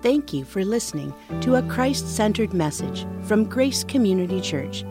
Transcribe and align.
Thank 0.00 0.32
you 0.32 0.44
for 0.44 0.64
listening 0.64 1.12
to 1.40 1.56
a 1.56 1.62
Christ 1.62 2.14
centered 2.14 2.54
message 2.54 3.04
from 3.22 3.42
Grace 3.42 3.82
Community 3.82 4.40
Church. 4.40 4.84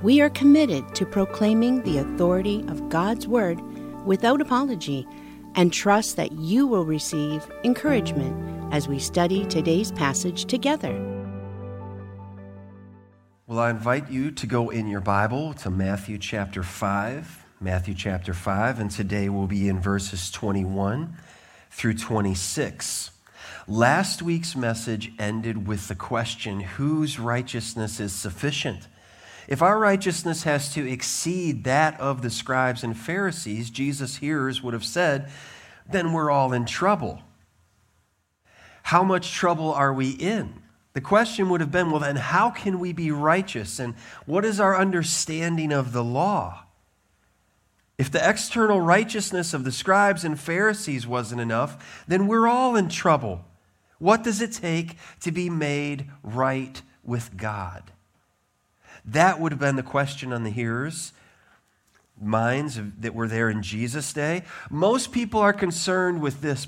We 0.00 0.22
are 0.22 0.30
committed 0.30 0.94
to 0.94 1.04
proclaiming 1.04 1.82
the 1.82 1.98
authority 1.98 2.64
of 2.68 2.88
God's 2.88 3.28
Word 3.28 3.60
without 4.06 4.40
apology 4.40 5.06
and 5.56 5.74
trust 5.74 6.16
that 6.16 6.32
you 6.32 6.66
will 6.66 6.86
receive 6.86 7.46
encouragement 7.64 8.72
as 8.72 8.88
we 8.88 8.98
study 8.98 9.44
today's 9.44 9.92
passage 9.92 10.46
together. 10.46 10.94
Well, 13.46 13.58
I 13.58 13.68
invite 13.68 14.10
you 14.10 14.30
to 14.30 14.46
go 14.46 14.70
in 14.70 14.88
your 14.88 15.02
Bible 15.02 15.52
to 15.54 15.70
Matthew 15.70 16.16
chapter 16.16 16.62
5. 16.62 17.44
Matthew 17.60 17.94
chapter 17.94 18.32
5, 18.32 18.80
and 18.80 18.90
today 18.90 19.28
we'll 19.28 19.46
be 19.46 19.68
in 19.68 19.80
verses 19.80 20.30
21 20.30 21.14
through 21.70 21.94
26. 21.94 23.10
Last 23.68 24.22
week's 24.22 24.54
message 24.54 25.10
ended 25.18 25.66
with 25.66 25.88
the 25.88 25.96
question 25.96 26.60
whose 26.60 27.18
righteousness 27.18 27.98
is 27.98 28.12
sufficient? 28.12 28.86
If 29.48 29.60
our 29.60 29.76
righteousness 29.76 30.44
has 30.44 30.72
to 30.74 30.88
exceed 30.88 31.64
that 31.64 31.98
of 32.00 32.22
the 32.22 32.30
scribes 32.30 32.84
and 32.84 32.96
Pharisees, 32.96 33.70
Jesus' 33.70 34.16
hearers 34.18 34.62
would 34.62 34.72
have 34.72 34.84
said, 34.84 35.28
then 35.90 36.12
we're 36.12 36.30
all 36.30 36.52
in 36.52 36.64
trouble. 36.64 37.22
How 38.84 39.02
much 39.02 39.32
trouble 39.32 39.72
are 39.72 39.92
we 39.92 40.10
in? 40.10 40.62
The 40.92 41.00
question 41.00 41.48
would 41.48 41.60
have 41.60 41.72
been, 41.72 41.90
well, 41.90 42.00
then 42.00 42.16
how 42.16 42.50
can 42.50 42.78
we 42.78 42.92
be 42.92 43.10
righteous? 43.10 43.80
And 43.80 43.94
what 44.26 44.44
is 44.44 44.60
our 44.60 44.76
understanding 44.76 45.72
of 45.72 45.92
the 45.92 46.04
law? 46.04 46.66
If 47.98 48.12
the 48.12 48.28
external 48.28 48.80
righteousness 48.80 49.52
of 49.52 49.64
the 49.64 49.72
scribes 49.72 50.24
and 50.24 50.38
Pharisees 50.38 51.04
wasn't 51.04 51.40
enough, 51.40 52.04
then 52.06 52.28
we're 52.28 52.46
all 52.46 52.76
in 52.76 52.88
trouble. 52.88 53.44
What 53.98 54.22
does 54.22 54.40
it 54.40 54.52
take 54.52 54.96
to 55.20 55.32
be 55.32 55.48
made 55.48 56.10
right 56.22 56.80
with 57.02 57.36
God? 57.36 57.82
That 59.04 59.40
would 59.40 59.52
have 59.52 59.60
been 59.60 59.76
the 59.76 59.82
question 59.82 60.32
on 60.32 60.42
the 60.42 60.50
hearers' 60.50 61.12
minds 62.20 62.80
that 62.98 63.14
were 63.14 63.28
there 63.28 63.48
in 63.48 63.62
Jesus' 63.62 64.12
day. 64.12 64.42
Most 64.70 65.12
people 65.12 65.40
are 65.40 65.52
concerned 65.52 66.20
with 66.20 66.40
this, 66.40 66.66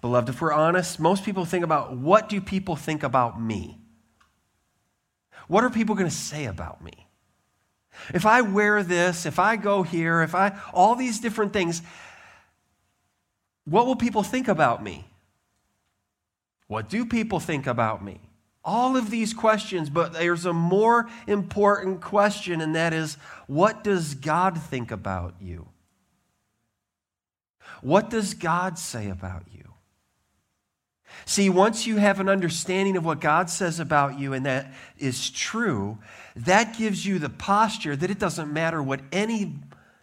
beloved. 0.00 0.28
If 0.28 0.40
we're 0.40 0.52
honest, 0.52 1.00
most 1.00 1.24
people 1.24 1.44
think 1.44 1.64
about 1.64 1.96
what 1.96 2.28
do 2.28 2.40
people 2.40 2.76
think 2.76 3.02
about 3.02 3.40
me? 3.40 3.78
What 5.48 5.64
are 5.64 5.70
people 5.70 5.94
going 5.94 6.08
to 6.08 6.14
say 6.14 6.44
about 6.44 6.82
me? 6.82 7.08
If 8.14 8.26
I 8.26 8.42
wear 8.42 8.82
this, 8.82 9.26
if 9.26 9.38
I 9.38 9.56
go 9.56 9.82
here, 9.82 10.22
if 10.22 10.34
I, 10.34 10.58
all 10.72 10.94
these 10.94 11.18
different 11.20 11.52
things, 11.52 11.82
what 13.64 13.86
will 13.86 13.96
people 13.96 14.22
think 14.22 14.48
about 14.48 14.82
me? 14.82 15.09
What 16.70 16.88
do 16.88 17.04
people 17.04 17.40
think 17.40 17.66
about 17.66 18.04
me? 18.04 18.20
All 18.62 18.96
of 18.96 19.10
these 19.10 19.34
questions, 19.34 19.90
but 19.90 20.12
there's 20.12 20.46
a 20.46 20.52
more 20.52 21.10
important 21.26 22.00
question, 22.00 22.60
and 22.60 22.76
that 22.76 22.92
is 22.92 23.16
what 23.48 23.82
does 23.82 24.14
God 24.14 24.56
think 24.56 24.92
about 24.92 25.34
you? 25.40 25.66
What 27.82 28.08
does 28.08 28.34
God 28.34 28.78
say 28.78 29.10
about 29.10 29.46
you? 29.52 29.64
See, 31.24 31.50
once 31.50 31.88
you 31.88 31.96
have 31.96 32.20
an 32.20 32.28
understanding 32.28 32.96
of 32.96 33.04
what 33.04 33.20
God 33.20 33.50
says 33.50 33.80
about 33.80 34.20
you 34.20 34.32
and 34.32 34.46
that 34.46 34.72
is 34.96 35.28
true, 35.28 35.98
that 36.36 36.78
gives 36.78 37.04
you 37.04 37.18
the 37.18 37.30
posture 37.30 37.96
that 37.96 38.12
it 38.12 38.20
doesn't 38.20 38.52
matter 38.52 38.80
what 38.80 39.00
any 39.10 39.56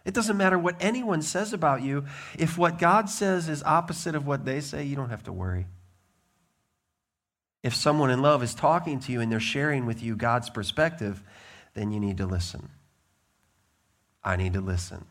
it 0.04 0.12
doesn't 0.12 0.36
matter 0.36 0.58
what 0.58 0.76
anyone 0.80 1.22
says 1.22 1.54
about 1.54 1.80
you. 1.80 2.04
If 2.38 2.58
what 2.58 2.78
God 2.78 3.08
says 3.08 3.48
is 3.48 3.62
opposite 3.62 4.14
of 4.14 4.26
what 4.26 4.44
they 4.44 4.60
say, 4.60 4.84
you 4.84 4.96
don't 4.96 5.08
have 5.08 5.22
to 5.24 5.32
worry. 5.32 5.66
If 7.62 7.74
someone 7.74 8.10
in 8.10 8.22
love 8.22 8.42
is 8.42 8.54
talking 8.54 9.00
to 9.00 9.12
you 9.12 9.20
and 9.20 9.30
they're 9.30 9.40
sharing 9.40 9.84
with 9.86 10.02
you 10.02 10.16
God's 10.16 10.48
perspective, 10.50 11.22
then 11.74 11.90
you 11.90 12.00
need 12.00 12.16
to 12.18 12.26
listen. 12.26 12.68
I 14.22 14.36
need 14.36 14.52
to 14.52 14.60
listen. 14.60 15.04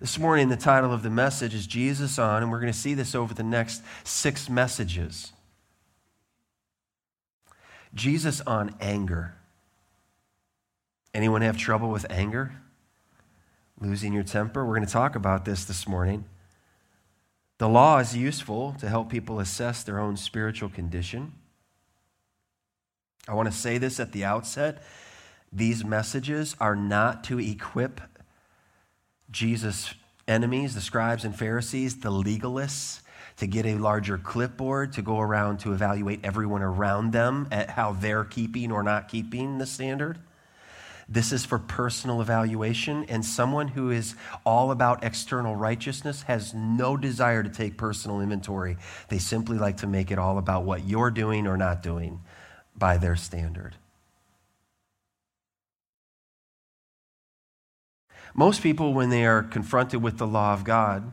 This 0.00 0.18
morning, 0.18 0.48
the 0.48 0.56
title 0.56 0.92
of 0.92 1.02
the 1.02 1.10
message 1.10 1.54
is 1.54 1.66
Jesus 1.66 2.18
on, 2.18 2.42
and 2.42 2.52
we're 2.52 2.60
going 2.60 2.72
to 2.72 2.78
see 2.78 2.94
this 2.94 3.14
over 3.14 3.34
the 3.34 3.42
next 3.42 3.82
six 4.04 4.48
messages. 4.48 5.32
Jesus 7.94 8.40
on 8.42 8.74
anger. 8.80 9.34
Anyone 11.12 11.42
have 11.42 11.56
trouble 11.56 11.90
with 11.90 12.06
anger? 12.10 12.52
Losing 13.80 14.12
your 14.12 14.22
temper? 14.22 14.64
We're 14.64 14.76
going 14.76 14.86
to 14.86 14.92
talk 14.92 15.16
about 15.16 15.44
this 15.44 15.64
this 15.64 15.88
morning. 15.88 16.24
The 17.58 17.68
law 17.68 17.98
is 17.98 18.16
useful 18.16 18.76
to 18.78 18.88
help 18.88 19.10
people 19.10 19.40
assess 19.40 19.82
their 19.82 19.98
own 19.98 20.16
spiritual 20.16 20.68
condition. 20.68 21.32
I 23.26 23.34
want 23.34 23.50
to 23.50 23.56
say 23.56 23.78
this 23.78 23.98
at 23.98 24.12
the 24.12 24.24
outset. 24.24 24.82
These 25.52 25.84
messages 25.84 26.54
are 26.60 26.76
not 26.76 27.24
to 27.24 27.40
equip 27.40 28.00
Jesus' 29.30 29.94
enemies, 30.26 30.74
the 30.74 30.80
scribes 30.80 31.24
and 31.24 31.36
Pharisees, 31.36 32.00
the 32.00 32.10
legalists, 32.10 33.00
to 33.38 33.46
get 33.46 33.66
a 33.66 33.74
larger 33.74 34.18
clipboard 34.18 34.92
to 34.92 35.02
go 35.02 35.20
around 35.20 35.58
to 35.60 35.72
evaluate 35.72 36.20
everyone 36.24 36.62
around 36.62 37.12
them 37.12 37.48
at 37.50 37.70
how 37.70 37.92
they're 37.92 38.24
keeping 38.24 38.72
or 38.72 38.82
not 38.82 39.08
keeping 39.08 39.58
the 39.58 39.66
standard. 39.66 40.18
This 41.10 41.32
is 41.32 41.46
for 41.46 41.58
personal 41.58 42.20
evaluation, 42.20 43.06
and 43.08 43.24
someone 43.24 43.68
who 43.68 43.90
is 43.90 44.14
all 44.44 44.70
about 44.70 45.02
external 45.02 45.56
righteousness 45.56 46.22
has 46.22 46.52
no 46.52 46.98
desire 46.98 47.42
to 47.42 47.48
take 47.48 47.78
personal 47.78 48.20
inventory. 48.20 48.76
They 49.08 49.18
simply 49.18 49.56
like 49.56 49.78
to 49.78 49.86
make 49.86 50.10
it 50.10 50.18
all 50.18 50.36
about 50.36 50.64
what 50.64 50.86
you're 50.86 51.10
doing 51.10 51.46
or 51.46 51.56
not 51.56 51.82
doing 51.82 52.20
by 52.76 52.98
their 52.98 53.16
standard. 53.16 53.76
Most 58.34 58.62
people, 58.62 58.92
when 58.92 59.08
they 59.08 59.24
are 59.24 59.42
confronted 59.42 60.02
with 60.02 60.18
the 60.18 60.26
law 60.26 60.52
of 60.52 60.62
God, 60.62 61.10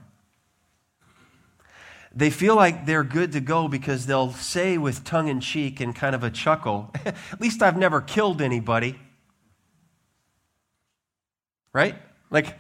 they 2.14 2.30
feel 2.30 2.56
like 2.56 2.86
they're 2.86 3.04
good 3.04 3.32
to 3.32 3.40
go 3.40 3.70
because 3.70 4.08
they'll 4.08 4.32
say 4.34 4.78
with 4.78 5.06
tongue 5.06 5.30
in 5.30 5.40
cheek 5.40 5.80
and 5.80 5.96
kind 5.96 6.14
of 6.14 6.24
a 6.24 6.30
chuckle, 6.30 6.92
At 7.06 7.40
least 7.40 7.64
I've 7.64 7.78
never 7.78 8.02
killed 8.02 8.42
anybody 8.42 9.00
right? 11.76 11.96
Like, 12.32 12.58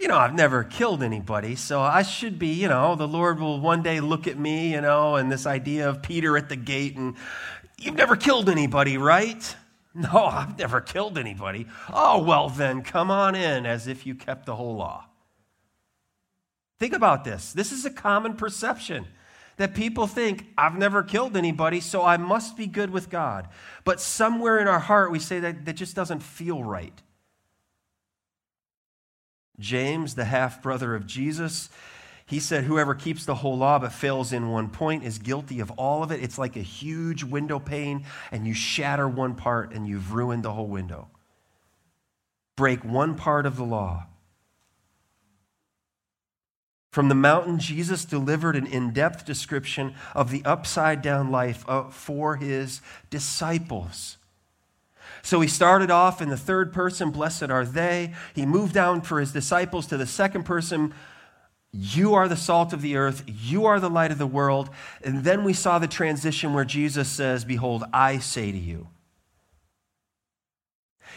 you 0.00 0.08
know, 0.08 0.18
I've 0.18 0.34
never 0.34 0.64
killed 0.64 1.02
anybody, 1.04 1.54
so 1.54 1.80
I 1.80 2.02
should 2.02 2.36
be, 2.36 2.48
you 2.48 2.66
know, 2.66 2.96
the 2.96 3.06
Lord 3.06 3.38
will 3.38 3.60
one 3.60 3.80
day 3.80 4.00
look 4.00 4.26
at 4.26 4.36
me, 4.36 4.72
you 4.72 4.80
know, 4.80 5.14
and 5.14 5.30
this 5.30 5.46
idea 5.46 5.88
of 5.88 6.02
Peter 6.02 6.36
at 6.36 6.48
the 6.48 6.56
gate 6.56 6.96
and 6.96 7.14
you've 7.78 7.94
never 7.94 8.16
killed 8.16 8.50
anybody, 8.50 8.98
right? 8.98 9.56
No, 9.98 10.26
I've 10.26 10.58
never 10.58 10.82
killed 10.82 11.16
anybody. 11.16 11.66
Oh, 11.90 12.22
well, 12.22 12.50
then 12.50 12.82
come 12.82 13.10
on 13.10 13.34
in 13.34 13.64
as 13.64 13.86
if 13.86 14.04
you 14.04 14.14
kept 14.14 14.44
the 14.44 14.54
whole 14.54 14.76
law. 14.76 15.06
Think 16.78 16.92
about 16.92 17.24
this. 17.24 17.54
This 17.54 17.72
is 17.72 17.86
a 17.86 17.90
common 17.90 18.34
perception 18.34 19.06
that 19.56 19.74
people 19.74 20.06
think, 20.06 20.48
I've 20.58 20.76
never 20.76 21.02
killed 21.02 21.34
anybody, 21.34 21.80
so 21.80 22.04
I 22.04 22.18
must 22.18 22.58
be 22.58 22.66
good 22.66 22.90
with 22.90 23.08
God. 23.08 23.48
But 23.84 23.98
somewhere 23.98 24.58
in 24.58 24.68
our 24.68 24.80
heart, 24.80 25.10
we 25.10 25.18
say 25.18 25.40
that 25.40 25.64
that 25.64 25.76
just 25.76 25.96
doesn't 25.96 26.22
feel 26.22 26.62
right. 26.62 27.00
James, 29.58 30.14
the 30.14 30.24
half 30.24 30.62
brother 30.62 30.94
of 30.94 31.06
Jesus, 31.06 31.70
he 32.26 32.40
said, 32.40 32.64
Whoever 32.64 32.94
keeps 32.94 33.24
the 33.24 33.36
whole 33.36 33.56
law 33.56 33.78
but 33.78 33.92
fails 33.92 34.32
in 34.32 34.50
one 34.50 34.68
point 34.68 35.04
is 35.04 35.18
guilty 35.18 35.60
of 35.60 35.70
all 35.72 36.02
of 36.02 36.10
it. 36.10 36.22
It's 36.22 36.38
like 36.38 36.56
a 36.56 36.60
huge 36.60 37.22
window 37.22 37.58
pane, 37.60 38.04
and 38.32 38.46
you 38.46 38.52
shatter 38.52 39.08
one 39.08 39.36
part 39.36 39.72
and 39.72 39.86
you've 39.86 40.12
ruined 40.12 40.42
the 40.42 40.52
whole 40.52 40.66
window. 40.66 41.08
Break 42.56 42.84
one 42.84 43.14
part 43.14 43.46
of 43.46 43.56
the 43.56 43.64
law. 43.64 44.06
From 46.90 47.08
the 47.08 47.14
mountain, 47.14 47.58
Jesus 47.58 48.06
delivered 48.06 48.56
an 48.56 48.66
in 48.66 48.92
depth 48.92 49.26
description 49.26 49.94
of 50.14 50.30
the 50.30 50.42
upside 50.46 51.02
down 51.02 51.30
life 51.30 51.62
uh, 51.68 51.90
for 51.90 52.36
his 52.36 52.80
disciples. 53.10 54.16
So 55.26 55.40
he 55.40 55.48
started 55.48 55.90
off 55.90 56.22
in 56.22 56.28
the 56.28 56.36
third 56.36 56.72
person, 56.72 57.10
blessed 57.10 57.50
are 57.50 57.64
they. 57.64 58.14
He 58.36 58.46
moved 58.46 58.72
down 58.72 59.00
for 59.00 59.18
his 59.18 59.32
disciples 59.32 59.88
to 59.88 59.96
the 59.96 60.06
second 60.06 60.44
person, 60.44 60.94
you 61.72 62.14
are 62.14 62.28
the 62.28 62.36
salt 62.36 62.72
of 62.72 62.80
the 62.80 62.94
earth, 62.94 63.24
you 63.26 63.66
are 63.66 63.80
the 63.80 63.90
light 63.90 64.12
of 64.12 64.18
the 64.18 64.26
world. 64.26 64.70
And 65.02 65.24
then 65.24 65.42
we 65.42 65.52
saw 65.52 65.80
the 65.80 65.88
transition 65.88 66.54
where 66.54 66.64
Jesus 66.64 67.08
says, 67.08 67.44
Behold, 67.44 67.82
I 67.92 68.18
say 68.18 68.52
to 68.52 68.56
you. 68.56 68.86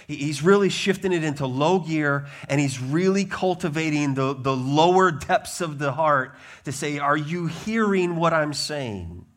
He's 0.08 0.42
really 0.42 0.70
shifting 0.70 1.14
it 1.14 1.24
into 1.24 1.46
low 1.46 1.78
gear 1.78 2.26
and 2.48 2.60
he's 2.60 2.82
really 2.82 3.26
cultivating 3.26 4.16
the, 4.16 4.34
the 4.34 4.56
lower 4.56 5.12
depths 5.12 5.62
of 5.62 5.78
the 5.78 5.92
heart 5.92 6.34
to 6.66 6.72
say, 6.72 6.98
Are 6.98 7.16
you 7.16 7.46
hearing 7.46 8.16
what 8.16 8.34
I'm 8.34 8.54
saying? 8.54 9.28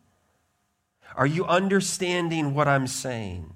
Are 1.15 1.27
you 1.27 1.45
understanding 1.45 2.55
what 2.55 2.69
I'm 2.69 2.87
saying? 2.87 3.53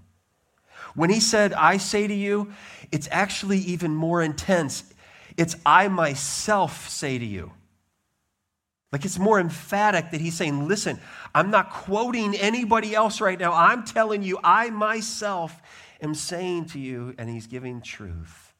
When 0.96 1.10
he 1.10 1.20
said, 1.20 1.52
I 1.52 1.76
say 1.76 2.06
to 2.06 2.14
you, 2.14 2.52
it's 2.90 3.08
actually 3.12 3.58
even 3.58 3.94
more 3.94 4.22
intense. 4.22 4.82
It's 5.37 5.54
I 5.64 5.88
myself 5.88 6.88
say 6.88 7.19
to 7.19 7.25
you. 7.25 7.52
Like 8.93 9.04
it's 9.04 9.19
more 9.19 9.38
emphatic 9.38 10.10
that 10.10 10.20
he's 10.20 10.34
saying, 10.34 10.66
listen, 10.66 10.98
I'm 11.34 11.50
not 11.50 11.70
quoting 11.70 12.34
anybody 12.34 12.94
else 12.94 13.20
right 13.20 13.38
now. 13.38 13.52
I'm 13.52 13.84
telling 13.84 14.22
you, 14.22 14.38
I 14.43 14.70
myself 14.70 15.60
am 16.00 16.14
saying 16.14 16.66
to 16.66 16.78
you, 16.78 17.14
and 17.19 17.28
he's 17.28 17.46
giving 17.46 17.82
truth. 17.82 18.54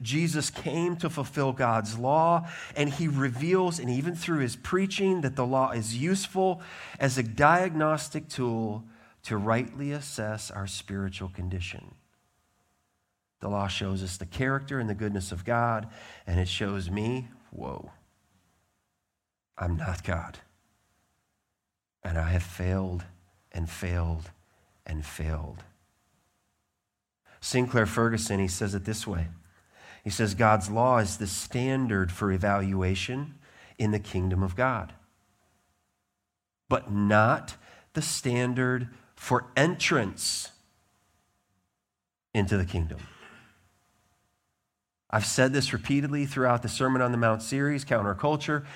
Jesus 0.00 0.50
came 0.50 0.96
to 0.96 1.10
fulfill 1.10 1.52
God's 1.52 1.98
law, 1.98 2.48
and 2.76 2.90
he 2.90 3.08
reveals, 3.08 3.78
and 3.78 3.90
even 3.90 4.14
through 4.14 4.38
his 4.38 4.56
preaching, 4.56 5.22
that 5.22 5.36
the 5.36 5.46
law 5.46 5.70
is 5.72 5.96
useful 5.96 6.60
as 7.00 7.18
a 7.18 7.22
diagnostic 7.22 8.28
tool 8.28 8.84
to 9.26 9.36
rightly 9.36 9.90
assess 9.90 10.52
our 10.52 10.68
spiritual 10.68 11.28
condition. 11.28 11.96
The 13.40 13.48
law 13.48 13.66
shows 13.66 14.00
us 14.04 14.16
the 14.16 14.24
character 14.24 14.78
and 14.78 14.88
the 14.88 14.94
goodness 14.94 15.32
of 15.32 15.44
God, 15.44 15.88
and 16.28 16.38
it 16.38 16.46
shows 16.46 16.88
me, 16.88 17.28
whoa, 17.50 17.90
I'm 19.58 19.76
not 19.76 20.04
God. 20.04 20.38
And 22.04 22.16
I 22.16 22.28
have 22.30 22.44
failed 22.44 23.02
and 23.50 23.68
failed 23.68 24.30
and 24.86 25.04
failed. 25.04 25.64
Sinclair 27.40 27.86
Ferguson, 27.86 28.38
he 28.38 28.46
says 28.46 28.76
it 28.76 28.84
this 28.84 29.08
way 29.08 29.26
He 30.04 30.10
says, 30.10 30.36
God's 30.36 30.70
law 30.70 30.98
is 30.98 31.16
the 31.16 31.26
standard 31.26 32.12
for 32.12 32.30
evaluation 32.30 33.34
in 33.76 33.90
the 33.90 33.98
kingdom 33.98 34.44
of 34.44 34.54
God, 34.54 34.92
but 36.68 36.92
not 36.92 37.56
the 37.94 38.02
standard 38.02 38.88
for 39.16 39.46
entrance 39.56 40.50
into 42.34 42.56
the 42.56 42.64
kingdom. 42.64 42.98
I've 45.10 45.26
said 45.26 45.52
this 45.52 45.72
repeatedly 45.72 46.26
throughout 46.26 46.62
the 46.62 46.68
Sermon 46.68 47.00
on 47.00 47.12
the 47.12 47.18
Mount 47.18 47.42
series, 47.42 47.84
Counterculture. 47.84 48.66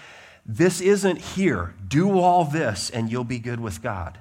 This 0.46 0.80
isn't 0.80 1.18
here. 1.18 1.74
Do 1.86 2.18
all 2.18 2.44
this 2.44 2.90
and 2.90 3.10
you'll 3.10 3.24
be 3.24 3.38
good 3.38 3.60
with 3.60 3.82
God. 3.82 4.18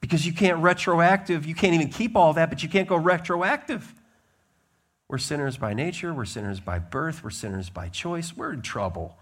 Because 0.00 0.24
you 0.24 0.32
can't 0.32 0.62
retroactive, 0.62 1.46
you 1.46 1.54
can't 1.54 1.74
even 1.74 1.88
keep 1.88 2.14
all 2.14 2.34
that, 2.34 2.48
but 2.50 2.62
you 2.62 2.68
can't 2.68 2.88
go 2.88 2.96
retroactive. 2.96 3.92
We're 5.08 5.18
sinners 5.18 5.56
by 5.56 5.72
nature, 5.72 6.12
we're 6.12 6.24
sinners 6.24 6.60
by 6.60 6.78
birth, 6.78 7.24
we're 7.24 7.30
sinners 7.30 7.70
by 7.70 7.88
choice. 7.88 8.36
We're 8.36 8.52
in 8.52 8.62
trouble. 8.62 9.16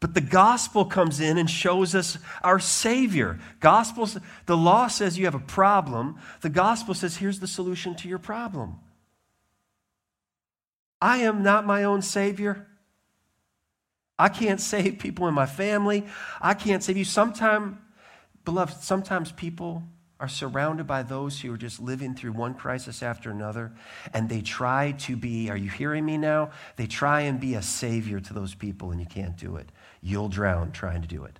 But 0.00 0.14
the 0.14 0.22
gospel 0.22 0.86
comes 0.86 1.20
in 1.20 1.36
and 1.36 1.48
shows 1.48 1.94
us 1.94 2.16
our 2.42 2.58
Savior. 2.58 3.38
Gospels, 3.60 4.18
the 4.46 4.56
law 4.56 4.88
says 4.88 5.18
you 5.18 5.26
have 5.26 5.34
a 5.34 5.38
problem. 5.38 6.16
The 6.40 6.48
gospel 6.48 6.94
says 6.94 7.18
here's 7.18 7.40
the 7.40 7.46
solution 7.46 7.94
to 7.96 8.08
your 8.08 8.18
problem. 8.18 8.76
I 11.02 11.18
am 11.18 11.42
not 11.42 11.66
my 11.66 11.84
own 11.84 12.00
Savior. 12.00 12.66
I 14.18 14.28
can't 14.28 14.60
save 14.60 14.98
people 14.98 15.28
in 15.28 15.34
my 15.34 15.46
family. 15.46 16.06
I 16.40 16.54
can't 16.54 16.82
save 16.82 16.96
you. 16.96 17.04
Sometimes, 17.04 17.76
beloved, 18.44 18.82
sometimes 18.82 19.32
people 19.32 19.82
are 20.18 20.28
surrounded 20.28 20.86
by 20.86 21.02
those 21.02 21.40
who 21.40 21.52
are 21.52 21.56
just 21.56 21.80
living 21.80 22.14
through 22.14 22.32
one 22.32 22.52
crisis 22.52 23.02
after 23.02 23.30
another, 23.30 23.72
and 24.12 24.28
they 24.28 24.42
try 24.42 24.92
to 24.92 25.16
be, 25.16 25.48
are 25.48 25.56
you 25.56 25.70
hearing 25.70 26.04
me 26.04 26.18
now? 26.18 26.50
They 26.76 26.86
try 26.86 27.22
and 27.22 27.40
be 27.40 27.54
a 27.54 27.62
savior 27.62 28.20
to 28.20 28.34
those 28.34 28.54
people, 28.54 28.90
and 28.90 29.00
you 29.00 29.06
can't 29.06 29.36
do 29.36 29.56
it. 29.56 29.70
You'll 30.00 30.28
drown 30.28 30.72
trying 30.72 31.02
to 31.02 31.08
do 31.08 31.24
it. 31.24 31.38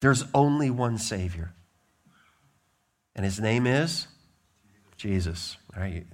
There's 0.00 0.24
only 0.32 0.70
one 0.70 0.96
Savior, 0.96 1.52
and 3.14 3.24
his 3.24 3.38
name 3.38 3.66
is 3.66 4.06
Jesus. 4.96 5.58
All 5.76 5.82
right? 5.82 6.06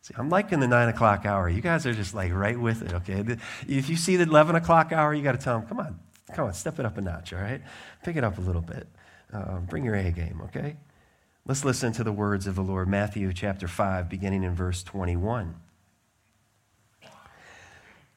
See, 0.00 0.14
I'm 0.16 0.28
liking 0.28 0.60
the 0.60 0.68
nine 0.68 0.88
o'clock 0.88 1.24
hour. 1.26 1.48
You 1.48 1.60
guys 1.60 1.86
are 1.86 1.94
just 1.94 2.14
like 2.14 2.32
right 2.32 2.58
with 2.58 2.82
it, 2.82 2.92
okay? 2.92 3.24
If 3.68 3.88
you 3.88 3.96
see 3.96 4.16
the 4.16 4.24
11 4.24 4.54
o'clock 4.54 4.92
hour, 4.92 5.14
you 5.14 5.22
got 5.22 5.32
to 5.32 5.38
tell 5.38 5.58
them, 5.58 5.68
come 5.68 5.80
on, 5.80 5.98
come 6.34 6.46
on, 6.46 6.54
step 6.54 6.78
it 6.78 6.86
up 6.86 6.98
a 6.98 7.00
notch, 7.00 7.32
all 7.32 7.40
right? 7.40 7.62
Pick 8.04 8.16
it 8.16 8.24
up 8.24 8.38
a 8.38 8.40
little 8.40 8.62
bit. 8.62 8.86
Um, 9.32 9.66
bring 9.68 9.84
your 9.84 9.94
A 9.94 10.10
game, 10.10 10.42
okay? 10.44 10.76
Let's 11.46 11.64
listen 11.64 11.92
to 11.94 12.04
the 12.04 12.12
words 12.12 12.46
of 12.46 12.54
the 12.54 12.62
Lord, 12.62 12.88
Matthew 12.88 13.32
chapter 13.32 13.68
5, 13.68 14.08
beginning 14.08 14.44
in 14.44 14.54
verse 14.54 14.82
21. 14.82 15.54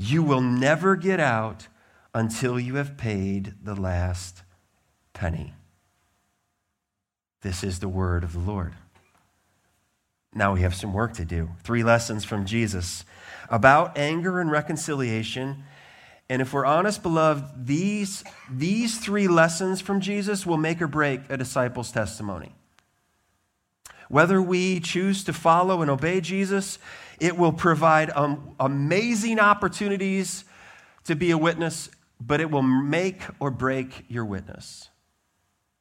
you 0.00 0.22
will 0.22 0.40
never 0.40 0.94
get 0.94 1.18
out 1.18 1.66
until 2.14 2.58
you 2.58 2.76
have 2.76 2.96
paid 2.96 3.52
the 3.64 3.74
last 3.74 4.42
penny. 5.12 5.54
This 7.42 7.64
is 7.64 7.80
the 7.80 7.88
word 7.88 8.22
of 8.22 8.32
the 8.32 8.38
Lord. 8.38 8.74
Now 10.32 10.54
we 10.54 10.60
have 10.60 10.76
some 10.76 10.92
work 10.92 11.14
to 11.14 11.24
do. 11.24 11.50
Three 11.64 11.82
lessons 11.82 12.24
from 12.24 12.46
Jesus 12.46 13.04
about 13.50 13.98
anger 13.98 14.40
and 14.40 14.52
reconciliation. 14.52 15.64
And 16.28 16.40
if 16.40 16.52
we're 16.52 16.64
honest, 16.64 17.02
beloved, 17.02 17.66
these, 17.66 18.22
these 18.48 18.98
three 18.98 19.26
lessons 19.26 19.80
from 19.80 20.00
Jesus 20.00 20.46
will 20.46 20.58
make 20.58 20.80
or 20.80 20.86
break 20.86 21.22
a 21.28 21.36
disciple's 21.36 21.90
testimony. 21.90 22.54
Whether 24.08 24.40
we 24.40 24.80
choose 24.80 25.24
to 25.24 25.32
follow 25.32 25.82
and 25.82 25.90
obey 25.90 26.20
Jesus, 26.20 26.78
it 27.20 27.36
will 27.36 27.52
provide 27.52 28.10
um, 28.10 28.54
amazing 28.58 29.38
opportunities 29.38 30.44
to 31.04 31.14
be 31.14 31.30
a 31.30 31.38
witness, 31.38 31.90
but 32.20 32.40
it 32.40 32.50
will 32.50 32.62
make 32.62 33.22
or 33.40 33.50
break 33.50 34.04
your 34.08 34.24
witness 34.24 34.88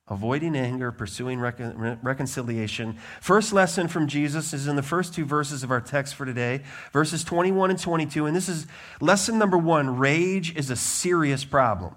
avoiding 0.10 0.55
anger, 0.55 0.91
pursuing 0.91 1.39
recon- 1.39 2.00
reconciliation. 2.01 2.98
First 3.19 3.51
lesson 3.51 3.88
from 3.88 4.07
Jesus 4.07 4.53
is 4.53 4.67
in 4.67 4.75
the 4.75 4.84
first 4.84 5.13
two 5.13 5.25
verses 5.25 5.63
of 5.63 5.72
our 5.72 5.81
text 5.81 6.15
for 6.15 6.25
today, 6.25 6.62
verses 6.93 7.24
21 7.24 7.72
and 7.72 7.79
22. 7.79 8.25
And 8.25 8.36
this 8.36 8.48
is 8.48 8.67
lesson 9.01 9.38
number 9.38 9.57
one 9.57 9.98
rage 9.98 10.55
is 10.55 10.69
a 10.69 10.75
serious 10.75 11.43
problem. 11.43 11.96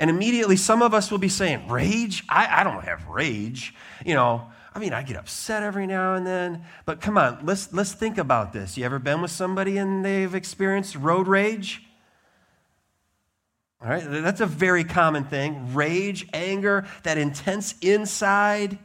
And 0.00 0.08
immediately, 0.08 0.56
some 0.56 0.80
of 0.80 0.94
us 0.94 1.10
will 1.10 1.18
be 1.18 1.28
saying, 1.28 1.68
Rage? 1.68 2.24
I, 2.28 2.62
I 2.62 2.64
don't 2.64 2.84
have 2.84 3.06
rage. 3.06 3.74
You 4.04 4.14
know, 4.14 4.50
I 4.74 4.78
mean, 4.78 4.94
I 4.94 5.02
get 5.02 5.16
upset 5.16 5.62
every 5.62 5.86
now 5.86 6.14
and 6.14 6.26
then. 6.26 6.64
But 6.86 7.02
come 7.02 7.18
on, 7.18 7.44
let's, 7.44 7.70
let's 7.74 7.92
think 7.92 8.16
about 8.16 8.54
this. 8.54 8.78
You 8.78 8.86
ever 8.86 8.98
been 8.98 9.20
with 9.20 9.30
somebody 9.30 9.76
and 9.76 10.02
they've 10.02 10.34
experienced 10.34 10.96
road 10.96 11.28
rage? 11.28 11.82
All 13.82 13.90
right, 13.90 14.02
that's 14.06 14.40
a 14.40 14.46
very 14.46 14.84
common 14.84 15.24
thing. 15.24 15.74
Rage, 15.74 16.26
anger, 16.32 16.86
that 17.02 17.18
intense 17.18 17.74
inside, 17.80 18.78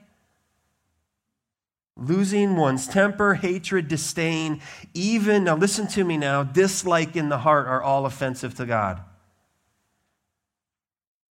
losing 1.96 2.58
one's 2.58 2.88
temper, 2.88 3.36
hatred, 3.36 3.88
disdain, 3.88 4.62
even, 4.94 5.46
now 5.46 5.56
listen 5.56 5.88
to 5.88 6.04
me 6.04 6.18
now, 6.18 6.44
dislike 6.44 7.16
in 7.16 7.30
the 7.30 7.38
heart 7.40 7.68
are 7.68 7.82
all 7.82 8.06
offensive 8.06 8.56
to 8.56 8.66
God. 8.66 9.02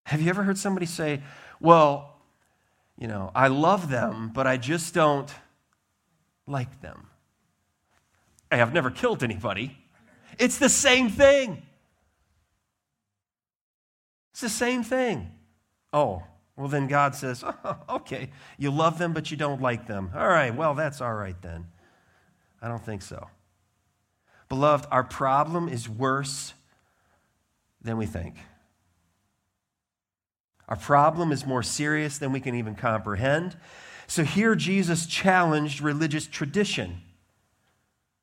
Have 0.05 0.21
you 0.21 0.31
ever 0.31 0.43
heard 0.43 0.59
somebody 0.59 0.87
say, 0.87 1.23
Well, 1.61 2.15
you 2.99 3.09
know, 3.09 3.31
I 3.35 3.49
love 3.49 3.91
them, 3.91 4.31
but 4.33 4.47
I 4.47 4.57
just 4.57 4.95
don't 4.95 5.33
like 6.47 6.81
them? 6.81 7.09
Hey, 8.51 8.57
I 8.57 8.59
have 8.59 8.73
never 8.73 8.91
killed 8.91 9.23
anybody. 9.23 9.77
It's 10.39 10.59
the 10.59 10.69
same 10.69 11.09
thing. 11.09 11.63
It's 14.33 14.41
the 14.41 14.49
same 14.49 14.83
thing. 14.83 15.31
Oh, 15.93 16.23
well, 16.57 16.69
then 16.69 16.87
God 16.87 17.15
says, 17.15 17.45
oh, 17.65 17.77
okay, 17.89 18.31
you 18.59 18.71
love 18.71 18.99
them, 18.99 19.13
but 19.13 19.31
you 19.31 19.37
don't 19.37 19.61
like 19.61 19.87
them. 19.87 20.11
All 20.15 20.29
right, 20.29 20.55
well, 20.55 20.75
that's 20.75 21.01
all 21.01 21.15
right 21.15 21.41
then. 21.43 21.67
I 22.61 22.69
don't 22.69 22.85
think 22.85 23.03
so. 23.03 23.29
Beloved, 24.49 24.87
our 24.91 25.05
problem 25.05 25.69
is 25.69 25.89
worse 25.89 26.55
than 27.81 27.97
we 27.97 28.07
think. 28.07 28.37
Our 30.69 30.77
problem 30.77 31.33
is 31.33 31.47
more 31.47 31.63
serious 31.63 32.19
than 32.19 32.33
we 32.33 32.41
can 32.41 32.55
even 32.55 32.75
comprehend. 32.75 33.57
So 34.07 34.25
here 34.25 34.55
Jesus 34.55 35.07
challenged 35.07 35.81
religious 35.81 36.27
tradition. 36.27 37.03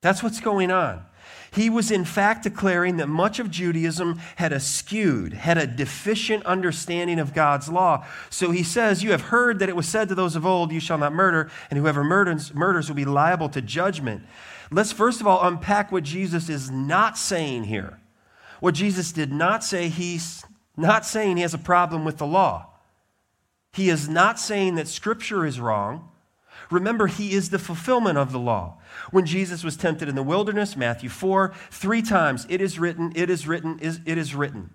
That's 0.01 0.23
what's 0.23 0.39
going 0.39 0.71
on. 0.71 1.05
He 1.53 1.69
was, 1.69 1.91
in 1.91 2.05
fact, 2.05 2.43
declaring 2.43 2.97
that 2.97 3.07
much 3.07 3.37
of 3.37 3.51
Judaism 3.51 4.19
had 4.37 4.53
a 4.53 4.59
skewed, 4.59 5.33
had 5.33 5.57
a 5.57 5.67
deficient 5.67 6.45
understanding 6.45 7.19
of 7.19 7.33
God's 7.33 7.67
law. 7.67 8.05
So 8.29 8.51
he 8.51 8.63
says, 8.63 9.03
You 9.03 9.11
have 9.11 9.21
heard 9.21 9.59
that 9.59 9.67
it 9.67 9.75
was 9.75 9.87
said 9.87 10.07
to 10.09 10.15
those 10.15 10.37
of 10.37 10.45
old, 10.45 10.71
You 10.71 10.79
shall 10.79 10.97
not 10.97 11.13
murder, 11.13 11.51
and 11.69 11.77
whoever 11.77 12.03
murders, 12.05 12.53
murders 12.53 12.87
will 12.87 12.95
be 12.95 13.05
liable 13.05 13.49
to 13.49 13.61
judgment. 13.61 14.23
Let's 14.71 14.93
first 14.93 15.19
of 15.19 15.27
all 15.27 15.45
unpack 15.45 15.91
what 15.91 16.03
Jesus 16.03 16.47
is 16.47 16.71
not 16.71 17.17
saying 17.17 17.65
here. 17.65 17.99
What 18.61 18.75
Jesus 18.75 19.11
did 19.11 19.33
not 19.33 19.63
say, 19.63 19.89
he's 19.89 20.45
not 20.81 21.05
saying 21.05 21.37
he 21.37 21.43
has 21.43 21.53
a 21.53 21.59
problem 21.59 22.03
with 22.03 22.17
the 22.17 22.25
law. 22.25 22.67
He 23.73 23.89
is 23.89 24.09
not 24.09 24.39
saying 24.39 24.75
that 24.75 24.87
Scripture 24.87 25.45
is 25.45 25.59
wrong. 25.59 26.09
Remember, 26.69 27.07
he 27.07 27.33
is 27.33 27.49
the 27.49 27.59
fulfillment 27.59 28.17
of 28.17 28.31
the 28.31 28.39
law. 28.39 28.77
When 29.11 29.25
Jesus 29.25 29.63
was 29.63 29.77
tempted 29.77 30.09
in 30.09 30.15
the 30.15 30.23
wilderness, 30.23 30.75
Matthew 30.75 31.09
4, 31.09 31.53
three 31.69 32.01
times, 32.01 32.45
it 32.49 32.61
is 32.61 32.79
written, 32.79 33.11
it 33.15 33.29
is 33.29 33.47
written, 33.47 33.79
it 33.81 34.17
is 34.17 34.35
written. 34.35 34.71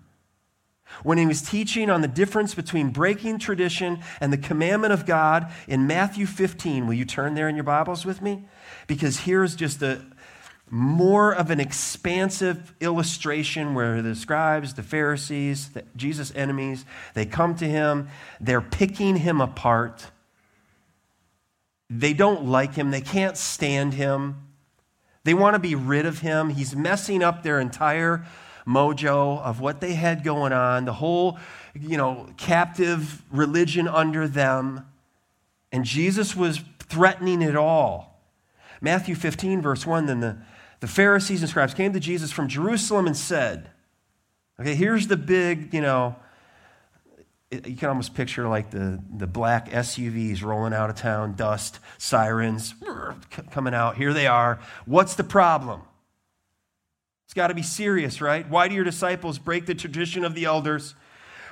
When 1.03 1.17
he 1.17 1.25
was 1.25 1.41
teaching 1.41 1.89
on 1.89 2.01
the 2.01 2.07
difference 2.07 2.55
between 2.55 2.89
breaking 2.89 3.39
tradition 3.39 3.99
and 4.21 4.31
the 4.31 4.37
commandment 4.37 4.93
of 4.93 5.05
God 5.05 5.51
in 5.67 5.85
Matthew 5.85 6.25
15, 6.25 6.87
will 6.87 6.93
you 6.93 7.05
turn 7.05 7.35
there 7.35 7.49
in 7.49 7.55
your 7.55 7.63
Bibles 7.63 8.05
with 8.05 8.21
me? 8.21 8.45
Because 8.87 9.21
here's 9.21 9.55
just 9.55 9.81
a 9.81 10.05
more 10.69 11.33
of 11.33 11.49
an 11.49 11.59
expansive 11.59 12.73
illustration 12.81 13.73
where 13.73 14.01
the 14.01 14.15
scribes, 14.15 14.73
the 14.73 14.83
Pharisees, 14.83 15.69
the, 15.69 15.83
Jesus' 15.95 16.33
enemies, 16.35 16.85
they 17.13 17.25
come 17.25 17.55
to 17.55 17.65
him, 17.65 18.09
they're 18.41 18.61
picking 18.61 19.17
him 19.17 19.39
apart 19.39 20.11
they 21.89 22.13
don't 22.13 22.45
like 22.45 22.73
him. 22.73 22.91
They 22.91 23.01
can't 23.01 23.37
stand 23.37 23.93
him. 23.93 24.47
They 25.23 25.33
want 25.33 25.55
to 25.55 25.59
be 25.59 25.75
rid 25.75 26.05
of 26.05 26.19
him. 26.19 26.49
He's 26.49 26.75
messing 26.75 27.23
up 27.23 27.43
their 27.43 27.59
entire 27.59 28.25
mojo 28.65 29.41
of 29.41 29.61
what 29.61 29.79
they 29.79 29.93
had 29.93 30.23
going 30.23 30.51
on, 30.51 30.83
the 30.83 30.93
whole, 30.93 31.39
you 31.73 31.95
know, 31.95 32.27
captive 32.35 33.21
religion 33.31 33.87
under 33.87 34.27
them. 34.27 34.85
And 35.71 35.85
Jesus 35.85 36.35
was 36.35 36.61
threatening 36.79 37.41
it 37.41 37.55
all. 37.55 38.21
Matthew 38.81 39.15
15, 39.15 39.61
verse 39.61 39.85
1 39.85 40.05
Then 40.05 40.19
the, 40.19 40.37
the 40.79 40.87
Pharisees 40.87 41.41
and 41.41 41.49
scribes 41.49 41.73
came 41.73 41.93
to 41.93 41.99
Jesus 41.99 42.31
from 42.31 42.47
Jerusalem 42.47 43.07
and 43.07 43.17
said, 43.17 43.69
Okay, 44.59 44.75
here's 44.75 45.07
the 45.07 45.17
big, 45.17 45.73
you 45.73 45.81
know, 45.81 46.15
you 47.51 47.75
can 47.75 47.89
almost 47.89 48.13
picture 48.13 48.47
like 48.47 48.71
the, 48.71 49.01
the 49.15 49.27
black 49.27 49.69
SUVs 49.69 50.43
rolling 50.43 50.73
out 50.73 50.89
of 50.89 50.97
town, 50.97 51.35
dust, 51.35 51.79
sirens 51.97 52.75
coming 53.51 53.73
out. 53.73 53.95
Here 53.95 54.13
they 54.13 54.27
are. 54.27 54.59
What's 54.85 55.15
the 55.15 55.23
problem? 55.23 55.81
It's 57.25 57.33
got 57.33 57.47
to 57.47 57.53
be 57.53 57.63
serious, 57.63 58.21
right? 58.21 58.49
Why 58.49 58.67
do 58.67 58.75
your 58.75 58.83
disciples 58.83 59.39
break 59.39 59.65
the 59.65 59.75
tradition 59.75 60.25
of 60.25 60.33
the 60.33 60.45
elders? 60.45 60.95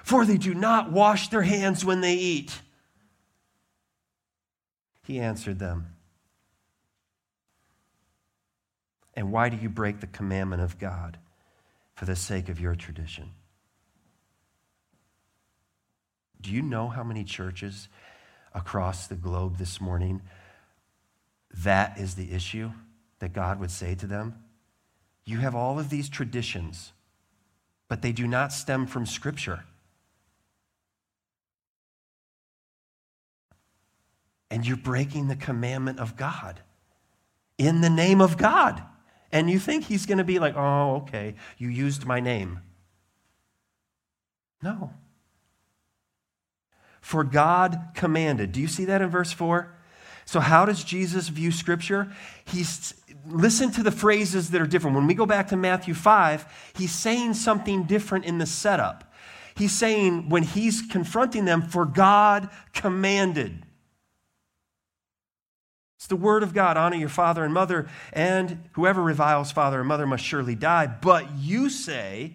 For 0.04 0.26
they 0.26 0.38
do 0.38 0.54
not 0.54 0.92
wash 0.92 1.30
their 1.30 1.42
hands 1.44 1.86
when 1.86 2.02
they 2.02 2.16
eat. 2.16 2.60
He 5.04 5.20
answered 5.20 5.60
them. 5.60 5.95
And 9.16 9.32
why 9.32 9.50
do 9.50 9.58
you 9.58 9.70
break 9.70 10.02
the 10.02 10.08
commandment 10.08 10.62
of 10.62 10.78
God 10.78 11.18
for 11.96 12.06
the 12.06 12.16
sake 12.16 12.50
of 12.50 12.60
your 12.60 12.76
tradition? 12.76 13.32
Do 16.42 16.52
you 16.52 16.62
know 16.62 16.90
how 16.90 17.04
many 17.04 17.24
churches 17.24 17.88
across 18.54 19.08
the 19.08 19.16
globe 19.16 19.58
this 19.58 19.80
morning 19.80 20.22
that 21.64 21.98
is 21.98 22.16
the 22.16 22.32
issue 22.32 22.72
that 23.20 23.34
God 23.34 23.60
would 23.60 23.72
say 23.72 23.96
to 23.96 24.06
them? 24.06 24.36
You 25.24 25.40
have 25.40 25.56
all 25.56 25.80
of 25.80 25.90
these 25.90 26.10
traditions, 26.10 26.92
but 27.88 28.02
they 28.02 28.12
do 28.12 28.28
not 28.28 28.54
stem 28.54 28.86
from 28.86 29.06
Scripture. 29.06 29.64
And 34.52 34.68
you're 34.68 34.78
breaking 34.78 35.28
the 35.28 35.36
commandment 35.36 36.00
of 36.00 36.16
God 36.16 36.60
in 37.58 37.82
the 37.82 37.90
name 37.90 38.22
of 38.22 38.38
God. 38.38 38.84
And 39.32 39.50
you 39.50 39.60
think 39.60 39.86
He's 39.86 40.06
going 40.06 40.18
to 40.20 40.24
be 40.24 40.40
like, 40.40 40.56
oh, 40.56 40.98
okay, 41.04 41.36
you 41.58 41.70
used 41.70 42.06
my 42.06 42.20
name. 42.20 42.60
No 44.62 44.92
for 47.06 47.24
God 47.24 47.92
commanded. 47.94 48.52
Do 48.52 48.60
you 48.60 48.68
see 48.68 48.86
that 48.86 49.00
in 49.00 49.10
verse 49.10 49.32
4? 49.32 49.72
So, 50.26 50.40
how 50.40 50.66
does 50.66 50.84
Jesus 50.84 51.28
view 51.28 51.52
Scripture? 51.52 52.12
He's 52.46 52.96
listen 53.28 53.70
to 53.74 53.84
the 53.84 53.92
phrases 53.92 54.50
that 54.50 54.60
are 54.60 54.66
different. 54.66 54.96
When 54.96 55.06
we 55.06 55.14
go 55.14 55.28
back 55.28 55.50
to 55.50 55.56
Matthew 55.56 55.94
5, 55.94 56.72
he's 56.76 56.92
saying 56.92 57.36
something 57.36 57.84
different 57.84 58.26
in 58.26 58.40
the 58.40 58.48
setup. 58.48 59.14
He's 59.56 59.72
saying, 59.72 60.30
when 60.30 60.42
he's 60.42 60.82
confronting 60.82 61.46
them, 61.46 61.62
for 61.62 61.86
God 61.86 62.50
commanded. 62.74 63.64
It's 66.06 66.10
the 66.12 66.16
word 66.16 66.44
of 66.44 66.54
God 66.54 66.78
honor 66.78 66.98
your 66.98 67.10
father 67.10 67.44
and 67.44 67.52
mother, 67.52 67.88
and 68.14 68.70
whoever 68.74 69.02
reviles 69.02 69.52
father 69.52 69.80
or 69.80 69.84
mother 69.84 70.06
must 70.06 70.24
surely 70.24 70.54
die. 70.54 70.86
But 70.86 71.36
you 71.36 71.68
say, 71.68 72.34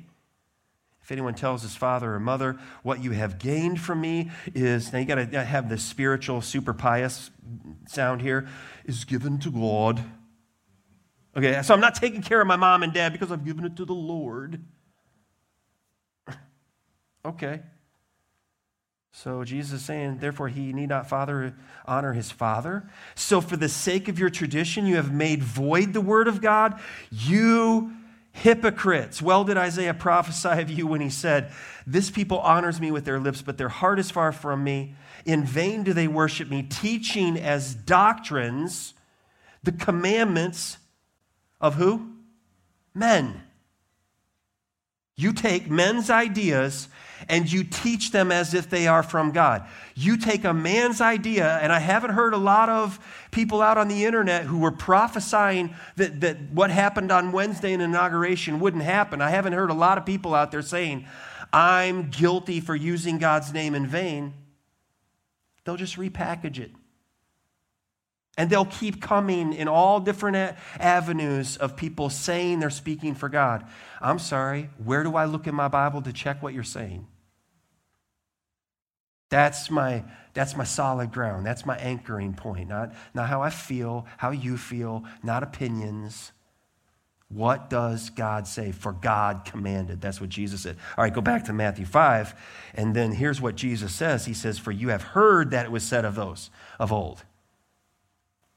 if 1.01 1.13
anyone 1.13 1.35
tells 1.35 1.63
his 1.63 1.77
father 1.77 2.13
or 2.13 2.19
mother, 2.19 2.59
what 2.83 3.01
you 3.01 3.13
have 3.13 3.39
gained 3.39 3.81
from 3.81 4.01
me 4.01 4.33
is, 4.57 4.93
now 4.93 4.99
you 4.99 5.05
got 5.05 5.31
to 5.31 5.45
have 5.45 5.69
the 5.69 5.79
spiritual, 5.79 6.41
super 6.43 6.75
pious 6.75 7.31
sound 7.87 8.23
here, 8.23 8.49
is 8.87 9.05
given 9.05 9.39
to 9.39 9.53
God. 9.53 10.03
Okay, 11.37 11.63
so 11.63 11.73
I'm 11.73 11.81
not 11.81 11.95
taking 11.95 12.23
care 12.23 12.41
of 12.41 12.49
my 12.49 12.57
mom 12.57 12.83
and 12.83 12.93
dad 12.93 13.13
because 13.13 13.31
I've 13.31 13.45
given 13.45 13.65
it 13.65 13.77
to 13.77 13.85
the 13.85 13.95
Lord. 13.95 14.65
okay. 17.25 17.61
So 19.13 19.45
Jesus 19.45 19.81
is 19.81 19.85
saying, 19.85 20.19
therefore, 20.19 20.49
he 20.49 20.73
need 20.73 20.89
not 20.89 21.09
father 21.09 21.55
honor 21.85 22.13
his 22.13 22.31
father. 22.31 22.89
So, 23.17 23.41
for 23.41 23.57
the 23.57 23.69
sake 23.69 24.09
of 24.09 24.19
your 24.19 24.31
tradition, 24.31 24.87
you 24.87 24.97
have 24.97 25.13
made 25.13 25.43
void 25.43 25.93
the 25.93 26.01
word 26.01 26.29
of 26.29 26.41
God. 26.41 26.81
You 27.11 27.93
Hypocrites. 28.33 29.21
Well, 29.21 29.45
did 29.45 29.57
Isaiah 29.57 29.93
prophesy 29.93 30.63
of 30.63 30.71
you 30.71 30.87
when 30.87 31.01
he 31.01 31.11
said, 31.11 31.51
This 31.87 32.11
people 32.11 32.39
honors 32.39 32.81
me 32.81 32.91
with 32.91 33.05
their 33.05 33.19
lips, 33.19 33.43
but 33.43 33.59
their 33.59 33.69
heart 33.69 33.99
is 33.99 34.11
far 34.11 34.33
from 34.33 34.63
me. 34.63 34.95
In 35.27 35.45
vain 35.45 35.83
do 35.83 35.93
they 35.93 36.09
worship 36.09 36.49
me, 36.49 36.63
teaching 36.63 37.37
as 37.37 37.75
doctrines 37.75 38.95
the 39.63 39.73
commandments 39.73 40.79
of 41.61 41.75
who? 41.75 42.13
Men. 42.95 43.43
You 45.17 45.33
take 45.33 45.69
men's 45.69 46.09
ideas 46.09 46.89
and 47.29 47.51
you 47.51 47.65
teach 47.65 48.11
them 48.11 48.33
as 48.33 48.55
if 48.55 48.71
they 48.71 48.87
are 48.87 49.03
from 49.03 49.31
God. 49.31 49.67
You 49.95 50.17
take 50.17 50.45
a 50.45 50.55
man's 50.55 51.01
idea, 51.01 51.59
and 51.59 51.73
I 51.73 51.79
haven't 51.79 52.11
heard 52.11 52.35
a 52.35 52.39
lot 52.39 52.69
of 52.69 52.99
people 53.31 53.61
out 53.63 53.79
on 53.79 53.89
the 53.89 54.05
internet 54.05 54.45
who 54.45 54.59
were 54.59 54.73
prophesying 54.73 55.75
that, 55.97 56.21
that 56.21 56.51
what 56.53 56.71
happened 56.71 57.13
on 57.13 57.33
Wednesday 57.33 57.73
in 57.73 57.81
inauguration 57.81 58.61
wouldn't 58.61 58.83
happen. 58.83 59.21
I 59.21 59.31
haven't 59.31 59.53
heard 59.53 59.71
a 59.71 59.75
lot 59.75 59.99
of 59.99 60.07
people 60.07 60.35
out 60.35 60.51
there 60.51 60.63
saying, 60.63 61.07
I'm 61.53 62.11
guilty 62.11 62.61
for 62.61 62.75
using 62.75 63.19
God's 63.19 63.53
name 63.53 63.75
in 63.75 63.87
vain. 63.87 64.35
They'll 65.65 65.77
just 65.77 65.97
repackage 65.97 66.59
it. 66.59 66.73
And 68.39 68.49
they'll 68.49 68.65
keep 68.65 69.03
coming 69.03 69.53
in 69.53 69.69
all 69.69 70.01
different 70.01 70.57
avenues 70.79 71.57
of 71.57 71.77
people 71.77 72.09
saying 72.09 72.61
they're 72.61 72.71
speaking 72.71 73.15
for 73.15 73.29
God. 73.29 73.67
I'm 74.01 74.19
sorry, 74.19 74.71
where 74.83 75.03
do 75.03 75.17
I 75.17 75.27
look 75.27 75.47
in 75.47 75.55
my 75.55 75.69
Bible 75.69 76.01
to 76.03 76.13
check 76.13 76.43
what 76.43 76.55
you're 76.55 76.63
saying? 76.63 77.07
That's 79.31 79.71
my, 79.71 80.05
that's 80.35 80.57
my 80.57 80.65
solid 80.65 81.13
ground. 81.13 81.47
That's 81.47 81.65
my 81.65 81.77
anchoring 81.79 82.35
point. 82.35 82.69
Not, 82.69 82.93
not 83.15 83.29
how 83.29 83.43
I 83.43 83.51
feel, 83.51 84.07
how 84.19 84.33
you 84.33 84.59
feel, 84.59 85.05
not 85.23 85.43
opinions. 85.43 86.33
What 87.29 87.71
does 87.71 88.11
God 88.11 88.49
say? 88.49 88.73
For 88.73 88.93
God 88.93 89.45
commanded. 89.45 90.01
That's 90.01 90.21
what 90.21 90.31
Jesus 90.31 90.63
said. 90.63 90.77
All 90.99 91.05
right, 91.05 91.15
go 91.15 91.21
back 91.21 91.45
to 91.45 91.53
Matthew 91.53 91.87
5. 91.87 92.35
And 92.75 92.95
then 92.95 93.13
here's 93.13 93.41
what 93.41 93.55
Jesus 93.55 93.95
says 93.95 94.27
He 94.27 94.35
says, 94.35 94.59
For 94.59 94.73
you 94.73 94.89
have 94.89 95.03
heard 95.03 95.53
that 95.53 95.65
it 95.65 95.73
was 95.73 95.85
said 95.85 96.05
of 96.05 96.17
those 96.17 96.51
of 96.81 96.93
old. 96.93 97.25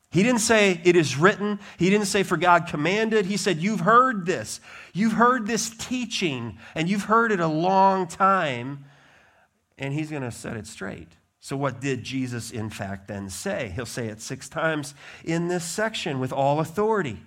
He 0.10 0.22
didn't 0.22 0.42
say 0.42 0.80
it 0.84 0.96
is 0.96 1.18
written. 1.18 1.60
He 1.77 1.89
didn't 1.89 2.06
say 2.06 2.22
for 2.22 2.38
God 2.38 2.68
commanded. 2.68 3.27
He 3.27 3.38
said, 3.38 3.58
You've 3.58 3.82
heard 3.82 4.25
this. 4.25 4.60
You've 4.92 5.13
heard 5.13 5.46
this 5.46 5.70
teaching, 5.70 6.58
and 6.74 6.89
you've 6.89 7.06
heard 7.06 7.32
it 7.32 7.39
a 7.39 7.48
long 7.48 8.08
time 8.08 8.86
and 9.77 9.94
he's 9.94 10.10
going 10.10 10.24
to 10.24 10.32
set 10.32 10.58
it 10.58 10.68
straight. 10.68 11.10
So, 11.39 11.58
what 11.58 11.82
did 11.82 12.03
Jesus, 12.03 12.51
in 12.51 12.70
fact, 12.70 13.08
then 13.08 13.30
say? 13.30 13.74
He'll 13.75 13.86
say 13.86 14.08
it 14.08 14.22
six 14.22 14.48
times 14.48 14.96
in 15.25 15.50
this 15.50 15.65
section 15.65 16.20
with 16.20 16.32
all 16.32 16.60
authority. 16.60 17.20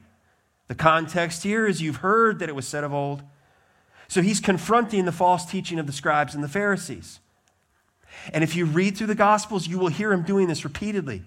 The 0.69 0.75
context 0.75 1.43
here 1.43 1.67
is 1.67 1.83
you've 1.83 1.97
heard 1.97 2.38
that 2.38 2.49
it 2.49 2.55
was 2.55 2.67
said 2.67 2.85
of 2.85 2.93
old. 2.93 3.23
So 4.09 4.23
he's 4.23 4.41
confronting 4.41 5.05
the 5.05 5.12
false 5.12 5.45
teaching 5.45 5.79
of 5.79 5.87
the 5.87 5.93
scribes 5.93 6.35
and 6.35 6.43
the 6.43 6.49
Pharisees. 6.49 7.21
And 8.33 8.43
if 8.43 8.57
you 8.57 8.67
read 8.67 8.97
through 8.97 9.09
the 9.09 9.15
Gospels, 9.15 9.67
you 9.67 9.79
will 9.79 9.88
hear 9.88 10.12
him 10.12 10.23
doing 10.23 10.49
this 10.49 10.65
repeatedly. 10.65 11.23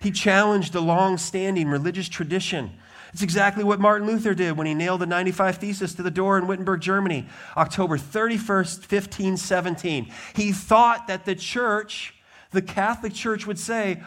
He 0.00 0.10
challenged 0.10 0.72
the 0.72 0.82
long 0.82 1.16
standing 1.16 1.68
religious 1.68 2.08
tradition. 2.08 2.78
It's 3.12 3.22
exactly 3.22 3.64
what 3.64 3.80
Martin 3.80 4.06
Luther 4.06 4.34
did 4.34 4.56
when 4.56 4.66
he 4.66 4.74
nailed 4.74 5.00
the 5.00 5.06
95 5.06 5.58
Thesis 5.58 5.94
to 5.94 6.02
the 6.02 6.10
door 6.10 6.38
in 6.38 6.46
Wittenberg, 6.46 6.80
Germany, 6.80 7.26
October 7.56 7.96
31st, 7.96 8.90
1517. 8.90 10.12
He 10.34 10.52
thought 10.52 11.06
that 11.06 11.24
the 11.24 11.34
church, 11.34 12.14
the 12.50 12.62
Catholic 12.62 13.14
Church, 13.14 13.46
would 13.46 13.58
say, 13.58 14.02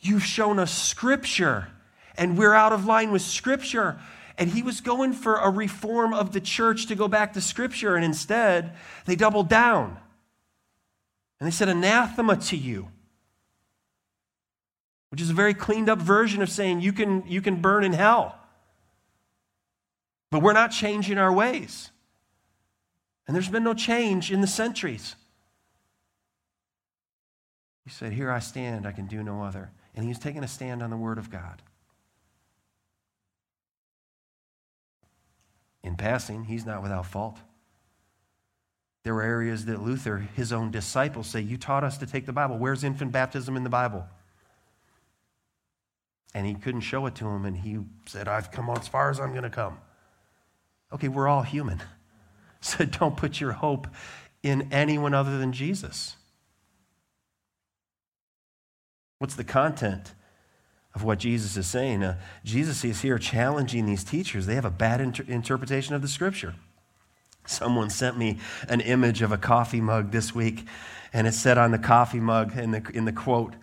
You've 0.00 0.24
shown 0.24 0.58
us 0.60 0.72
Scripture, 0.72 1.68
and 2.16 2.38
we're 2.38 2.54
out 2.54 2.72
of 2.72 2.86
line 2.86 3.10
with 3.10 3.22
Scripture. 3.22 3.98
And 4.36 4.48
he 4.48 4.62
was 4.62 4.80
going 4.80 5.12
for 5.12 5.34
a 5.36 5.50
reform 5.50 6.14
of 6.14 6.32
the 6.32 6.40
church 6.40 6.86
to 6.86 6.94
go 6.94 7.08
back 7.08 7.32
to 7.32 7.40
Scripture, 7.40 7.96
and 7.96 8.04
instead, 8.04 8.76
they 9.06 9.16
doubled 9.16 9.48
down. 9.48 9.98
And 11.40 11.46
they 11.46 11.50
said, 11.50 11.68
Anathema 11.68 12.36
to 12.36 12.56
you 12.56 12.88
which 15.10 15.20
is 15.20 15.30
a 15.30 15.34
very 15.34 15.54
cleaned 15.54 15.88
up 15.88 15.98
version 15.98 16.42
of 16.42 16.50
saying 16.50 16.80
you 16.80 16.92
can, 16.92 17.24
you 17.26 17.40
can 17.40 17.60
burn 17.60 17.84
in 17.84 17.92
hell. 17.92 18.34
But 20.30 20.42
we're 20.42 20.52
not 20.52 20.70
changing 20.70 21.18
our 21.18 21.32
ways. 21.32 21.90
And 23.26 23.34
there's 23.34 23.48
been 23.48 23.64
no 23.64 23.74
change 23.74 24.30
in 24.30 24.40
the 24.40 24.46
centuries. 24.46 25.14
He 27.84 27.90
said, 27.90 28.12
Here 28.12 28.30
I 28.30 28.38
stand, 28.38 28.86
I 28.86 28.92
can 28.92 29.06
do 29.06 29.22
no 29.22 29.42
other. 29.42 29.70
And 29.94 30.04
he's 30.04 30.18
taking 30.18 30.44
a 30.44 30.48
stand 30.48 30.82
on 30.82 30.90
the 30.90 30.96
Word 30.96 31.18
of 31.18 31.30
God. 31.30 31.62
In 35.82 35.96
passing, 35.96 36.44
he's 36.44 36.66
not 36.66 36.82
without 36.82 37.06
fault. 37.06 37.38
There 39.04 39.14
were 39.14 39.22
areas 39.22 39.64
that 39.66 39.80
Luther, 39.80 40.18
his 40.36 40.52
own 40.52 40.70
disciples, 40.70 41.28
say, 41.28 41.40
You 41.40 41.56
taught 41.56 41.84
us 41.84 41.96
to 41.98 42.06
take 42.06 42.26
the 42.26 42.32
Bible. 42.32 42.58
Where's 42.58 42.84
infant 42.84 43.12
baptism 43.12 43.56
in 43.56 43.64
the 43.64 43.70
Bible? 43.70 44.04
And 46.34 46.46
he 46.46 46.54
couldn't 46.54 46.82
show 46.82 47.06
it 47.06 47.14
to 47.16 47.26
him, 47.26 47.44
and 47.44 47.56
he 47.56 47.78
said, 48.06 48.28
I've 48.28 48.50
come 48.50 48.68
as 48.70 48.86
far 48.86 49.10
as 49.10 49.18
I'm 49.18 49.30
going 49.30 49.44
to 49.44 49.50
come. 49.50 49.78
Okay, 50.92 51.08
we're 51.08 51.28
all 51.28 51.42
human. 51.42 51.82
So 52.60 52.84
don't 52.84 53.16
put 53.16 53.40
your 53.40 53.52
hope 53.52 53.86
in 54.42 54.72
anyone 54.72 55.14
other 55.14 55.38
than 55.38 55.52
Jesus. 55.52 56.16
What's 59.20 59.36
the 59.36 59.44
content 59.44 60.14
of 60.94 61.04
what 61.04 61.20
Jesus 61.20 61.56
is 61.56 61.68
saying? 61.68 62.02
Uh, 62.02 62.18
Jesus 62.44 62.84
is 62.84 63.02
here 63.02 63.18
challenging 63.18 63.86
these 63.86 64.02
teachers. 64.02 64.46
They 64.46 64.56
have 64.56 64.64
a 64.64 64.70
bad 64.70 65.00
inter- 65.00 65.24
interpretation 65.28 65.94
of 65.94 66.02
the 66.02 66.08
scripture. 66.08 66.56
Someone 67.46 67.90
sent 67.90 68.18
me 68.18 68.38
an 68.68 68.80
image 68.80 69.22
of 69.22 69.32
a 69.32 69.38
coffee 69.38 69.80
mug 69.80 70.10
this 70.10 70.34
week, 70.34 70.66
and 71.12 71.26
it 71.26 71.34
said 71.34 71.58
on 71.58 71.70
the 71.70 71.78
coffee 71.78 72.20
mug 72.20 72.56
in 72.56 72.72
the, 72.72 72.90
in 72.92 73.04
the 73.04 73.12
quote, 73.12 73.54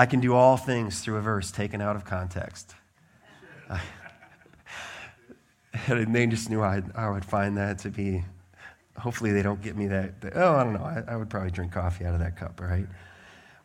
I 0.00 0.06
can 0.06 0.20
do 0.20 0.32
all 0.32 0.56
things 0.56 1.00
through 1.00 1.16
a 1.16 1.20
verse 1.20 1.52
taken 1.52 1.82
out 1.82 1.94
of 1.94 2.06
context. 2.06 2.74
and 5.88 6.14
they 6.14 6.26
just 6.26 6.48
knew 6.48 6.62
I'd, 6.62 6.96
I 6.96 7.10
would 7.10 7.22
find 7.22 7.58
that 7.58 7.80
to 7.80 7.90
be, 7.90 8.24
hopefully, 8.96 9.32
they 9.32 9.42
don't 9.42 9.60
get 9.60 9.76
me 9.76 9.88
that. 9.88 10.22
that 10.22 10.32
oh, 10.36 10.56
I 10.56 10.64
don't 10.64 10.72
know. 10.72 10.84
I, 10.84 11.04
I 11.06 11.16
would 11.16 11.28
probably 11.28 11.50
drink 11.50 11.72
coffee 11.72 12.06
out 12.06 12.14
of 12.14 12.20
that 12.20 12.34
cup, 12.34 12.62
right? 12.62 12.86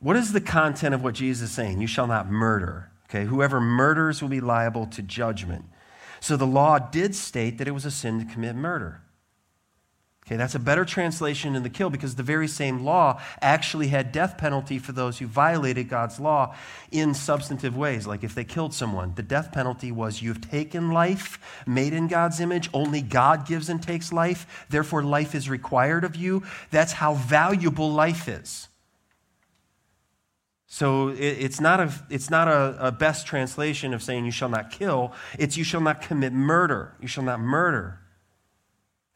What 0.01 0.17
is 0.17 0.33
the 0.33 0.41
content 0.41 0.93
of 0.93 1.01
what 1.01 1.13
Jesus 1.13 1.51
is 1.51 1.55
saying? 1.55 1.79
You 1.79 1.87
shall 1.87 2.05
not 2.05 2.29
murder. 2.29 2.91
Okay, 3.09 3.23
whoever 3.23 3.61
murders 3.61 4.21
will 4.21 4.27
be 4.27 4.41
liable 4.41 4.87
to 4.87 5.01
judgment. 5.01 5.63
So 6.19 6.35
the 6.35 6.45
law 6.45 6.79
did 6.79 7.15
state 7.15 7.59
that 7.59 7.67
it 7.69 7.71
was 7.71 7.85
a 7.85 7.91
sin 7.91 8.19
to 8.19 8.25
commit 8.25 8.57
murder. 8.57 8.99
Okay, 10.25 10.37
that's 10.37 10.55
a 10.55 10.59
better 10.59 10.85
translation 10.85 11.53
than 11.53 11.61
the 11.61 11.69
kill 11.69 11.91
because 11.91 12.15
the 12.15 12.23
very 12.23 12.47
same 12.47 12.83
law 12.83 13.21
actually 13.41 13.89
had 13.89 14.11
death 14.11 14.39
penalty 14.39 14.79
for 14.79 14.91
those 14.91 15.19
who 15.19 15.27
violated 15.27 15.87
God's 15.87 16.19
law 16.19 16.55
in 16.91 17.13
substantive 17.13 17.77
ways. 17.77 18.07
Like 18.07 18.23
if 18.23 18.33
they 18.33 18.43
killed 18.43 18.73
someone, 18.73 19.13
the 19.13 19.21
death 19.21 19.51
penalty 19.51 19.91
was 19.91 20.23
you've 20.23 20.49
taken 20.49 20.89
life 20.89 21.61
made 21.67 21.93
in 21.93 22.07
God's 22.07 22.39
image. 22.39 22.71
Only 22.73 23.03
God 23.03 23.45
gives 23.45 23.69
and 23.69 23.83
takes 23.83 24.11
life. 24.11 24.65
Therefore, 24.67 25.03
life 25.03 25.35
is 25.35 25.47
required 25.47 26.03
of 26.03 26.15
you. 26.15 26.41
That's 26.71 26.93
how 26.93 27.13
valuable 27.13 27.91
life 27.91 28.27
is. 28.27 28.67
So 30.65 31.09
it's 31.09 31.61
not, 31.61 31.79
a, 31.79 31.93
it's 32.09 32.31
not 32.31 32.47
a, 32.47 32.87
a 32.87 32.91
best 32.91 33.27
translation 33.27 33.93
of 33.93 34.01
saying 34.01 34.25
you 34.25 34.31
shall 34.31 34.49
not 34.49 34.71
kill. 34.71 35.13
It's 35.37 35.55
you 35.55 35.63
shall 35.63 35.81
not 35.81 36.01
commit 36.01 36.33
murder. 36.33 36.95
You 36.99 37.07
shall 37.07 37.23
not 37.23 37.39
murder. 37.39 37.99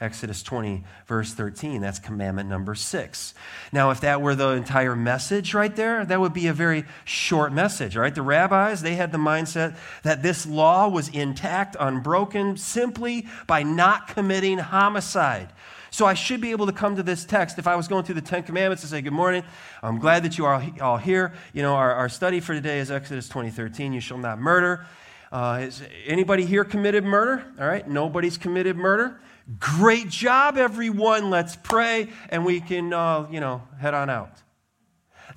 Exodus 0.02 0.42
20, 0.44 0.86
verse 1.08 1.34
13. 1.34 1.82
That's 1.82 2.00
commandment 2.00 2.48
number 2.48 2.74
six. 2.74 3.34
Now, 3.74 3.92
if 3.92 4.00
that 4.00 4.22
were 4.22 4.34
the 4.34 4.52
entire 4.52 4.96
message 4.96 5.54
right 5.54 5.76
there, 5.76 6.06
that 6.06 6.22
would 6.22 6.32
be 6.32 6.48
a 6.48 6.54
very 6.54 6.86
short 7.04 7.52
message, 7.52 7.98
right? 7.98 8.16
The 8.16 8.22
rabbis, 8.22 8.82
they 8.82 8.96
had 8.96 9.12
the 9.12 9.18
mindset 9.18 9.76
that 10.04 10.24
this 10.24 10.46
law 10.46 10.88
was 10.88 11.10
intact, 11.10 11.76
unbroken, 11.78 12.56
simply 12.56 13.28
by 13.46 13.64
not 13.64 14.08
committing 14.08 14.60
homicide. 14.60 15.50
So 15.92 16.06
I 16.06 16.14
should 16.14 16.40
be 16.40 16.52
able 16.52 16.68
to 16.68 16.72
come 16.72 16.96
to 16.96 17.04
this 17.04 17.26
text 17.26 17.60
if 17.60 17.68
I 17.68 17.76
was 17.76 17.90
going 17.90 18.06
through 18.06 18.16
the 18.16 18.22
Ten 18.22 18.44
Commandments 18.44 18.84
and 18.84 18.90
say, 18.90 19.02
Good 19.02 19.12
morning. 19.12 19.44
I'm 19.84 20.00
glad 20.00 20.24
that 20.24 20.38
you 20.38 20.46
are 20.46 20.64
all 20.80 20.98
here. 20.98 21.34
You 21.52 21.62
know, 21.62 21.74
our, 21.74 21.94
our 21.94 22.08
study 22.08 22.40
for 22.40 22.54
today 22.54 22.80
is 22.80 22.90
Exodus 22.90 23.28
20, 23.28 23.50
13. 23.50 23.92
You 23.92 24.00
shall 24.00 24.18
not 24.18 24.40
murder. 24.40 24.86
Uh, 25.30 25.60
is 25.64 25.84
anybody 26.06 26.46
here 26.46 26.64
committed 26.64 27.04
murder? 27.04 27.44
All 27.60 27.68
right, 27.68 27.86
nobody's 27.86 28.38
committed 28.38 28.78
murder. 28.78 29.20
Great 29.58 30.10
job, 30.10 30.58
everyone. 30.58 31.30
Let's 31.30 31.56
pray 31.56 32.10
and 32.30 32.46
we 32.46 32.62
can, 32.62 32.94
uh, 32.94 33.28
you 33.32 33.40
know, 33.40 33.64
head 33.80 33.94
on 33.96 34.10
out. 34.10 34.44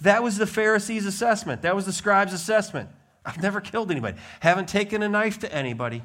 That 0.02 0.22
was 0.22 0.36
the 0.36 0.46
Pharisees' 0.46 1.06
assessment. 1.06 1.62
That 1.62 1.74
was 1.74 1.86
the 1.86 1.92
scribes' 1.92 2.34
assessment. 2.34 2.90
I've 3.24 3.40
never 3.40 3.60
killed 3.60 3.90
anybody. 3.90 4.18
Haven't 4.40 4.68
taken 4.68 5.02
a 5.02 5.08
knife 5.08 5.38
to 5.40 5.54
anybody. 5.54 6.02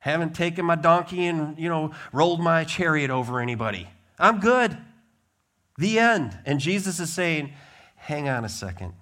Haven't 0.00 0.34
taken 0.34 0.66
my 0.66 0.74
donkey 0.74 1.26
and, 1.26 1.58
you 1.58 1.68
know, 1.68 1.92
rolled 2.12 2.40
my 2.40 2.64
chariot 2.64 3.10
over 3.10 3.40
anybody. 3.40 3.88
I'm 4.18 4.40
good. 4.40 4.76
The 5.78 5.98
end. 5.98 6.36
And 6.44 6.60
Jesus 6.60 7.00
is 7.00 7.10
saying, 7.12 7.52
hang 7.96 8.28
on 8.28 8.44
a 8.44 8.48
second. 8.50 8.92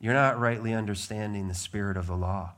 You're 0.00 0.14
not 0.14 0.40
rightly 0.40 0.72
understanding 0.72 1.48
the 1.48 1.54
spirit 1.54 1.96
of 1.96 2.06
the 2.06 2.16
law. 2.16 2.52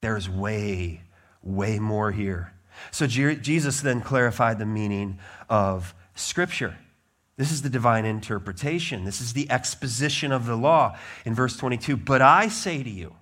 There's 0.00 0.28
way 0.28 1.02
way 1.42 1.78
more 1.78 2.10
here. 2.12 2.52
So 2.90 3.06
Jesus 3.06 3.80
then 3.80 4.00
clarified 4.00 4.58
the 4.58 4.66
meaning 4.66 5.18
of 5.48 5.94
Scripture. 6.14 6.76
This 7.36 7.52
is 7.52 7.62
the 7.62 7.70
divine 7.70 8.04
interpretation. 8.04 9.04
This 9.04 9.20
is 9.20 9.32
the 9.32 9.50
exposition 9.50 10.30
of 10.32 10.46
the 10.46 10.56
law 10.56 10.96
in 11.24 11.34
verse 11.34 11.56
22. 11.56 11.96
But 11.96 12.20
I 12.20 12.48
say 12.48 12.82
to 12.82 12.90
you, 12.90 13.14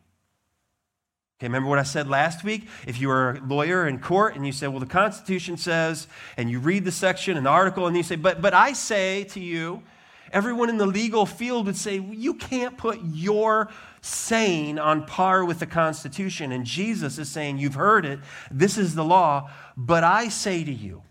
okay, 1.38 1.46
remember 1.46 1.68
what 1.68 1.78
I 1.78 1.84
said 1.84 2.08
last 2.08 2.42
week? 2.42 2.66
If 2.86 3.00
you 3.00 3.08
were 3.08 3.30
a 3.30 3.46
lawyer 3.46 3.86
in 3.86 4.00
court 4.00 4.34
and 4.34 4.44
you 4.44 4.50
said, 4.50 4.70
well, 4.70 4.80
the 4.80 4.86
Constitution 4.86 5.56
says, 5.56 6.08
and 6.36 6.50
you 6.50 6.58
read 6.58 6.84
the 6.84 6.90
section, 6.90 7.36
an 7.36 7.46
article, 7.46 7.86
and 7.86 7.96
you 7.96 8.02
say, 8.02 8.16
but, 8.16 8.42
but 8.42 8.54
I 8.54 8.72
say 8.72 9.22
to 9.24 9.40
you, 9.40 9.82
everyone 10.32 10.68
in 10.68 10.78
the 10.78 10.86
legal 10.86 11.24
field 11.24 11.66
would 11.66 11.76
say, 11.76 11.98
you 11.98 12.34
can't 12.34 12.76
put 12.76 12.98
your 13.04 13.68
saying 14.00 14.78
on 14.78 15.06
par 15.06 15.44
with 15.44 15.58
the 15.58 15.66
Constitution. 15.66 16.52
And 16.52 16.64
Jesus 16.64 17.18
is 17.18 17.28
saying, 17.28 17.58
You've 17.58 17.74
heard 17.74 18.04
it, 18.04 18.20
this 18.50 18.78
is 18.78 18.94
the 18.94 19.04
law, 19.04 19.50
but 19.76 20.04
I 20.04 20.28
say 20.28 20.64
to 20.64 20.72
you. 20.72 21.02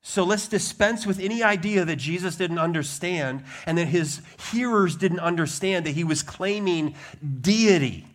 So 0.00 0.24
let's 0.24 0.48
dispense 0.48 1.04
with 1.04 1.20
any 1.20 1.42
idea 1.42 1.84
that 1.84 1.96
Jesus 1.96 2.36
didn't 2.36 2.58
understand 2.58 3.44
and 3.66 3.76
that 3.76 3.88
his 3.88 4.22
hearers 4.50 4.96
didn't 4.96 5.20
understand 5.20 5.84
that 5.84 5.90
he 5.90 6.04
was 6.04 6.22
claiming 6.22 6.94
deity. 7.40 8.06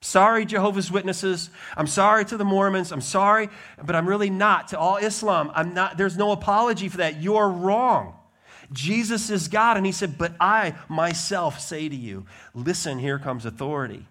Sorry, 0.00 0.44
Jehovah's 0.44 0.92
Witnesses. 0.92 1.50
I'm 1.76 1.86
sorry 1.86 2.24
to 2.26 2.36
the 2.36 2.44
Mormons. 2.44 2.92
I'm 2.92 3.00
sorry, 3.00 3.48
but 3.82 3.96
I'm 3.96 4.08
really 4.08 4.30
not. 4.30 4.68
To 4.68 4.78
all 4.78 4.96
Islam, 4.96 5.50
I'm 5.54 5.74
not, 5.74 5.96
there's 5.96 6.16
no 6.16 6.32
apology 6.32 6.88
for 6.88 6.98
that. 6.98 7.22
You're 7.22 7.48
wrong. 7.48 8.14
Jesus 8.72 9.30
is 9.30 9.48
God. 9.48 9.76
And 9.76 9.86
he 9.86 9.92
said, 9.92 10.18
But 10.18 10.34
I 10.40 10.74
myself 10.88 11.60
say 11.60 11.88
to 11.88 11.96
you, 11.96 12.26
listen, 12.54 12.98
here 12.98 13.18
comes 13.18 13.44
authority. 13.44 14.06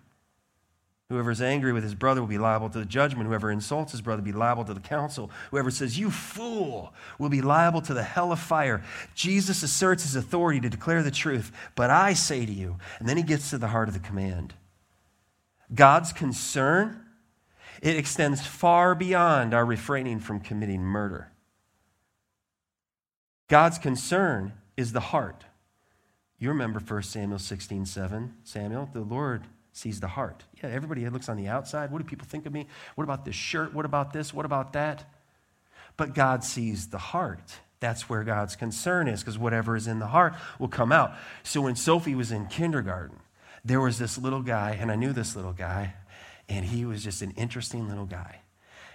Whoever 1.10 1.32
is 1.32 1.41
angry 1.41 1.74
with 1.74 1.84
his 1.84 1.93
brother 1.93 2.21
will 2.21 2.30
be 2.30 2.38
liable 2.38 2.69
to 2.69 2.80
the 2.80 2.86
judgment. 2.86 3.28
Whoever 3.28 3.52
insults 3.52 3.91
his 3.91 4.00
brother 4.00 4.21
will 4.21 4.32
be 4.32 4.38
liable 4.38 4.63
to 4.63 4.74
the 4.74 4.80
council. 4.80 5.30
Whoever 5.52 5.69
says, 5.69 6.00
You 6.00 6.10
fool, 6.10 6.93
will 7.19 7.28
be 7.28 7.41
liable 7.41 7.82
to 7.82 7.93
the 7.93 8.02
hell 8.02 8.32
of 8.32 8.39
fire. 8.39 8.82
Jesus 9.13 9.62
asserts 9.62 10.04
his 10.04 10.15
authority 10.15 10.62
to 10.62 10.69
declare 10.69 11.04
the 11.04 11.12
truth. 11.12 11.52
But 11.76 11.89
I 11.89 12.13
say 12.13 12.45
to 12.45 12.52
you, 12.52 12.78
and 13.00 13.10
then 13.10 13.17
he 13.17 13.24
gets 13.24 13.50
to 13.50 13.58
the 13.58 13.67
heart 13.67 13.89
of 13.89 13.93
the 13.93 14.00
command. 14.00 14.54
God's 15.76 16.13
concern, 16.13 17.02
it 17.82 17.97
extends 17.97 18.45
far 18.45 18.95
beyond 18.95 19.54
our 19.54 19.65
refraining 19.65 20.21
from 20.21 20.39
committing 20.39 20.82
murder. 20.82 21.31
God's 23.52 23.80
concern 23.80 24.54
is 24.78 24.94
the 24.94 25.02
heart. 25.02 25.44
You 26.40 26.48
remember 26.48 26.80
1 26.80 27.04
Samuel 27.04 27.38
16 27.38 27.86
7. 27.86 28.34
Samuel, 28.46 28.90
the 28.94 29.02
Lord 29.02 29.44
sees 29.74 30.00
the 30.00 30.08
heart. 30.08 30.46
Yeah, 30.64 30.70
everybody 30.70 31.08
looks 31.10 31.28
on 31.28 31.36
the 31.36 31.50
outside. 31.50 31.92
What 31.92 31.98
do 32.02 32.08
people 32.08 32.26
think 32.26 32.46
of 32.46 32.54
me? 32.54 32.68
What 32.96 33.04
about 33.04 33.26
this 33.26 33.36
shirt? 33.36 33.74
What 33.74 33.84
about 33.84 34.14
this? 34.14 34.34
What 34.34 34.46
about 34.46 34.72
that? 34.72 35.04
But 35.98 36.16
God 36.16 36.46
sees 36.46 36.88
the 36.88 36.98
heart. 36.98 37.60
That's 37.82 38.08
where 38.08 38.24
God's 38.24 38.56
concern 38.56 39.10
is, 39.10 39.20
because 39.20 39.38
whatever 39.38 39.76
is 39.76 39.86
in 39.86 40.00
the 40.00 40.08
heart 40.08 40.34
will 40.58 40.70
come 40.70 40.94
out. 40.94 41.14
So 41.44 41.60
when 41.60 41.76
Sophie 41.76 42.16
was 42.16 42.32
in 42.32 42.46
kindergarten, 42.46 43.20
there 43.66 43.82
was 43.82 44.00
this 44.00 44.18
little 44.18 44.44
guy, 44.44 44.78
and 44.80 44.90
I 44.90 44.96
knew 44.96 45.12
this 45.12 45.36
little 45.36 45.52
guy, 45.52 45.96
and 46.48 46.64
he 46.64 46.86
was 46.86 47.04
just 47.04 47.22
an 47.22 47.32
interesting 47.32 47.90
little 47.90 48.06
guy. 48.06 48.44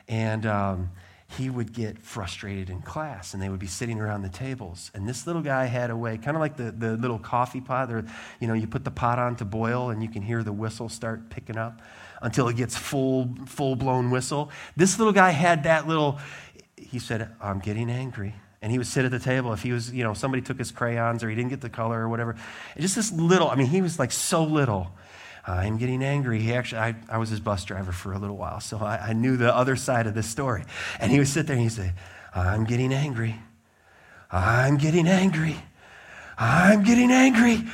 And 0.08 0.46
um, 0.46 0.92
he 1.28 1.50
would 1.50 1.72
get 1.72 1.98
frustrated 1.98 2.70
in 2.70 2.80
class 2.82 3.34
and 3.34 3.42
they 3.42 3.48
would 3.48 3.58
be 3.58 3.66
sitting 3.66 4.00
around 4.00 4.22
the 4.22 4.28
tables. 4.28 4.90
And 4.94 5.08
this 5.08 5.26
little 5.26 5.42
guy 5.42 5.64
had 5.64 5.90
a 5.90 5.96
way 5.96 6.18
kind 6.18 6.36
of 6.36 6.40
like 6.40 6.56
the, 6.56 6.70
the 6.70 6.96
little 6.96 7.18
coffee 7.18 7.60
pot 7.60 7.92
or 7.92 8.04
you 8.40 8.46
know 8.46 8.54
you 8.54 8.66
put 8.66 8.84
the 8.84 8.90
pot 8.90 9.18
on 9.18 9.36
to 9.36 9.44
boil 9.44 9.90
and 9.90 10.02
you 10.02 10.08
can 10.08 10.22
hear 10.22 10.42
the 10.42 10.52
whistle 10.52 10.88
start 10.88 11.28
picking 11.28 11.58
up 11.58 11.82
until 12.22 12.48
it 12.48 12.56
gets 12.56 12.76
full 12.76 13.34
full 13.46 13.74
blown 13.74 14.10
whistle. 14.10 14.50
This 14.76 14.98
little 14.98 15.12
guy 15.12 15.30
had 15.30 15.64
that 15.64 15.88
little 15.88 16.20
he 16.76 16.98
said 16.98 17.30
i'm 17.40 17.58
getting 17.58 17.90
angry. 17.90 18.34
And 18.62 18.72
he 18.72 18.78
would 18.78 18.86
sit 18.86 19.04
at 19.04 19.12
the 19.12 19.20
table. 19.20 19.52
If 19.52 19.62
he 19.62 19.72
was 19.72 19.92
you 19.92 20.04
know 20.04 20.14
somebody 20.14 20.42
took 20.42 20.58
his 20.58 20.70
crayons 20.70 21.24
or 21.24 21.28
he 21.28 21.34
didn't 21.34 21.50
get 21.50 21.60
the 21.60 21.70
color 21.70 22.00
or 22.00 22.08
whatever 22.08 22.36
and 22.74 22.82
just 22.82 22.94
this 22.94 23.12
little 23.12 23.50
i 23.50 23.56
mean 23.56 23.66
he 23.66 23.82
was 23.82 23.98
like 23.98 24.12
so 24.12 24.44
little 24.44 24.92
I'm 25.46 25.78
getting 25.78 26.02
angry. 26.02 26.40
He 26.40 26.52
actually, 26.52 26.80
I, 26.80 26.96
I 27.08 27.18
was 27.18 27.30
his 27.30 27.40
bus 27.40 27.64
driver 27.64 27.92
for 27.92 28.12
a 28.12 28.18
little 28.18 28.36
while, 28.36 28.60
so 28.60 28.78
I, 28.78 28.98
I 28.98 29.12
knew 29.12 29.36
the 29.36 29.54
other 29.54 29.76
side 29.76 30.06
of 30.06 30.14
this 30.14 30.26
story. 30.26 30.64
And 30.98 31.12
he 31.12 31.18
would 31.18 31.28
sit 31.28 31.46
there 31.46 31.54
and 31.54 31.62
he'd 31.62 31.70
say, 31.70 31.92
I'm 32.34 32.64
getting 32.64 32.92
angry. 32.92 33.36
I'm 34.30 34.76
getting 34.76 35.06
angry. 35.06 35.56
I'm 36.36 36.82
getting 36.82 37.10
angry. 37.10 37.64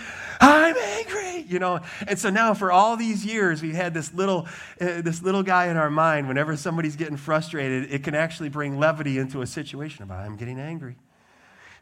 I'm 0.41 0.77
angry, 0.77 1.47
you 1.49 1.59
know. 1.59 1.81
And 2.07 2.19
so 2.19 2.29
now, 2.29 2.53
for 2.53 2.71
all 2.71 2.97
these 2.97 3.25
years, 3.25 3.63
we've 3.63 3.75
had 3.75 3.95
this 3.95 4.13
little, 4.13 4.47
uh, 4.81 5.01
this 5.01 5.23
little 5.23 5.43
guy 5.43 5.69
in 5.69 5.77
our 5.77 5.91
mind. 5.91 6.29
Whenever 6.29 6.57
somebody's 6.57 6.97
getting 6.97 7.17
frustrated, 7.17 7.93
it 7.93 8.05
can 8.05 8.15
actually 8.15 8.49
bring 8.49 8.79
levity 8.79 9.19
into 9.19 9.41
a 9.43 9.47
situation 9.47 10.03
About 10.03 10.21
I'm 10.21 10.37
getting 10.37 10.61
angry. 10.61 10.97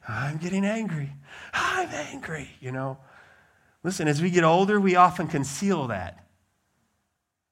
I'm 0.06 0.38
getting 0.38 0.64
angry. 0.64 1.12
I'm 1.52 1.88
angry, 1.88 2.50
you 2.60 2.70
know. 2.72 2.98
Listen, 3.82 4.08
as 4.08 4.20
we 4.20 4.30
get 4.30 4.44
older, 4.44 4.78
we 4.80 4.96
often 4.96 5.26
conceal 5.26 5.88
that. 5.88 6.26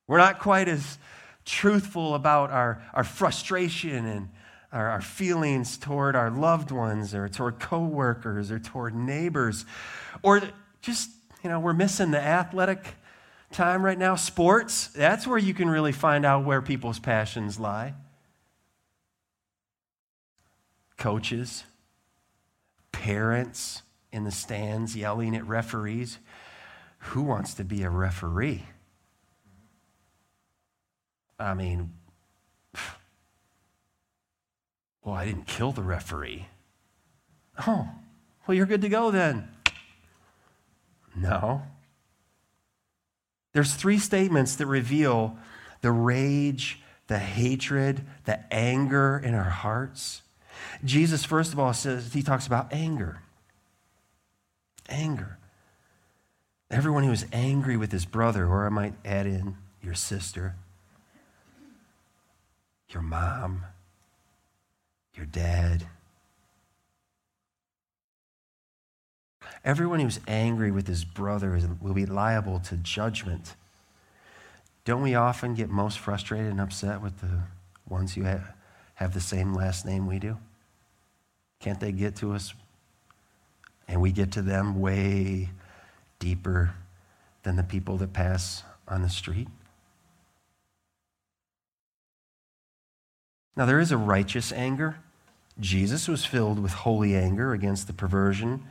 We're 0.06 0.18
not 0.18 0.38
quite 0.38 0.68
as 0.68 0.98
truthful 1.44 2.14
about 2.14 2.50
our, 2.50 2.82
our 2.92 3.04
frustration 3.04 4.06
and 4.06 4.28
our, 4.72 4.90
our 4.90 5.00
feelings 5.00 5.78
toward 5.78 6.14
our 6.14 6.30
loved 6.30 6.70
ones 6.70 7.14
or 7.14 7.28
toward 7.28 7.58
coworkers 7.58 8.50
or 8.50 8.58
toward 8.58 8.94
neighbors. 8.94 9.64
Or 10.22 10.42
just, 10.82 11.10
you 11.42 11.48
know, 11.48 11.60
we're 11.60 11.72
missing 11.72 12.10
the 12.10 12.20
athletic 12.20 12.84
time 13.50 13.82
right 13.82 13.98
now. 13.98 14.14
Sports, 14.16 14.88
that's 14.88 15.26
where 15.26 15.38
you 15.38 15.54
can 15.54 15.70
really 15.70 15.92
find 15.92 16.26
out 16.26 16.44
where 16.44 16.60
people's 16.60 16.98
passions 16.98 17.58
lie. 17.58 17.94
Coaches, 20.98 21.64
parents, 22.92 23.82
in 24.12 24.24
the 24.24 24.30
stands 24.30 24.96
yelling 24.96 25.36
at 25.36 25.46
referees. 25.46 26.18
Who 26.98 27.22
wants 27.22 27.54
to 27.54 27.64
be 27.64 27.82
a 27.82 27.90
referee? 27.90 28.64
I 31.38 31.54
mean, 31.54 31.92
well, 35.04 35.14
I 35.14 35.24
didn't 35.24 35.46
kill 35.46 35.72
the 35.72 35.82
referee. 35.82 36.48
Oh, 37.66 37.88
well, 38.46 38.56
you're 38.56 38.66
good 38.66 38.82
to 38.82 38.88
go 38.88 39.10
then. 39.10 39.48
No. 41.14 41.62
There's 43.52 43.74
three 43.74 43.98
statements 43.98 44.56
that 44.56 44.66
reveal 44.66 45.36
the 45.80 45.92
rage, 45.92 46.80
the 47.06 47.18
hatred, 47.18 48.04
the 48.24 48.52
anger 48.52 49.20
in 49.22 49.34
our 49.34 49.50
hearts. 49.50 50.22
Jesus, 50.84 51.24
first 51.24 51.52
of 51.52 51.58
all, 51.58 51.72
says, 51.72 52.12
he 52.12 52.22
talks 52.22 52.46
about 52.46 52.72
anger 52.72 53.20
anger. 54.88 55.38
Everyone 56.70 57.04
who 57.04 57.12
is 57.12 57.26
angry 57.32 57.76
with 57.76 57.92
his 57.92 58.04
brother, 58.04 58.46
or 58.46 58.66
I 58.66 58.68
might 58.68 58.94
add 59.04 59.26
in 59.26 59.56
your 59.82 59.94
sister, 59.94 60.54
your 62.90 63.02
mom, 63.02 63.64
your 65.14 65.26
dad. 65.26 65.86
Everyone 69.64 70.00
who's 70.00 70.20
angry 70.28 70.70
with 70.70 70.86
his 70.86 71.04
brother 71.04 71.58
will 71.80 71.94
be 71.94 72.06
liable 72.06 72.60
to 72.60 72.76
judgment. 72.76 73.54
Don't 74.84 75.02
we 75.02 75.14
often 75.14 75.54
get 75.54 75.68
most 75.68 75.98
frustrated 75.98 76.50
and 76.50 76.60
upset 76.60 77.02
with 77.02 77.20
the 77.20 77.42
ones 77.88 78.14
who 78.14 78.22
have 78.22 79.14
the 79.14 79.20
same 79.20 79.52
last 79.54 79.84
name 79.84 80.06
we 80.06 80.18
do? 80.18 80.38
Can't 81.60 81.80
they 81.80 81.92
get 81.92 82.16
to 82.16 82.32
us 82.34 82.54
and 83.88 84.00
we 84.00 84.12
get 84.12 84.30
to 84.32 84.42
them 84.42 84.80
way 84.80 85.48
deeper 86.18 86.74
than 87.42 87.56
the 87.56 87.62
people 87.62 87.96
that 87.96 88.12
pass 88.12 88.62
on 88.86 89.02
the 89.02 89.08
street. 89.08 89.48
Now, 93.56 93.66
there 93.66 93.80
is 93.80 93.90
a 93.90 93.96
righteous 93.96 94.52
anger. 94.52 94.98
Jesus 95.58 96.06
was 96.06 96.24
filled 96.24 96.60
with 96.60 96.72
holy 96.72 97.16
anger 97.16 97.52
against 97.52 97.86
the 97.88 97.92
perversion 97.92 98.62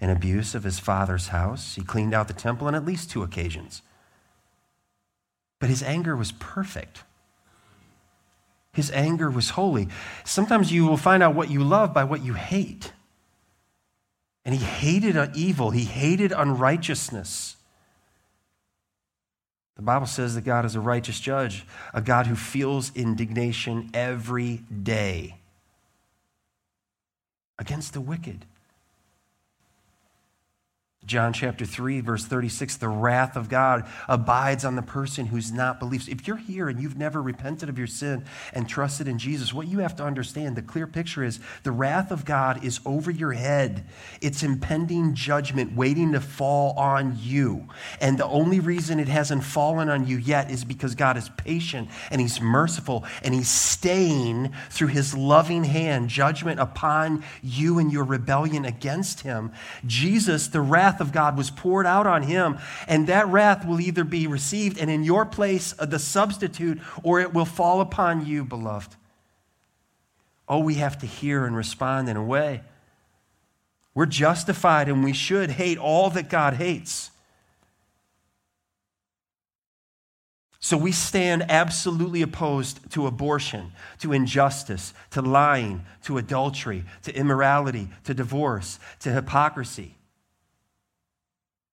and 0.00 0.10
abuse 0.10 0.54
of 0.54 0.64
his 0.64 0.78
father's 0.78 1.28
house. 1.28 1.74
He 1.74 1.82
cleaned 1.82 2.14
out 2.14 2.28
the 2.28 2.34
temple 2.34 2.66
on 2.66 2.74
at 2.74 2.86
least 2.86 3.10
two 3.10 3.22
occasions. 3.22 3.82
But 5.58 5.68
his 5.68 5.82
anger 5.82 6.16
was 6.16 6.32
perfect. 6.32 7.02
His 8.72 8.90
anger 8.92 9.30
was 9.30 9.50
holy. 9.50 9.88
Sometimes 10.24 10.72
you 10.72 10.86
will 10.86 10.96
find 10.96 11.22
out 11.22 11.34
what 11.34 11.50
you 11.50 11.62
love 11.62 11.92
by 11.92 12.04
what 12.04 12.24
you 12.24 12.34
hate. 12.34 12.92
And 14.44 14.54
he 14.54 14.64
hated 14.64 15.16
evil, 15.36 15.70
he 15.70 15.84
hated 15.84 16.32
unrighteousness. 16.32 17.56
The 19.76 19.82
Bible 19.82 20.06
says 20.06 20.34
that 20.34 20.42
God 20.42 20.66
is 20.66 20.74
a 20.74 20.80
righteous 20.80 21.18
judge, 21.20 21.64
a 21.94 22.02
God 22.02 22.26
who 22.26 22.34
feels 22.34 22.94
indignation 22.94 23.90
every 23.94 24.58
day 24.82 25.36
against 27.58 27.94
the 27.94 28.00
wicked. 28.00 28.44
John 31.06 31.32
chapter 31.32 31.64
3, 31.64 32.02
verse 32.02 32.26
36 32.26 32.76
the 32.76 32.88
wrath 32.88 33.34
of 33.34 33.48
God 33.48 33.88
abides 34.06 34.66
on 34.66 34.76
the 34.76 34.82
person 34.82 35.24
who's 35.24 35.50
not 35.50 35.80
believed. 35.80 36.10
If 36.10 36.28
you're 36.28 36.36
here 36.36 36.68
and 36.68 36.78
you've 36.78 36.98
never 36.98 37.22
repented 37.22 37.70
of 37.70 37.78
your 37.78 37.86
sin 37.86 38.26
and 38.52 38.68
trusted 38.68 39.08
in 39.08 39.18
Jesus, 39.18 39.54
what 39.54 39.66
you 39.66 39.78
have 39.78 39.96
to 39.96 40.04
understand, 40.04 40.56
the 40.56 40.62
clear 40.62 40.86
picture 40.86 41.24
is 41.24 41.40
the 41.62 41.72
wrath 41.72 42.10
of 42.10 42.26
God 42.26 42.62
is 42.62 42.80
over 42.84 43.10
your 43.10 43.32
head. 43.32 43.86
It's 44.20 44.42
impending 44.42 45.14
judgment 45.14 45.74
waiting 45.74 46.12
to 46.12 46.20
fall 46.20 46.78
on 46.78 47.16
you. 47.18 47.66
And 48.02 48.18
the 48.18 48.26
only 48.26 48.60
reason 48.60 49.00
it 49.00 49.08
hasn't 49.08 49.42
fallen 49.42 49.88
on 49.88 50.06
you 50.06 50.18
yet 50.18 50.50
is 50.50 50.64
because 50.66 50.94
God 50.94 51.16
is 51.16 51.30
patient 51.30 51.88
and 52.10 52.20
He's 52.20 52.42
merciful 52.42 53.06
and 53.22 53.34
He's 53.34 53.48
staying 53.48 54.52
through 54.68 54.88
His 54.88 55.16
loving 55.16 55.64
hand 55.64 56.10
judgment 56.10 56.60
upon 56.60 57.24
you 57.42 57.78
and 57.78 57.90
your 57.90 58.04
rebellion 58.04 58.66
against 58.66 59.22
Him. 59.22 59.52
Jesus, 59.86 60.48
the 60.48 60.60
wrath 60.60 60.89
wrath 60.90 61.00
of 61.00 61.12
God 61.12 61.36
was 61.36 61.50
poured 61.50 61.86
out 61.86 62.06
on 62.06 62.22
him, 62.22 62.58
and 62.88 63.06
that 63.06 63.28
wrath 63.28 63.64
will 63.64 63.80
either 63.80 64.02
be 64.02 64.26
received 64.26 64.76
and 64.76 64.90
in 64.90 65.04
your 65.04 65.24
place 65.24 65.72
uh, 65.78 65.86
the 65.86 66.00
substitute, 66.00 66.80
or 67.04 67.20
it 67.20 67.32
will 67.32 67.44
fall 67.44 67.80
upon 67.80 68.26
you, 68.26 68.44
beloved. 68.44 68.96
Oh, 70.48 70.58
we 70.58 70.74
have 70.74 70.98
to 70.98 71.06
hear 71.06 71.46
and 71.46 71.54
respond 71.54 72.08
in 72.08 72.16
a 72.16 72.24
way. 72.24 72.62
We're 73.94 74.06
justified 74.06 74.88
and 74.88 75.04
we 75.04 75.12
should 75.12 75.50
hate 75.50 75.78
all 75.78 76.10
that 76.10 76.28
God 76.28 76.54
hates. 76.54 77.10
So 80.58 80.76
we 80.76 80.92
stand 80.92 81.44
absolutely 81.48 82.22
opposed 82.22 82.90
to 82.92 83.06
abortion, 83.06 83.72
to 84.00 84.12
injustice, 84.12 84.92
to 85.10 85.22
lying, 85.22 85.84
to 86.04 86.18
adultery, 86.18 86.84
to 87.04 87.14
immorality, 87.14 87.88
to 88.04 88.12
divorce, 88.12 88.80
to 89.00 89.12
hypocrisy. 89.12 89.94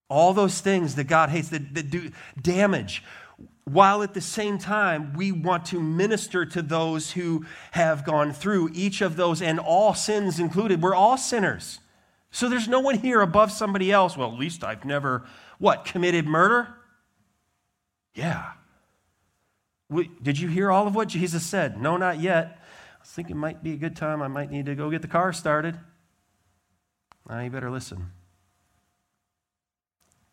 All 0.08 0.32
those 0.32 0.60
things 0.60 0.94
that 0.94 1.04
God 1.04 1.30
hates 1.30 1.48
that, 1.50 1.74
that 1.74 1.90
do 1.90 2.10
damage. 2.40 3.02
While 3.64 4.02
at 4.02 4.14
the 4.14 4.20
same 4.22 4.56
time, 4.56 5.12
we 5.14 5.30
want 5.30 5.66
to 5.66 5.80
minister 5.80 6.46
to 6.46 6.62
those 6.62 7.12
who 7.12 7.44
have 7.72 8.04
gone 8.04 8.32
through 8.32 8.70
each 8.72 9.02
of 9.02 9.16
those 9.16 9.42
and 9.42 9.60
all 9.60 9.92
sins 9.92 10.40
included. 10.40 10.80
We're 10.80 10.94
all 10.94 11.18
sinners. 11.18 11.80
So 12.30 12.48
there's 12.48 12.68
no 12.68 12.80
one 12.80 12.98
here 12.98 13.20
above 13.20 13.52
somebody 13.52 13.92
else. 13.92 14.16
Well, 14.16 14.32
at 14.32 14.38
least 14.38 14.64
I've 14.64 14.84
never, 14.84 15.26
what, 15.58 15.84
committed 15.84 16.26
murder? 16.26 16.68
Yeah. 18.14 18.52
Did 20.22 20.38
you 20.38 20.48
hear 20.48 20.70
all 20.70 20.86
of 20.86 20.94
what 20.94 21.08
Jesus 21.08 21.44
said? 21.44 21.80
No, 21.80 21.96
not 21.96 22.20
yet. 22.20 22.62
I 23.00 23.04
think 23.04 23.30
it 23.30 23.36
might 23.36 23.62
be 23.62 23.72
a 23.72 23.76
good 23.76 23.96
time. 23.96 24.22
I 24.22 24.28
might 24.28 24.50
need 24.50 24.66
to 24.66 24.74
go 24.74 24.90
get 24.90 25.02
the 25.02 25.08
car 25.08 25.32
started. 25.32 25.78
Now 27.28 27.40
you 27.40 27.50
better 27.50 27.70
listen. 27.70 28.12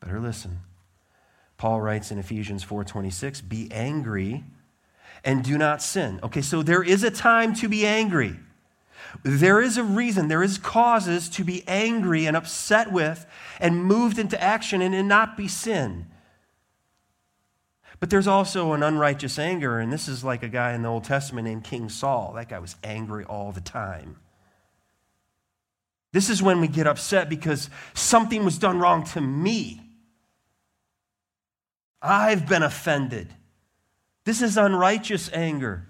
Better 0.05 0.19
listen. 0.19 0.59
Paul 1.57 1.81
writes 1.81 2.11
in 2.11 2.19
Ephesians 2.19 2.63
4:26, 2.63 3.41
"Be 3.41 3.71
angry 3.71 4.43
and 5.23 5.43
do 5.43 5.57
not 5.57 5.81
sin." 5.81 6.19
Okay, 6.21 6.41
so 6.41 6.61
there 6.61 6.83
is 6.83 7.03
a 7.03 7.09
time 7.09 7.55
to 7.55 7.67
be 7.67 7.87
angry. 7.87 8.39
There 9.23 9.61
is 9.61 9.77
a 9.77 9.83
reason, 9.83 10.27
there 10.27 10.43
is 10.43 10.57
causes 10.57 11.27
to 11.29 11.43
be 11.43 11.67
angry 11.67 12.25
and 12.25 12.37
upset 12.37 12.91
with 12.91 13.25
and 13.59 13.83
moved 13.83 14.19
into 14.19 14.41
action 14.41 14.81
and 14.81 14.93
it 14.93 15.03
not 15.03 15.35
be 15.35 15.47
sin. 15.47 16.05
But 17.99 18.09
there's 18.09 18.27
also 18.27 18.73
an 18.73 18.83
unrighteous 18.83 19.39
anger, 19.39 19.79
and 19.79 19.91
this 19.91 20.07
is 20.07 20.23
like 20.23 20.43
a 20.43 20.49
guy 20.49 20.73
in 20.73 20.81
the 20.81 20.89
Old 20.89 21.05
Testament 21.05 21.47
named 21.47 21.63
King 21.63 21.89
Saul. 21.89 22.33
That 22.33 22.49
guy 22.49 22.59
was 22.59 22.75
angry 22.83 23.23
all 23.23 23.51
the 23.51 23.61
time. 23.61 24.17
This 26.11 26.29
is 26.29 26.43
when 26.43 26.61
we 26.61 26.67
get 26.67 26.87
upset 26.87 27.29
because 27.29 27.69
something 27.93 28.45
was 28.45 28.57
done 28.57 28.79
wrong 28.79 29.03
to 29.05 29.21
me. 29.21 29.84
I've 32.05 32.47
been 32.47 32.63
offended. 32.63 33.33
This 34.25 34.41
is 34.41 34.57
unrighteous 34.57 35.29
anger. 35.33 35.87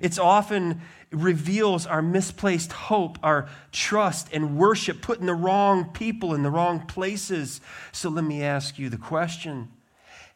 It's 0.00 0.18
often 0.18 0.80
reveals 1.10 1.86
our 1.86 2.02
misplaced 2.02 2.72
hope, 2.72 3.18
our 3.22 3.48
trust 3.72 4.28
and 4.32 4.56
worship 4.56 5.00
put 5.00 5.20
in 5.20 5.26
the 5.26 5.34
wrong 5.34 5.86
people 5.86 6.34
in 6.34 6.42
the 6.42 6.50
wrong 6.50 6.86
places. 6.86 7.60
So 7.92 8.08
let 8.08 8.24
me 8.24 8.42
ask 8.42 8.78
you 8.78 8.88
the 8.88 8.96
question 8.96 9.68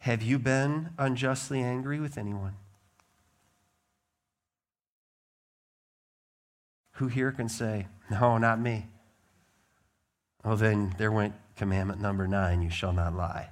Have 0.01 0.21
you 0.21 0.39
been 0.39 0.89
unjustly 0.97 1.61
angry 1.61 1.99
with 1.99 2.17
anyone? 2.17 2.55
Who 6.93 7.07
here 7.07 7.31
can 7.31 7.49
say, 7.49 7.87
No, 8.09 8.37
not 8.37 8.59
me? 8.59 8.87
Oh, 10.43 10.55
then 10.55 10.95
there 10.97 11.11
went 11.11 11.35
commandment 11.55 12.01
number 12.01 12.27
nine 12.27 12.61
you 12.61 12.69
shall 12.69 12.93
not 12.93 13.15
lie. 13.15 13.49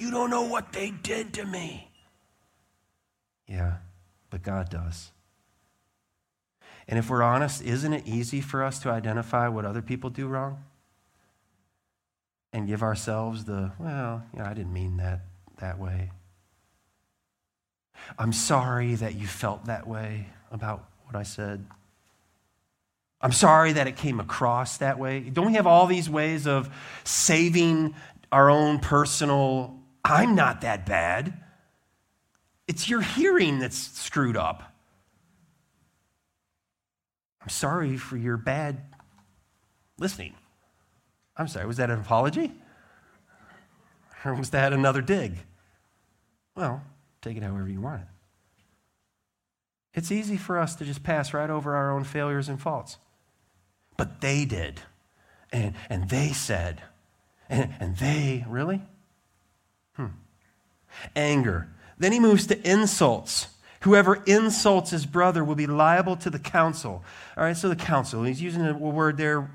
You 0.00 0.10
don't 0.10 0.30
know 0.30 0.44
what 0.44 0.72
they 0.72 0.90
did 0.90 1.34
to 1.34 1.44
me. 1.44 1.90
Yeah, 3.46 3.74
but 4.30 4.42
God 4.42 4.70
does. 4.70 5.10
And 6.88 6.98
if 6.98 7.10
we're 7.10 7.22
honest, 7.22 7.62
isn't 7.62 7.92
it 7.92 8.06
easy 8.06 8.40
for 8.40 8.64
us 8.64 8.78
to 8.78 8.88
identify 8.88 9.46
what 9.48 9.66
other 9.66 9.82
people 9.82 10.08
do 10.08 10.26
wrong? 10.26 10.64
And 12.54 12.66
give 12.66 12.82
ourselves 12.82 13.44
the, 13.44 13.72
well, 13.78 14.24
I 14.40 14.54
didn't 14.54 14.72
mean 14.72 14.96
that 14.96 15.20
that 15.58 15.78
way. 15.78 16.12
I'm 18.18 18.32
sorry 18.32 18.94
that 18.94 19.16
you 19.16 19.26
felt 19.26 19.66
that 19.66 19.86
way 19.86 20.28
about 20.50 20.88
what 21.04 21.14
I 21.14 21.24
said. 21.24 21.66
I'm 23.20 23.32
sorry 23.32 23.74
that 23.74 23.86
it 23.86 23.96
came 23.96 24.18
across 24.18 24.78
that 24.78 24.98
way. 24.98 25.20
Don't 25.20 25.48
we 25.48 25.54
have 25.54 25.66
all 25.66 25.86
these 25.86 26.08
ways 26.08 26.46
of 26.46 26.70
saving 27.04 27.94
our 28.32 28.48
own 28.48 28.78
personal 28.78 29.76
I'm 30.04 30.34
not 30.34 30.62
that 30.62 30.86
bad. 30.86 31.34
It's 32.66 32.88
your 32.88 33.00
hearing 33.00 33.58
that's 33.58 33.76
screwed 33.76 34.36
up. 34.36 34.62
I'm 37.42 37.48
sorry 37.48 37.96
for 37.96 38.16
your 38.16 38.36
bad 38.36 38.82
listening. 39.98 40.34
I'm 41.36 41.48
sorry, 41.48 41.66
was 41.66 41.78
that 41.78 41.90
an 41.90 42.00
apology? 42.00 42.52
Or 44.24 44.34
was 44.34 44.50
that 44.50 44.72
another 44.72 45.00
dig? 45.00 45.38
Well, 46.54 46.82
take 47.22 47.36
it 47.36 47.42
however 47.42 47.68
you 47.68 47.80
want 47.80 48.02
it. 48.02 48.08
It's 49.94 50.12
easy 50.12 50.36
for 50.36 50.58
us 50.58 50.76
to 50.76 50.84
just 50.84 51.02
pass 51.02 51.34
right 51.34 51.50
over 51.50 51.74
our 51.74 51.90
own 51.90 52.04
failures 52.04 52.48
and 52.48 52.60
faults. 52.60 52.98
But 53.96 54.20
they 54.20 54.44
did. 54.44 54.80
And, 55.52 55.74
and 55.88 56.08
they 56.08 56.28
said. 56.28 56.82
And, 57.48 57.74
and 57.80 57.96
they, 57.96 58.44
really? 58.48 58.82
Anger. 61.14 61.68
Then 61.98 62.12
he 62.12 62.20
moves 62.20 62.46
to 62.46 62.68
insults. 62.68 63.48
Whoever 63.82 64.22
insults 64.26 64.90
his 64.90 65.06
brother 65.06 65.42
will 65.42 65.54
be 65.54 65.66
liable 65.66 66.16
to 66.16 66.30
the 66.30 66.38
council. 66.38 67.02
All 67.36 67.44
right, 67.44 67.56
so 67.56 67.68
the 67.68 67.76
council, 67.76 68.24
he's 68.24 68.42
using 68.42 68.66
a 68.66 68.74
word 68.74 69.16
there 69.16 69.50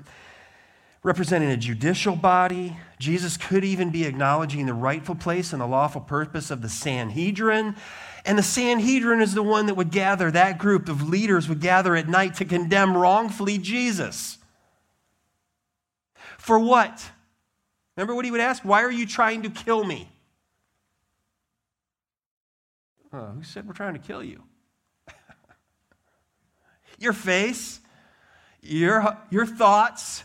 representing 1.06 1.50
a 1.50 1.56
judicial 1.56 2.16
body. 2.16 2.76
Jesus 2.98 3.36
could 3.36 3.64
even 3.64 3.90
be 3.90 4.04
acknowledging 4.04 4.66
the 4.66 4.74
rightful 4.74 5.14
place 5.14 5.52
and 5.52 5.62
the 5.62 5.66
lawful 5.66 6.00
purpose 6.00 6.50
of 6.50 6.62
the 6.62 6.68
Sanhedrin. 6.68 7.76
And 8.24 8.36
the 8.36 8.42
Sanhedrin 8.42 9.20
is 9.20 9.32
the 9.32 9.42
one 9.42 9.66
that 9.66 9.76
would 9.76 9.92
gather, 9.92 10.32
that 10.32 10.58
group 10.58 10.88
of 10.88 11.08
leaders 11.08 11.48
would 11.48 11.60
gather 11.60 11.94
at 11.94 12.08
night 12.08 12.34
to 12.36 12.44
condemn 12.44 12.96
wrongfully 12.96 13.56
Jesus. 13.56 14.38
For 16.38 16.58
what? 16.58 17.08
Remember 17.96 18.16
what 18.16 18.24
he 18.24 18.32
would 18.32 18.40
ask? 18.40 18.64
Why 18.64 18.82
are 18.82 18.90
you 18.90 19.06
trying 19.06 19.42
to 19.42 19.50
kill 19.50 19.84
me? 19.84 20.10
Oh, 23.16 23.32
who 23.34 23.42
said 23.42 23.66
we're 23.66 23.72
trying 23.72 23.94
to 23.94 23.98
kill 23.98 24.22
you? 24.22 24.42
your 26.98 27.14
face, 27.14 27.80
your, 28.60 29.16
your 29.30 29.46
thoughts, 29.46 30.22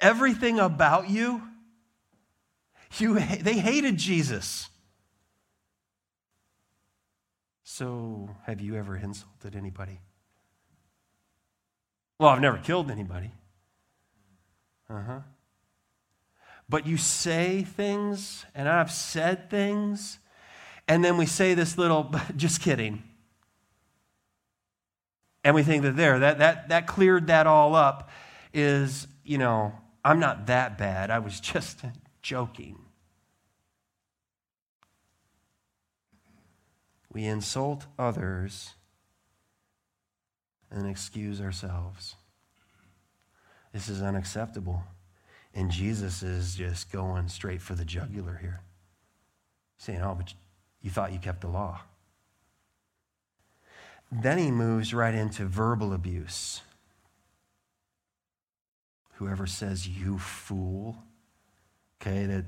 everything 0.00 0.58
about 0.58 1.10
you, 1.10 1.42
you, 2.96 3.18
they 3.18 3.58
hated 3.58 3.98
Jesus. 3.98 4.70
So, 7.62 8.30
have 8.44 8.58
you 8.58 8.76
ever 8.76 8.96
insulted 8.96 9.54
anybody? 9.54 10.00
Well, 12.18 12.30
I've 12.30 12.40
never 12.40 12.56
killed 12.56 12.90
anybody. 12.90 13.32
Uh 14.88 15.02
huh. 15.02 15.20
But 16.70 16.86
you 16.86 16.96
say 16.96 17.64
things, 17.64 18.46
and 18.54 18.66
I've 18.66 18.90
said 18.90 19.50
things 19.50 20.20
and 20.86 21.04
then 21.04 21.16
we 21.16 21.26
say 21.26 21.54
this 21.54 21.78
little, 21.78 22.14
just 22.36 22.60
kidding. 22.60 23.02
And 25.42 25.54
we 25.54 25.62
think 25.62 25.82
that 25.82 25.96
there, 25.96 26.18
that, 26.18 26.38
that, 26.38 26.68
that 26.70 26.86
cleared 26.86 27.26
that 27.26 27.46
all 27.46 27.74
up 27.74 28.10
is, 28.52 29.06
you 29.24 29.38
know, 29.38 29.74
I'm 30.04 30.18
not 30.18 30.46
that 30.46 30.78
bad. 30.78 31.10
I 31.10 31.18
was 31.18 31.40
just 31.40 31.80
joking. 32.22 32.78
We 37.12 37.24
insult 37.26 37.86
others 37.98 38.70
and 40.70 40.88
excuse 40.88 41.40
ourselves. 41.40 42.16
This 43.72 43.88
is 43.88 44.02
unacceptable. 44.02 44.82
And 45.54 45.70
Jesus 45.70 46.22
is 46.22 46.56
just 46.56 46.90
going 46.90 47.28
straight 47.28 47.62
for 47.62 47.74
the 47.74 47.84
jugular 47.84 48.38
here. 48.40 48.60
Saying, 49.78 50.00
oh, 50.02 50.16
but 50.16 50.34
you 50.84 50.90
thought 50.90 51.12
you 51.12 51.18
kept 51.18 51.40
the 51.40 51.48
law. 51.48 51.80
Then 54.12 54.36
he 54.36 54.50
moves 54.50 54.92
right 54.92 55.14
into 55.14 55.46
verbal 55.46 55.94
abuse. 55.94 56.60
Whoever 59.14 59.46
says, 59.46 59.88
you 59.88 60.18
fool, 60.18 60.98
okay, 62.00 62.26
that, 62.26 62.44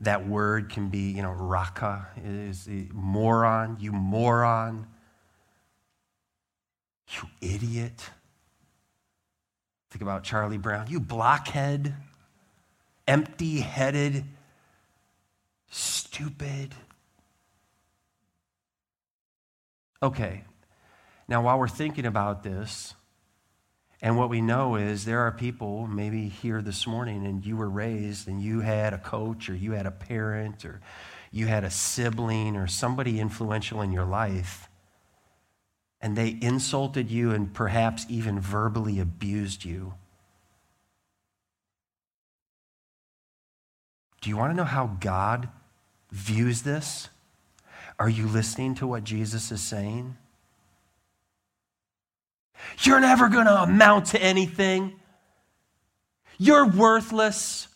that 0.00 0.26
word 0.26 0.68
can 0.68 0.88
be, 0.88 1.12
you 1.12 1.22
know, 1.22 1.30
raca, 1.30 2.08
is 2.24 2.68
moron, 2.92 3.76
you 3.78 3.92
moron, 3.92 4.88
you 7.08 7.28
idiot. 7.40 8.10
Think 9.90 10.02
about 10.02 10.24
Charlie 10.24 10.58
Brown, 10.58 10.88
you 10.88 10.98
blockhead, 10.98 11.94
empty 13.06 13.60
headed, 13.60 14.24
stupid. 15.70 16.74
Okay, 20.06 20.44
now 21.26 21.42
while 21.42 21.58
we're 21.58 21.66
thinking 21.66 22.06
about 22.06 22.44
this, 22.44 22.94
and 24.00 24.16
what 24.16 24.30
we 24.30 24.40
know 24.40 24.76
is 24.76 25.04
there 25.04 25.22
are 25.22 25.32
people, 25.32 25.88
maybe 25.88 26.28
here 26.28 26.62
this 26.62 26.86
morning, 26.86 27.26
and 27.26 27.44
you 27.44 27.56
were 27.56 27.68
raised 27.68 28.28
and 28.28 28.40
you 28.40 28.60
had 28.60 28.92
a 28.92 28.98
coach 28.98 29.50
or 29.50 29.56
you 29.56 29.72
had 29.72 29.84
a 29.84 29.90
parent 29.90 30.64
or 30.64 30.80
you 31.32 31.48
had 31.48 31.64
a 31.64 31.70
sibling 31.70 32.54
or 32.54 32.68
somebody 32.68 33.18
influential 33.18 33.82
in 33.82 33.90
your 33.90 34.04
life, 34.04 34.68
and 36.00 36.16
they 36.16 36.38
insulted 36.40 37.10
you 37.10 37.32
and 37.32 37.52
perhaps 37.52 38.06
even 38.08 38.38
verbally 38.38 39.00
abused 39.00 39.64
you. 39.64 39.94
Do 44.20 44.30
you 44.30 44.36
want 44.36 44.52
to 44.52 44.56
know 44.56 44.62
how 44.62 44.86
God 45.00 45.48
views 46.12 46.62
this? 46.62 47.08
Are 47.98 48.08
you 48.08 48.26
listening 48.26 48.74
to 48.76 48.86
what 48.86 49.04
Jesus 49.04 49.50
is 49.50 49.62
saying? 49.62 50.16
You're 52.80 53.00
never 53.00 53.28
going 53.28 53.46
to 53.46 53.62
amount 53.62 54.06
to 54.06 54.22
anything. 54.22 54.94
You're 56.38 56.66
worthless. 56.66 57.68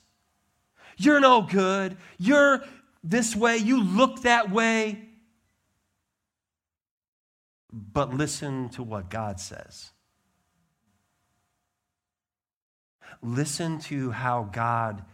You're 0.97 1.21
no 1.21 1.43
good. 1.43 1.97
You're 2.19 2.63
this 3.03 3.35
way. 3.35 3.57
You 3.57 3.83
look 3.83 4.23
that 4.23 4.51
way. 4.51 5.07
But 7.73 8.13
listen 8.13 8.69
to 8.71 8.83
what 8.83 9.09
God 9.09 9.41
says. 9.41 9.91
Listen 13.23 13.79
to 13.81 14.11
how 14.11 14.49
God 14.51 15.05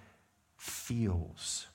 feels 0.57 1.67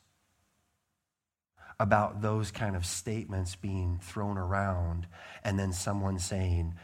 about 1.81 2.21
those 2.21 2.51
kind 2.51 2.75
of 2.75 2.85
statements 2.85 3.55
being 3.55 3.99
thrown 4.03 4.37
around 4.37 5.07
and 5.43 5.57
then 5.57 5.73
someone 5.73 6.19
saying, 6.19 6.75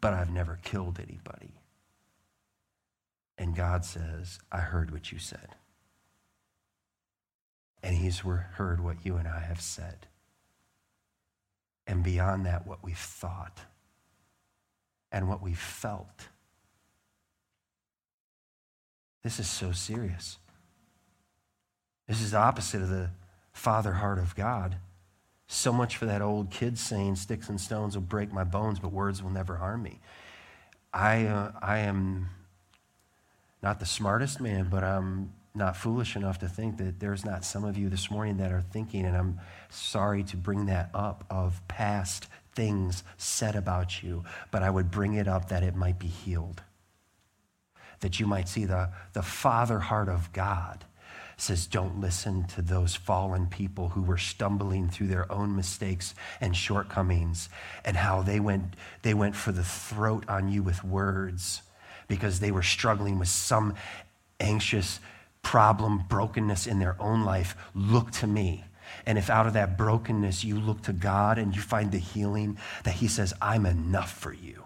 But 0.00 0.12
I've 0.12 0.32
never 0.32 0.58
killed 0.64 0.98
anybody. 0.98 1.54
And 3.38 3.54
God 3.54 3.84
says, 3.84 4.40
I 4.50 4.58
heard 4.58 4.90
what 4.90 5.12
you 5.12 5.20
said. 5.20 5.54
And 7.80 7.96
He's 7.96 8.18
heard 8.18 8.82
what 8.82 9.06
you 9.06 9.16
and 9.16 9.28
I 9.28 9.38
have 9.38 9.60
said. 9.60 10.08
And 11.86 12.02
beyond 12.02 12.44
that, 12.44 12.66
what 12.66 12.82
we've 12.82 12.98
thought 12.98 13.60
and 15.12 15.28
what 15.28 15.40
we've 15.40 15.56
felt. 15.56 16.26
This 19.22 19.38
is 19.38 19.46
so 19.48 19.70
serious. 19.70 20.38
This 22.08 22.20
is 22.20 22.32
the 22.32 22.38
opposite 22.38 22.82
of 22.82 22.88
the 22.88 23.10
father 23.60 23.92
heart 23.92 24.18
of 24.18 24.34
God. 24.34 24.76
So 25.46 25.70
much 25.70 25.98
for 25.98 26.06
that 26.06 26.22
old 26.22 26.50
kid 26.50 26.78
saying, 26.78 27.16
Sticks 27.16 27.50
and 27.50 27.60
stones 27.60 27.94
will 27.94 28.02
break 28.02 28.32
my 28.32 28.42
bones, 28.42 28.78
but 28.78 28.90
words 28.90 29.22
will 29.22 29.30
never 29.30 29.56
harm 29.56 29.82
me. 29.82 30.00
I, 30.94 31.26
uh, 31.26 31.52
I 31.60 31.80
am 31.80 32.30
not 33.62 33.78
the 33.78 33.84
smartest 33.84 34.40
man, 34.40 34.68
but 34.70 34.82
I'm 34.82 35.34
not 35.54 35.76
foolish 35.76 36.16
enough 36.16 36.38
to 36.38 36.48
think 36.48 36.78
that 36.78 37.00
there's 37.00 37.22
not 37.22 37.44
some 37.44 37.64
of 37.64 37.76
you 37.76 37.90
this 37.90 38.10
morning 38.10 38.38
that 38.38 38.50
are 38.50 38.62
thinking, 38.62 39.04
and 39.04 39.14
I'm 39.14 39.40
sorry 39.68 40.22
to 40.24 40.38
bring 40.38 40.64
that 40.66 40.88
up, 40.94 41.24
of 41.28 41.60
past 41.68 42.28
things 42.54 43.04
said 43.18 43.56
about 43.56 44.02
you, 44.02 44.24
but 44.50 44.62
I 44.62 44.70
would 44.70 44.90
bring 44.90 45.14
it 45.14 45.28
up 45.28 45.50
that 45.50 45.62
it 45.62 45.76
might 45.76 45.98
be 45.98 46.06
healed. 46.06 46.62
That 48.00 48.18
you 48.18 48.26
might 48.26 48.48
see 48.48 48.64
the, 48.64 48.88
the 49.12 49.22
father 49.22 49.80
heart 49.80 50.08
of 50.08 50.32
God 50.32 50.86
says, 51.40 51.66
Don't 51.66 52.00
listen 52.00 52.44
to 52.48 52.62
those 52.62 52.94
fallen 52.94 53.46
people 53.46 53.90
who 53.90 54.02
were 54.02 54.18
stumbling 54.18 54.88
through 54.88 55.08
their 55.08 55.30
own 55.30 55.56
mistakes 55.56 56.14
and 56.40 56.56
shortcomings 56.56 57.48
and 57.84 57.96
how 57.96 58.22
they 58.22 58.40
went, 58.40 58.74
they 59.02 59.14
went 59.14 59.36
for 59.36 59.52
the 59.52 59.64
throat 59.64 60.24
on 60.28 60.50
you 60.50 60.62
with 60.62 60.84
words 60.84 61.62
because 62.08 62.40
they 62.40 62.50
were 62.50 62.62
struggling 62.62 63.18
with 63.18 63.28
some 63.28 63.74
anxious 64.40 65.00
problem, 65.42 66.04
brokenness 66.08 66.66
in 66.66 66.78
their 66.78 66.96
own 67.00 67.24
life. 67.24 67.56
Look 67.74 68.10
to 68.12 68.26
me. 68.26 68.64
And 69.06 69.16
if 69.16 69.30
out 69.30 69.46
of 69.46 69.52
that 69.54 69.78
brokenness 69.78 70.44
you 70.44 70.58
look 70.58 70.82
to 70.82 70.92
God 70.92 71.38
and 71.38 71.54
you 71.54 71.62
find 71.62 71.92
the 71.92 71.98
healing, 71.98 72.58
that 72.84 72.94
He 72.94 73.08
says, 73.08 73.32
I'm 73.40 73.64
enough 73.66 74.12
for 74.12 74.32
you. 74.32 74.64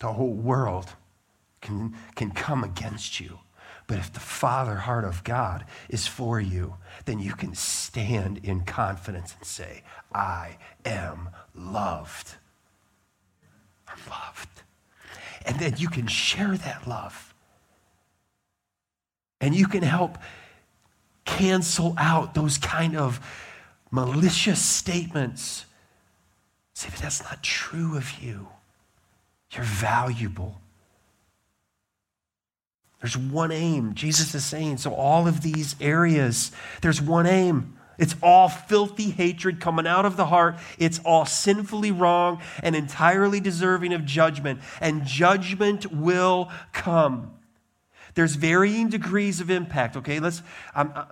The 0.00 0.12
whole 0.12 0.32
world 0.32 0.94
can, 1.60 1.94
can 2.16 2.32
come 2.32 2.64
against 2.64 3.20
you. 3.20 3.38
But 3.86 3.98
if 3.98 4.12
the 4.12 4.20
Father 4.20 4.76
heart 4.76 5.04
of 5.04 5.24
God 5.24 5.64
is 5.88 6.06
for 6.06 6.40
you, 6.40 6.76
then 7.06 7.18
you 7.18 7.32
can 7.32 7.54
stand 7.54 8.38
in 8.42 8.60
confidence 8.60 9.34
and 9.36 9.46
say, 9.46 9.82
I 10.14 10.58
am 10.84 11.30
loved. 11.54 12.36
I'm 13.88 13.98
loved. 14.08 14.48
And 15.44 15.58
then 15.58 15.74
you 15.76 15.88
can 15.88 16.06
share 16.06 16.56
that 16.56 16.86
love. 16.86 17.34
And 19.40 19.54
you 19.54 19.66
can 19.66 19.82
help 19.82 20.18
cancel 21.24 21.94
out 21.98 22.34
those 22.34 22.58
kind 22.58 22.96
of 22.96 23.20
malicious 23.90 24.64
statements. 24.64 25.66
Say, 26.74 26.88
but 26.90 27.00
that's 27.00 27.22
not 27.24 27.42
true 27.42 27.96
of 27.96 28.20
you. 28.20 28.48
You're 29.52 29.64
valuable. 29.64 30.60
There's 33.00 33.16
one 33.16 33.50
aim. 33.50 33.94
Jesus 33.94 34.34
is 34.34 34.44
saying, 34.44 34.76
so 34.76 34.94
all 34.94 35.26
of 35.26 35.40
these 35.40 35.74
areas, 35.80 36.52
there's 36.82 37.00
one 37.00 37.26
aim. 37.26 37.76
It's 37.98 38.14
all 38.22 38.48
filthy 38.48 39.10
hatred 39.10 39.60
coming 39.60 39.86
out 39.86 40.06
of 40.06 40.16
the 40.16 40.26
heart. 40.26 40.56
It's 40.78 41.00
all 41.00 41.26
sinfully 41.26 41.90
wrong 41.90 42.40
and 42.62 42.74
entirely 42.74 43.40
deserving 43.40 43.92
of 43.92 44.04
judgment. 44.04 44.60
And 44.80 45.04
judgment 45.04 45.92
will 45.92 46.50
come. 46.72 47.34
There's 48.14 48.36
varying 48.36 48.88
degrees 48.88 49.40
of 49.40 49.50
impact, 49.50 49.96
okay? 49.96 50.18
Let's. 50.20 50.42
Um, 50.74 50.92
uh, 50.94 51.04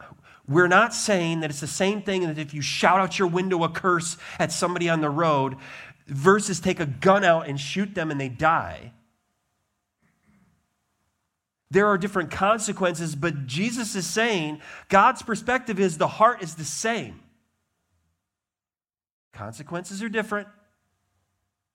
we're 0.48 0.66
not 0.66 0.94
saying 0.94 1.40
that 1.40 1.50
it's 1.50 1.60
the 1.60 1.66
same 1.66 2.00
thing 2.00 2.26
that 2.26 2.38
if 2.38 2.54
you 2.54 2.62
shout 2.62 3.00
out 3.00 3.18
your 3.18 3.28
window 3.28 3.62
a 3.64 3.68
curse 3.68 4.16
at 4.38 4.50
somebody 4.50 4.88
on 4.88 5.02
the 5.02 5.10
road 5.10 5.56
versus 6.08 6.58
take 6.58 6.80
a 6.80 6.86
gun 6.86 7.22
out 7.22 7.48
and 7.48 7.60
shoot 7.60 7.94
them 7.94 8.10
and 8.10 8.20
they 8.20 8.28
die. 8.28 8.92
There 11.70 11.86
are 11.86 11.98
different 11.98 12.30
consequences, 12.30 13.14
but 13.14 13.46
Jesus 13.46 13.94
is 13.94 14.06
saying 14.06 14.62
God's 14.88 15.22
perspective 15.22 15.78
is 15.78 15.98
the 15.98 16.08
heart 16.08 16.42
is 16.42 16.54
the 16.54 16.64
same. 16.64 17.20
Consequences 19.34 20.02
are 20.02 20.08
different. 20.08 20.48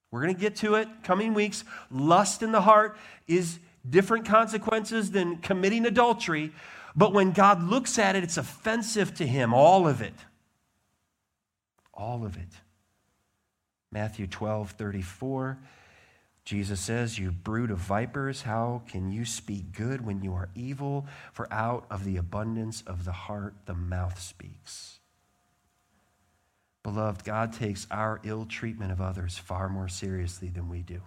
We're 0.10 0.22
going 0.24 0.34
to 0.34 0.42
get 0.42 0.56
to 0.58 0.76
it 0.76 0.88
coming 1.04 1.34
weeks. 1.34 1.64
Lust 1.92 2.44
in 2.44 2.52
the 2.52 2.62
heart 2.62 2.98
is 3.28 3.60
different 3.88 4.26
consequences 4.26 5.12
than 5.12 5.38
committing 5.38 5.86
adultery, 5.86 6.52
but 6.96 7.14
when 7.14 7.32
God 7.32 7.64
looks 7.64 8.00
at 8.00 8.16
it, 8.16 8.24
it's 8.24 8.38
offensive 8.38 9.14
to 9.16 9.28
him, 9.28 9.54
all 9.54 9.88
of 9.88 10.02
it. 10.02 10.14
All 11.94 12.26
of 12.26 12.36
it. 12.38 12.63
Matthew 13.94 14.26
12, 14.26 14.72
34. 14.72 15.60
Jesus 16.46 16.82
says, 16.82 17.20
You 17.20 17.32
brood 17.32 17.70
of 17.70 17.78
vipers, 17.78 18.42
how 18.42 18.82
can 18.88 19.12
you 19.12 19.24
speak 19.24 19.72
good 19.72 20.04
when 20.04 20.24
you 20.24 20.34
are 20.34 20.50
evil? 20.56 21.06
For 21.32 21.48
out 21.54 21.86
of 21.92 22.04
the 22.04 22.18
abundance 22.18 22.82
of 22.88 23.06
the 23.06 23.12
heart, 23.12 23.54
the 23.66 23.76
mouth 23.76 24.20
speaks. 24.20 25.00
Beloved, 26.82 27.24
God 27.24 27.54
takes 27.54 27.88
our 27.92 28.20
ill 28.24 28.46
treatment 28.46 28.92
of 28.92 29.00
others 29.00 29.38
far 29.38 29.70
more 29.70 29.88
seriously 29.88 30.50
than 30.50 30.68
we 30.68 30.82
do. 30.82 31.02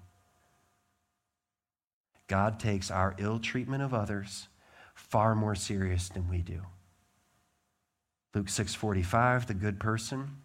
God 2.28 2.58
takes 2.58 2.90
our 2.90 3.14
ill 3.18 3.40
treatment 3.40 3.82
of 3.82 3.92
others 3.92 4.48
far 4.94 5.34
more 5.34 5.54
serious 5.54 6.08
than 6.08 6.30
we 6.30 6.38
do. 6.38 6.62
Luke 8.32 8.48
6:45 8.48 9.46
the 9.46 9.54
good 9.54 9.78
person 9.80 10.42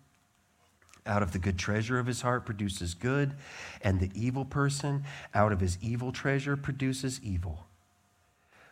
out 1.06 1.24
of 1.24 1.32
the 1.32 1.40
good 1.40 1.58
treasure 1.58 2.00
of 2.00 2.06
his 2.06 2.22
heart 2.22 2.46
produces 2.46 2.94
good, 2.94 3.34
and 3.82 4.00
the 4.00 4.12
evil 4.14 4.46
person 4.46 5.04
out 5.34 5.52
of 5.52 5.60
his 5.60 5.78
evil 5.82 6.12
treasure 6.12 6.56
produces 6.56 7.20
evil. 7.24 7.66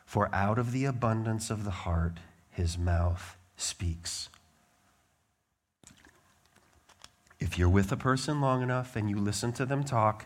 For 0.05 0.33
out 0.33 0.57
of 0.57 0.71
the 0.71 0.85
abundance 0.85 1.49
of 1.49 1.63
the 1.63 1.71
heart 1.71 2.19
his 2.51 2.77
mouth 2.77 3.37
speaks. 3.57 4.29
If 7.39 7.57
you're 7.57 7.69
with 7.69 7.91
a 7.91 7.97
person 7.97 8.41
long 8.41 8.61
enough 8.61 8.95
and 8.95 9.09
you 9.09 9.17
listen 9.17 9.53
to 9.53 9.65
them 9.65 9.83
talk, 9.83 10.25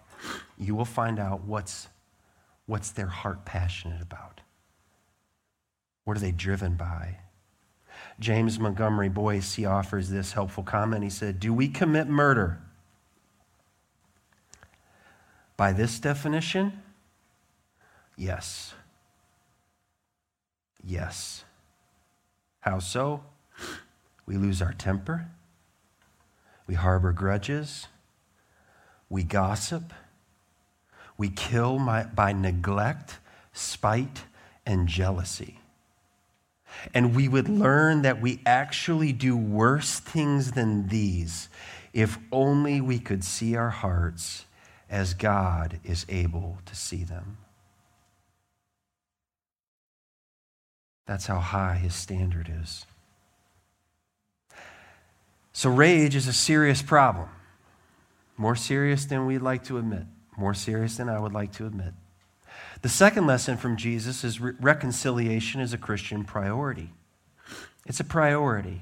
you 0.58 0.74
will 0.74 0.86
find 0.86 1.20
out 1.20 1.44
what's, 1.44 1.90
what's 2.66 2.92
their 2.92 3.08
heart 3.08 3.46
passionate 3.46 4.02
about. 4.02 4.42
What 6.06 6.18
are 6.18 6.22
they 6.22 6.32
driven 6.32 6.76
by? 6.76 7.18
James 8.20 8.60
Montgomery 8.60 9.10
Boice, 9.10 9.56
he 9.56 9.66
offers 9.66 10.10
this 10.10 10.34
helpful 10.34 10.64
comment. 10.64 11.04
He 11.04 11.10
said, 11.10 11.40
Do 11.40 11.54
we 11.54 11.68
commit 11.68 12.08
murder? 12.08 12.60
By 15.58 15.72
this 15.72 16.00
definition, 16.00 16.82
yes. 18.18 18.74
Yes. 20.84 21.44
How 22.62 22.80
so? 22.80 23.24
We 24.26 24.38
lose 24.38 24.62
our 24.62 24.74
temper. 24.74 25.28
We 26.68 26.76
harbor 26.76 27.12
grudges. 27.12 27.88
We 29.10 29.24
gossip. 29.24 29.94
We 31.18 31.30
kill 31.30 31.78
by 31.78 32.34
neglect, 32.34 33.20
spite, 33.54 34.24
and 34.66 34.88
jealousy 34.88 35.60
and 36.94 37.16
we 37.16 37.28
would 37.28 37.50
learn 37.50 38.02
that 38.04 38.22
we 38.22 38.42
actually 38.46 39.14
do 39.14 39.36
worse 39.36 40.00
things 40.00 40.52
than 40.52 40.88
these 40.88 41.50
if 41.94 42.18
only 42.32 42.82
we 42.82 43.00
could 43.00 43.24
see 43.24 43.56
our 43.56 43.70
hearts 43.70 44.46
as 44.90 45.14
God 45.14 45.80
is 45.84 46.06
able 46.10 46.58
to 46.66 46.76
see 46.76 47.04
them. 47.04 47.38
That's 51.06 51.28
how 51.28 51.40
high 51.40 51.76
his 51.76 51.94
standard 51.94 52.52
is. 52.62 52.86
So, 55.52 55.70
rage 55.70 56.16
is 56.16 56.28
a 56.28 56.34
serious 56.34 56.82
problem, 56.82 57.30
more 58.38 58.56
serious 58.56 59.06
than 59.06 59.28
we'd 59.28 59.40
like 59.40 59.64
to 59.66 59.78
admit, 59.78 60.06
more 60.36 60.54
serious 60.54 60.98
than 60.98 61.10
I 61.10 61.20
would 61.20 61.34
like 61.34 61.52
to 61.54 61.68
admit. 61.68 61.94
The 62.82 62.90
second 62.90 63.28
lesson 63.28 63.58
from 63.58 63.78
Jesus 63.78 64.24
is 64.24 64.40
re- 64.40 64.54
reconciliation 64.60 65.62
is 65.62 65.74
a 65.74 65.78
Christian 65.78 66.24
priority. 66.24 66.92
It's 67.86 68.00
a 68.00 68.04
priority. 68.04 68.82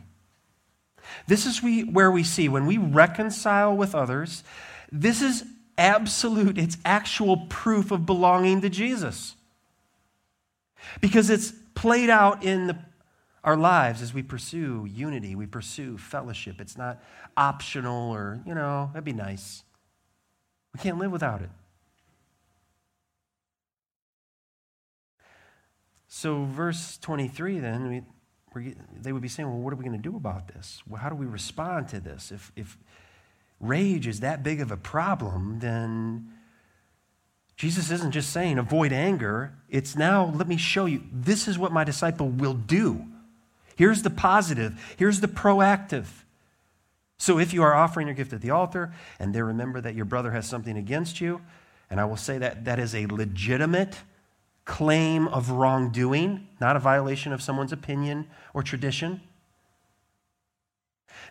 This 1.28 1.46
is 1.46 1.62
we, 1.62 1.84
where 1.84 2.12
we 2.12 2.24
see 2.24 2.50
when 2.50 2.66
we 2.66 2.78
reconcile 2.78 3.76
with 3.76 3.94
others, 3.94 4.44
this 4.92 5.22
is 5.22 5.44
absolute, 5.78 6.58
it's 6.58 6.78
actual 6.86 7.38
proof 7.50 7.92
of 7.92 8.06
belonging 8.06 8.62
to 8.62 8.70
Jesus. 8.70 9.36
because 11.00 11.30
it's 11.30 11.54
played 11.76 12.10
out 12.10 12.44
in 12.44 12.68
the, 12.68 12.78
our 13.44 13.56
lives 13.58 14.02
as 14.02 14.14
we 14.14 14.24
pursue 14.24 14.88
unity, 14.90 15.36
we 15.36 15.46
pursue 15.46 15.98
fellowship. 15.98 16.60
It's 16.60 16.78
not 16.78 17.02
optional 17.38 18.12
or, 18.12 18.42
you 18.46 18.54
know, 18.54 18.90
that'd 18.94 19.06
be 19.06 19.14
nice. 19.14 19.64
We 20.74 20.80
can't 20.80 20.98
live 20.98 21.12
without 21.12 21.42
it. 21.42 21.50
So, 26.14 26.44
verse 26.44 26.98
23, 26.98 27.60
then, 27.60 28.04
we, 28.54 28.76
they 29.02 29.14
would 29.14 29.22
be 29.22 29.30
saying, 29.30 29.48
well, 29.50 29.60
what 29.60 29.72
are 29.72 29.78
we 29.78 29.86
going 29.86 29.96
to 29.96 30.10
do 30.10 30.18
about 30.18 30.50
this? 30.50 30.84
Well, 30.86 31.02
how 31.02 31.08
do 31.08 31.16
we 31.16 31.26
respond 31.26 31.88
to 31.88 32.02
this? 32.02 32.34
If, 32.34 32.52
if 32.58 32.78
rage 33.62 34.08
is 34.08 34.20
that 34.20 34.44
big 34.44 34.60
of 34.60 34.72
a 34.72 34.78
problem, 34.78 35.60
then 35.60 36.34
Jesus 37.56 37.92
isn't 37.92 38.12
just 38.12 38.30
saying 38.32 38.58
avoid 38.58 38.92
anger. 38.92 39.54
It's 39.70 39.96
now, 39.96 40.26
let 40.36 40.50
me 40.50 40.58
show 40.58 40.86
you, 40.86 41.02
this 41.14 41.48
is 41.48 41.58
what 41.58 41.72
my 41.72 41.86
disciple 41.86 42.28
will 42.28 42.56
do. 42.56 43.06
Here's 43.78 44.02
the 44.02 44.10
positive, 44.10 44.94
here's 44.98 45.22
the 45.22 45.30
proactive. 45.30 46.08
So 47.20 47.40
if 47.40 47.54
you 47.54 47.64
are 47.64 47.74
offering 47.74 48.08
your 48.08 48.16
gift 48.16 48.34
at 48.34 48.42
the 48.42 48.50
altar 48.50 48.94
and 49.18 49.34
they 49.34 49.42
remember 49.42 49.80
that 49.80 49.96
your 49.96 50.06
brother 50.06 50.32
has 50.32 50.46
something 50.46 50.76
against 50.76 51.22
you, 51.22 51.40
and 51.90 52.02
I 52.02 52.06
will 52.06 52.18
say 52.18 52.38
that 52.38 52.66
that 52.66 52.80
is 52.80 52.94
a 52.94 53.06
legitimate 53.06 53.96
claim 54.66 55.28
of 55.28 55.50
wrongdoing, 55.50 56.48
not 56.60 56.76
a 56.76 56.80
violation 56.80 57.34
of 57.34 57.42
someone's 57.42 57.72
opinion 57.72 58.28
or 58.54 58.64
tradition, 58.64 59.22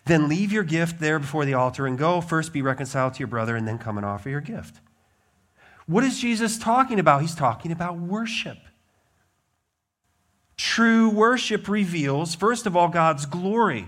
then 0.05 0.27
leave 0.27 0.51
your 0.51 0.63
gift 0.63 0.99
there 0.99 1.19
before 1.19 1.45
the 1.45 1.53
altar 1.53 1.85
and 1.85 1.97
go 1.97 2.21
first 2.21 2.53
be 2.53 2.61
reconciled 2.61 3.13
to 3.13 3.19
your 3.19 3.27
brother 3.27 3.55
and 3.55 3.67
then 3.67 3.77
come 3.77 3.97
and 3.97 4.05
offer 4.05 4.29
your 4.29 4.41
gift. 4.41 4.79
What 5.85 6.03
is 6.03 6.19
Jesus 6.19 6.57
talking 6.57 6.99
about? 6.99 7.21
He's 7.21 7.35
talking 7.35 7.71
about 7.71 7.97
worship. 7.97 8.57
True 10.57 11.09
worship 11.09 11.67
reveals, 11.67 12.35
first 12.35 12.65
of 12.65 12.75
all, 12.77 12.87
God's 12.87 13.25
glory. 13.25 13.87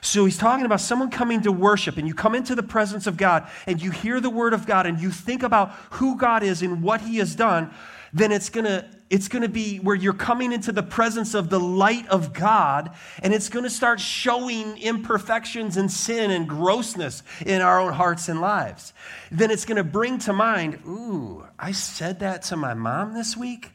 So 0.00 0.24
he's 0.24 0.38
talking 0.38 0.66
about 0.66 0.80
someone 0.80 1.10
coming 1.10 1.42
to 1.42 1.52
worship, 1.52 1.96
and 1.96 2.08
you 2.08 2.14
come 2.14 2.34
into 2.34 2.54
the 2.54 2.62
presence 2.62 3.06
of 3.06 3.16
God, 3.16 3.48
and 3.66 3.80
you 3.80 3.90
hear 3.90 4.20
the 4.20 4.30
word 4.30 4.52
of 4.54 4.66
God, 4.66 4.86
and 4.86 5.00
you 5.00 5.10
think 5.10 5.42
about 5.42 5.70
who 5.92 6.16
God 6.16 6.42
is 6.42 6.62
and 6.62 6.82
what 6.82 7.02
he 7.02 7.18
has 7.18 7.36
done, 7.36 7.72
then 8.12 8.32
it's 8.32 8.50
gonna 8.50 8.88
it's 9.12 9.28
going 9.28 9.42
to 9.42 9.48
be 9.50 9.76
where 9.76 9.94
you're 9.94 10.14
coming 10.14 10.52
into 10.52 10.72
the 10.72 10.82
presence 10.82 11.34
of 11.34 11.50
the 11.50 11.60
light 11.60 12.08
of 12.08 12.32
God, 12.32 12.92
and 13.22 13.34
it's 13.34 13.50
going 13.50 13.64
to 13.64 13.70
start 13.70 14.00
showing 14.00 14.78
imperfections 14.78 15.76
and 15.76 15.92
sin 15.92 16.30
and 16.30 16.48
grossness 16.48 17.22
in 17.44 17.60
our 17.60 17.78
own 17.78 17.92
hearts 17.92 18.30
and 18.30 18.40
lives. 18.40 18.94
Then 19.30 19.50
it's 19.50 19.66
going 19.66 19.76
to 19.76 19.84
bring 19.84 20.18
to 20.20 20.32
mind, 20.32 20.78
ooh, 20.86 21.44
I 21.58 21.72
said 21.72 22.20
that 22.20 22.40
to 22.44 22.56
my 22.56 22.72
mom 22.72 23.12
this 23.12 23.36
week. 23.36 23.72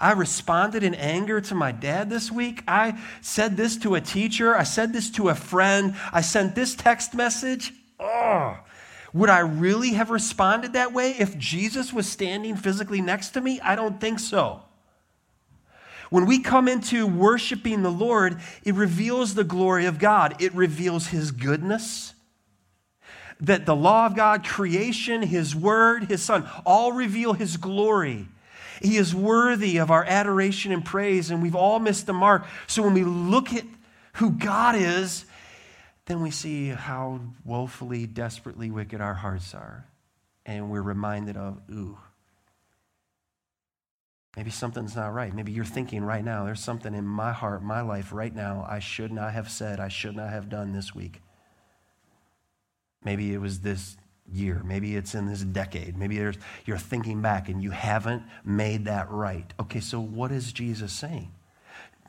I 0.00 0.14
responded 0.14 0.82
in 0.82 0.96
anger 0.96 1.40
to 1.42 1.54
my 1.54 1.70
dad 1.70 2.10
this 2.10 2.32
week. 2.32 2.64
I 2.66 3.00
said 3.20 3.56
this 3.56 3.76
to 3.78 3.94
a 3.94 4.00
teacher. 4.00 4.56
I 4.56 4.64
said 4.64 4.92
this 4.92 5.10
to 5.10 5.28
a 5.28 5.36
friend. 5.36 5.94
I 6.12 6.22
sent 6.22 6.56
this 6.56 6.74
text 6.74 7.14
message. 7.14 7.72
Oh, 8.00 8.58
would 9.14 9.30
I 9.30 9.40
really 9.40 9.90
have 9.90 10.10
responded 10.10 10.72
that 10.72 10.92
way 10.92 11.12
if 11.12 11.36
Jesus 11.36 11.92
was 11.92 12.08
standing 12.08 12.56
physically 12.56 13.00
next 13.00 13.30
to 13.30 13.40
me? 13.40 13.60
I 13.60 13.76
don't 13.76 14.00
think 14.00 14.18
so. 14.18 14.62
When 16.08 16.26
we 16.26 16.40
come 16.40 16.68
into 16.68 17.06
worshiping 17.06 17.82
the 17.82 17.90
Lord, 17.90 18.38
it 18.64 18.74
reveals 18.74 19.34
the 19.34 19.44
glory 19.44 19.86
of 19.86 19.98
God, 19.98 20.42
it 20.42 20.54
reveals 20.54 21.08
His 21.08 21.30
goodness. 21.30 22.14
That 23.40 23.66
the 23.66 23.74
law 23.74 24.06
of 24.06 24.14
God, 24.14 24.44
creation, 24.44 25.22
His 25.22 25.56
word, 25.56 26.04
His 26.04 26.22
Son, 26.22 26.48
all 26.64 26.92
reveal 26.92 27.32
His 27.32 27.56
glory. 27.56 28.28
He 28.80 28.96
is 28.96 29.14
worthy 29.14 29.78
of 29.78 29.90
our 29.90 30.04
adoration 30.04 30.70
and 30.72 30.84
praise, 30.84 31.30
and 31.30 31.42
we've 31.42 31.54
all 31.54 31.78
missed 31.78 32.06
the 32.06 32.12
mark. 32.12 32.46
So 32.66 32.82
when 32.82 32.94
we 32.94 33.04
look 33.04 33.52
at 33.52 33.64
who 34.14 34.32
God 34.32 34.74
is, 34.74 35.24
then 36.12 36.20
we 36.20 36.30
see 36.30 36.68
how 36.68 37.20
woefully, 37.42 38.06
desperately 38.06 38.70
wicked 38.70 39.00
our 39.00 39.14
hearts 39.14 39.54
are. 39.54 39.86
And 40.44 40.70
we're 40.70 40.82
reminded 40.82 41.38
of, 41.38 41.58
ooh, 41.70 41.96
Maybe 44.36 44.50
something's 44.50 44.96
not 44.96 45.12
right. 45.12 45.34
Maybe 45.34 45.52
you're 45.52 45.64
thinking 45.64 46.04
right 46.04 46.24
now, 46.24 46.44
there's 46.44 46.64
something 46.64 46.94
in 46.94 47.04
my 47.06 47.32
heart, 47.32 47.62
my 47.62 47.82
life 47.82 48.12
right 48.12 48.34
now, 48.34 48.66
I 48.66 48.78
should 48.78 49.12
not 49.12 49.34
have 49.34 49.50
said, 49.50 49.78
I 49.78 49.88
should 49.88 50.16
not 50.16 50.30
have 50.30 50.48
done 50.48 50.72
this 50.72 50.94
week. 50.94 51.20
Maybe 53.04 53.34
it 53.34 53.38
was 53.38 53.60
this 53.60 53.96
year. 54.32 54.62
Maybe 54.64 54.96
it's 54.96 55.14
in 55.14 55.26
this 55.26 55.42
decade. 55.42 55.98
Maybe 55.98 56.16
there's, 56.16 56.38
you're 56.64 56.78
thinking 56.78 57.20
back 57.20 57.50
and 57.50 57.62
you 57.62 57.72
haven't 57.72 58.22
made 58.42 58.86
that 58.86 59.10
right. 59.10 59.52
Okay, 59.60 59.80
so 59.80 60.00
what 60.00 60.32
is 60.32 60.50
Jesus 60.50 60.94
saying? 60.94 61.30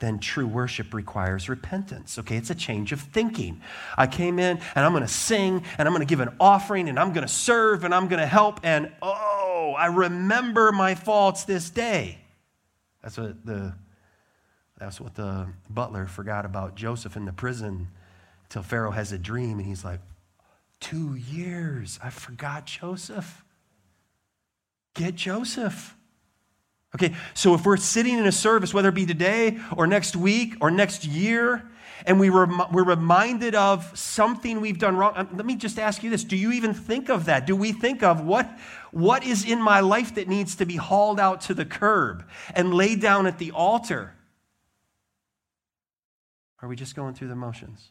Then 0.00 0.18
true 0.18 0.46
worship 0.46 0.92
requires 0.92 1.48
repentance. 1.48 2.18
Okay, 2.18 2.36
it's 2.36 2.50
a 2.50 2.54
change 2.54 2.92
of 2.92 3.00
thinking. 3.00 3.60
I 3.96 4.06
came 4.06 4.38
in 4.38 4.58
and 4.74 4.84
I'm 4.84 4.92
going 4.92 5.04
to 5.04 5.08
sing 5.08 5.64
and 5.78 5.86
I'm 5.86 5.94
going 5.94 6.06
to 6.06 6.10
give 6.10 6.20
an 6.20 6.34
offering 6.40 6.88
and 6.88 6.98
I'm 6.98 7.12
going 7.12 7.26
to 7.26 7.32
serve 7.32 7.84
and 7.84 7.94
I'm 7.94 8.08
going 8.08 8.20
to 8.20 8.26
help 8.26 8.60
and 8.64 8.92
oh, 9.00 9.74
I 9.78 9.86
remember 9.86 10.72
my 10.72 10.94
faults 10.94 11.44
this 11.44 11.70
day. 11.70 12.18
That's 13.02 13.16
what 13.16 13.46
the, 13.46 13.74
that's 14.78 15.00
what 15.00 15.14
the 15.14 15.48
butler 15.70 16.06
forgot 16.06 16.44
about 16.44 16.74
Joseph 16.74 17.16
in 17.16 17.24
the 17.24 17.32
prison 17.32 17.88
until 18.44 18.62
Pharaoh 18.62 18.90
has 18.90 19.12
a 19.12 19.18
dream 19.18 19.58
and 19.58 19.66
he's 19.66 19.84
like, 19.84 20.00
Two 20.84 21.14
years. 21.14 21.98
I 22.02 22.10
forgot 22.10 22.66
Joseph. 22.66 23.42
Get 24.92 25.14
Joseph. 25.14 25.93
Okay, 26.94 27.12
so 27.34 27.54
if 27.54 27.66
we're 27.66 27.76
sitting 27.76 28.18
in 28.18 28.26
a 28.26 28.32
service, 28.32 28.72
whether 28.72 28.90
it 28.90 28.94
be 28.94 29.06
today 29.06 29.58
or 29.76 29.86
next 29.86 30.14
week 30.14 30.56
or 30.60 30.70
next 30.70 31.04
year, 31.04 31.68
and 32.06 32.20
we 32.20 32.28
rem- 32.28 32.62
we're 32.70 32.84
reminded 32.84 33.54
of 33.54 33.98
something 33.98 34.60
we've 34.60 34.78
done 34.78 34.96
wrong. 34.96 35.12
Um, 35.16 35.28
let 35.34 35.46
me 35.46 35.56
just 35.56 35.78
ask 35.78 36.02
you 36.02 36.10
this 36.10 36.22
Do 36.22 36.36
you 36.36 36.52
even 36.52 36.74
think 36.74 37.08
of 37.08 37.24
that? 37.24 37.46
Do 37.46 37.56
we 37.56 37.72
think 37.72 38.02
of 38.02 38.24
what, 38.24 38.48
what 38.92 39.24
is 39.24 39.44
in 39.44 39.60
my 39.60 39.80
life 39.80 40.14
that 40.14 40.28
needs 40.28 40.56
to 40.56 40.66
be 40.66 40.76
hauled 40.76 41.18
out 41.18 41.40
to 41.42 41.54
the 41.54 41.64
curb 41.64 42.24
and 42.54 42.72
laid 42.74 43.00
down 43.00 43.26
at 43.26 43.38
the 43.38 43.50
altar? 43.50 44.14
Are 46.62 46.68
we 46.68 46.76
just 46.76 46.94
going 46.94 47.14
through 47.14 47.28
the 47.28 47.36
motions? 47.36 47.90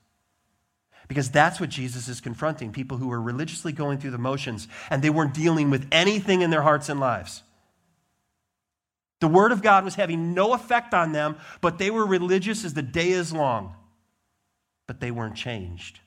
Because 1.07 1.29
that's 1.29 1.59
what 1.59 1.69
Jesus 1.69 2.07
is 2.07 2.21
confronting 2.21 2.71
people 2.71 2.97
who 2.97 3.09
were 3.09 3.21
religiously 3.21 3.73
going 3.73 3.97
through 3.97 4.11
the 4.11 4.17
motions 4.17 4.67
and 4.89 5.03
they 5.03 5.09
weren't 5.09 5.33
dealing 5.33 5.69
with 5.69 5.87
anything 5.91 6.41
in 6.41 6.49
their 6.49 6.61
hearts 6.61 6.87
and 6.87 6.99
lives. 6.99 7.43
The 9.23 9.27
Word 9.29 9.51
of 9.51 9.61
God 9.61 9.85
was 9.85 9.95
having 9.95 10.33
no 10.33 10.53
effect 10.53 10.93
on 10.93 11.13
them, 11.13 11.37
but 11.61 11.77
they 11.77 11.89
were 11.89 12.05
religious 12.05 12.65
as 12.65 12.73
the 12.73 12.81
day 12.81 13.09
is 13.11 13.31
long 13.33 13.75
but 14.87 14.99
they 14.99 15.11
weren't 15.11 15.35
changed. 15.35 15.99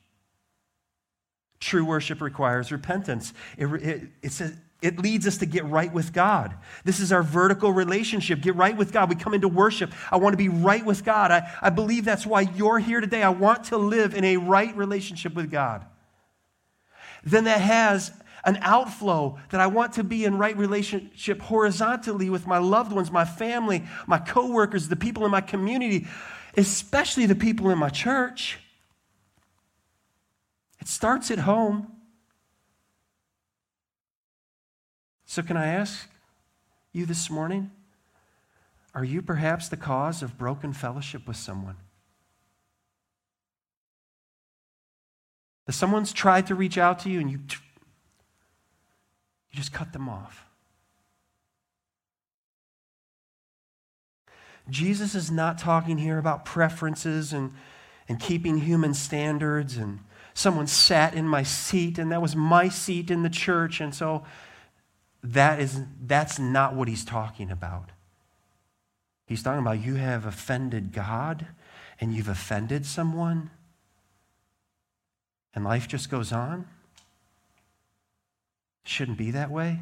True 1.59 1.83
worship 1.83 2.21
requires 2.21 2.71
repentance. 2.71 3.33
It, 3.57 3.65
it, 3.65 4.01
it, 4.21 4.31
says, 4.31 4.55
it 4.81 4.99
leads 4.99 5.25
us 5.25 5.39
to 5.39 5.45
get 5.45 5.65
right 5.65 5.91
with 5.91 6.13
God. 6.13 6.55
This 6.85 6.99
is 6.99 7.11
our 7.11 7.23
vertical 7.23 7.71
relationship. 7.71 8.41
Get 8.41 8.55
right 8.55 8.77
with 8.77 8.91
God. 8.91 9.09
We 9.09 9.15
come 9.15 9.33
into 9.33 9.47
worship. 9.47 9.91
I 10.11 10.17
want 10.17 10.33
to 10.33 10.37
be 10.37 10.49
right 10.49 10.85
with 10.85 11.03
God. 11.03 11.31
I, 11.31 11.51
I 11.61 11.71
believe 11.71 12.05
that's 12.05 12.25
why 12.25 12.41
you're 12.41 12.79
here 12.79 13.01
today. 13.01 13.23
I 13.23 13.29
want 13.29 13.65
to 13.65 13.77
live 13.77 14.13
in 14.13 14.23
a 14.23 14.37
right 14.37 14.75
relationship 14.77 15.33
with 15.33 15.49
God. 15.49 15.83
Then 17.23 17.45
that 17.45 17.61
has 17.61 18.11
an 18.47 18.57
outflow 18.61 19.37
that 19.49 19.59
I 19.59 19.67
want 19.67 19.93
to 19.93 20.05
be 20.05 20.23
in 20.23 20.37
right 20.37 20.55
relationship 20.55 21.41
horizontally 21.41 22.29
with 22.29 22.47
my 22.47 22.57
loved 22.57 22.93
ones, 22.93 23.11
my 23.11 23.25
family, 23.25 23.83
my 24.07 24.17
coworkers, 24.17 24.87
the 24.87 24.95
people 24.95 25.25
in 25.25 25.31
my 25.31 25.41
community, 25.41 26.07
especially 26.55 27.25
the 27.25 27.35
people 27.35 27.69
in 27.69 27.77
my 27.77 27.89
church. 27.89 28.57
It 30.79 30.87
starts 30.87 31.29
at 31.29 31.39
home. 31.39 31.91
So, 35.25 35.43
can 35.43 35.57
I 35.57 35.67
ask 35.67 36.07
you 36.93 37.05
this 37.05 37.29
morning? 37.29 37.69
Are 38.95 39.03
you 39.03 39.21
perhaps 39.21 39.67
the 39.67 39.77
cause 39.77 40.23
of 40.23 40.37
broken 40.37 40.71
fellowship 40.71 41.27
with 41.27 41.35
someone? 41.35 41.75
That 45.65 45.73
someone's 45.73 46.13
tried 46.13 46.47
to 46.47 46.55
reach 46.55 46.77
out 46.77 46.99
to 46.99 47.09
you 47.09 47.19
and 47.19 47.29
you, 47.29 47.39
you 49.51 49.57
just 49.57 49.73
cut 49.73 49.93
them 49.93 50.09
off. 50.09 50.45
Jesus 54.69 55.15
is 55.15 55.31
not 55.31 55.57
talking 55.57 55.97
here 55.97 56.17
about 56.17 56.45
preferences 56.45 57.31
and, 57.31 57.53
and 58.09 58.19
keeping 58.19 58.57
human 58.57 58.93
standards 58.93 59.77
and 59.77 59.99
someone 60.33 60.67
sat 60.67 61.13
in 61.13 61.27
my 61.27 61.43
seat 61.43 61.97
and 61.97 62.11
that 62.11 62.21
was 62.21 62.35
my 62.35 62.69
seat 62.69 63.09
in 63.09 63.23
the 63.23 63.29
church. 63.29 63.79
And 63.79 63.95
so 63.95 64.25
that 65.23 65.59
is 65.59 65.81
that's 66.05 66.37
not 66.37 66.75
what 66.75 66.87
he's 66.87 67.05
talking 67.05 67.49
about. 67.49 67.91
He's 69.25 69.43
talking 69.43 69.61
about 69.61 69.83
you 69.83 69.95
have 69.95 70.25
offended 70.25 70.91
god 70.91 71.47
and 71.99 72.13
you've 72.13 72.29
offended 72.29 72.85
someone 72.85 73.49
and 75.53 75.63
life 75.63 75.87
just 75.87 76.11
goes 76.11 76.31
on 76.31 76.67
shouldn't 78.87 79.17
be 79.17 79.31
that 79.31 79.51
way 79.51 79.81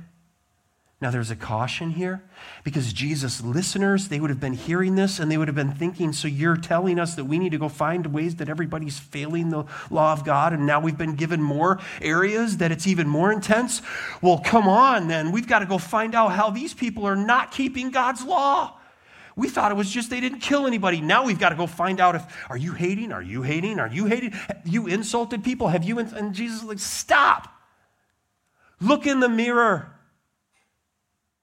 Now, 1.01 1.11
there's 1.11 1.29
a 1.29 1.35
caution 1.35 1.91
here 1.91 2.23
because 2.63 2.93
Jesus' 2.93 3.41
listeners, 3.41 4.07
they 4.07 4.19
would 4.19 4.29
have 4.29 4.39
been 4.39 4.53
hearing 4.53 4.95
this 4.95 5.19
and 5.19 5.29
they 5.29 5.37
would 5.37 5.49
have 5.49 5.55
been 5.55 5.73
thinking, 5.73 6.13
so 6.13 6.27
you're 6.27 6.55
telling 6.55 6.99
us 6.99 7.15
that 7.15 7.25
we 7.25 7.37
need 7.37 7.51
to 7.51 7.57
go 7.57 7.67
find 7.67 8.07
ways 8.07 8.37
that 8.37 8.47
everybody's 8.47 8.97
failing 8.97 9.49
the 9.49 9.65
law 9.91 10.13
of 10.13 10.23
God 10.23 10.53
and 10.53 10.65
now 10.65 10.79
we've 10.79 10.97
been 10.97 11.15
given 11.15 11.41
more 11.41 11.79
areas 12.01 12.57
that 12.57 12.71
it's 12.71 12.87
even 12.87 13.09
more 13.09 13.29
intense? 13.31 13.81
Well, 14.21 14.39
come 14.39 14.69
on 14.69 15.09
then. 15.09 15.33
We've 15.33 15.47
got 15.47 15.59
to 15.59 15.65
go 15.65 15.77
find 15.77 16.15
out 16.15 16.29
how 16.29 16.49
these 16.49 16.73
people 16.73 17.05
are 17.05 17.17
not 17.17 17.51
keeping 17.51 17.91
God's 17.91 18.23
law. 18.23 18.79
We 19.35 19.49
thought 19.49 19.71
it 19.71 19.75
was 19.75 19.91
just 19.91 20.09
they 20.09 20.21
didn't 20.21 20.39
kill 20.39 20.65
anybody. 20.65 21.01
Now 21.01 21.25
we've 21.25 21.37
got 21.37 21.49
to 21.49 21.55
go 21.55 21.67
find 21.67 21.99
out 21.99 22.15
if, 22.15 22.23
are 22.49 22.57
you 22.57 22.71
hating? 22.71 23.11
Are 23.11 23.21
you 23.21 23.41
hating? 23.41 23.79
Are 23.79 23.89
you 23.89 24.05
hating? 24.05 24.33
You 24.63 24.87
insulted 24.87 25.43
people? 25.43 25.67
Have 25.67 25.83
you? 25.83 25.99
And 25.99 26.33
Jesus 26.33 26.63
like, 26.63 26.79
stop. 26.79 27.51
Look 28.79 29.05
in 29.07 29.19
the 29.19 29.29
mirror. 29.29 29.91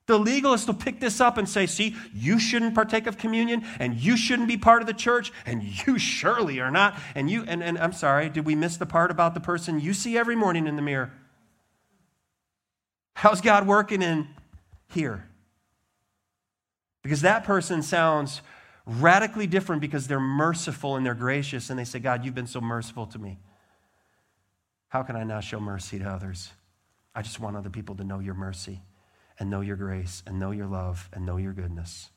The 0.07 0.19
legalist 0.19 0.67
will 0.67 0.75
pick 0.75 0.99
this 0.99 1.21
up 1.21 1.39
and 1.39 1.49
say, 1.49 1.67
see, 1.67 1.97
you 2.13 2.39
shouldn't 2.39 2.75
partake 2.75 3.07
of 3.07 3.17
communion, 3.17 3.65
and 3.79 3.95
you 3.95 4.17
shouldn't 4.17 4.49
be 4.49 4.57
part 4.57 4.83
of 4.83 4.87
the 4.87 4.95
church, 4.95 5.33
and 5.47 5.63
you 5.63 5.99
surely 5.99 6.61
are 6.61 6.73
not. 6.73 6.99
And 7.15 7.31
you, 7.31 7.45
and, 7.47 7.63
and 7.63 7.79
I'm 7.79 7.93
sorry, 7.93 8.29
did 8.29 8.45
we 8.45 8.55
miss 8.55 8.77
the 8.77 8.87
part 8.87 9.11
about 9.11 9.35
the 9.35 9.41
person 9.41 9.81
you 9.81 9.95
see 9.95 10.19
every 10.19 10.35
morning 10.35 10.67
in 10.67 10.77
the 10.77 10.83
mirror? 10.83 11.13
How's 13.15 13.41
God 13.41 13.67
working 13.67 14.03
in 14.03 14.27
here? 14.93 15.29
Because 17.03 17.23
that 17.23 17.45
person 17.45 17.83
sounds 17.83 18.43
radically 18.87 19.47
different 19.47 19.81
because 19.81 20.09
they're 20.09 20.21
merciful 20.21 20.97
and 20.97 21.07
they're 21.07 21.15
gracious, 21.15 21.71
and 21.71 21.79
they 21.79 21.85
say, 21.85 22.01
God, 22.01 22.25
you've 22.25 22.35
been 22.35 22.47
so 22.49 22.61
merciful 22.61 23.07
to 23.07 23.19
me. 23.19 23.39
How 24.89 25.05
can 25.05 25.15
I 25.15 25.23
now 25.23 25.41
show 25.41 25.61
mercy 25.61 26.01
to 26.01 26.05
others? 26.05 26.51
I 27.15 27.23
just 27.23 27.41
want 27.41 27.57
other 27.57 27.71
people 27.71 27.95
to 27.97 28.05
know 28.05 28.19
your 28.19 28.35
mercy 28.35 28.83
and 29.39 29.51
know 29.51 29.61
your 29.61 29.77
grace 29.77 30.23
and 30.27 30.39
know 30.39 30.51
your 30.51 30.67
love 30.67 31.09
and 31.13 31.27
know 31.27 31.37
your 31.37 31.53
goodness. 31.53 32.11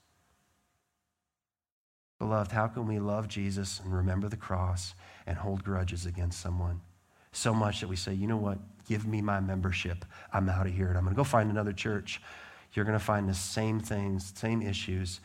Beloved, 2.20 2.52
how 2.52 2.68
can 2.68 2.88
we 2.88 3.00
love 3.00 3.28
Jesus 3.28 3.82
and 3.84 3.94
remember 3.94 4.30
the 4.30 4.38
cross 4.38 4.94
and 5.28 5.38
hold 5.38 5.64
grudges 5.64 6.06
against 6.06 6.40
someone? 6.40 6.82
So 7.34 7.54
much 7.54 7.82
that 7.82 7.90
we 7.90 7.98
say, 7.98 8.14
you 8.14 8.28
know 8.28 8.38
what? 8.38 8.60
Give 8.88 9.06
me 9.06 9.22
my 9.22 9.42
membership. 9.42 10.06
I'm 10.32 10.48
out 10.48 10.68
of 10.68 10.74
here 10.74 10.88
and 10.88 10.98
I'm 10.98 11.04
going 11.04 11.14
to 11.14 11.18
go 11.18 11.26
find 11.26 11.52
another 11.52 11.74
church. 11.74 12.22
You're 12.74 12.86
going 12.86 12.98
to 12.98 13.04
find 13.04 13.28
the 13.28 13.34
same 13.34 13.80
things, 13.80 14.32
same 14.36 14.62
issues 14.62 15.20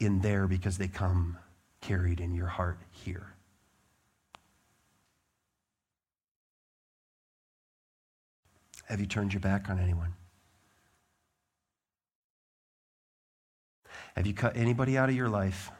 in 0.00 0.20
there 0.20 0.46
because 0.46 0.76
they 0.76 0.88
come 0.88 1.38
carried 1.80 2.20
in 2.20 2.34
your 2.34 2.46
heart 2.46 2.78
here. 2.90 3.33
Have 8.86 9.00
you 9.00 9.06
turned 9.06 9.32
your 9.32 9.40
back 9.40 9.68
on 9.68 9.78
anyone? 9.78 10.14
Have 14.16 14.26
you 14.26 14.34
cut 14.34 14.56
anybody 14.56 14.96
out 14.96 15.08
of 15.08 15.14
your 15.14 15.28
life? 15.28 15.70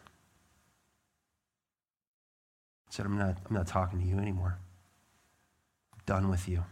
Said, 2.90 3.06
I'm 3.06 3.18
not, 3.18 3.36
I'm 3.48 3.54
not 3.54 3.66
talking 3.66 4.00
to 4.00 4.06
you 4.06 4.18
anymore. 4.18 4.58
I'm 5.92 6.00
done 6.06 6.28
with 6.28 6.48
you. 6.48 6.64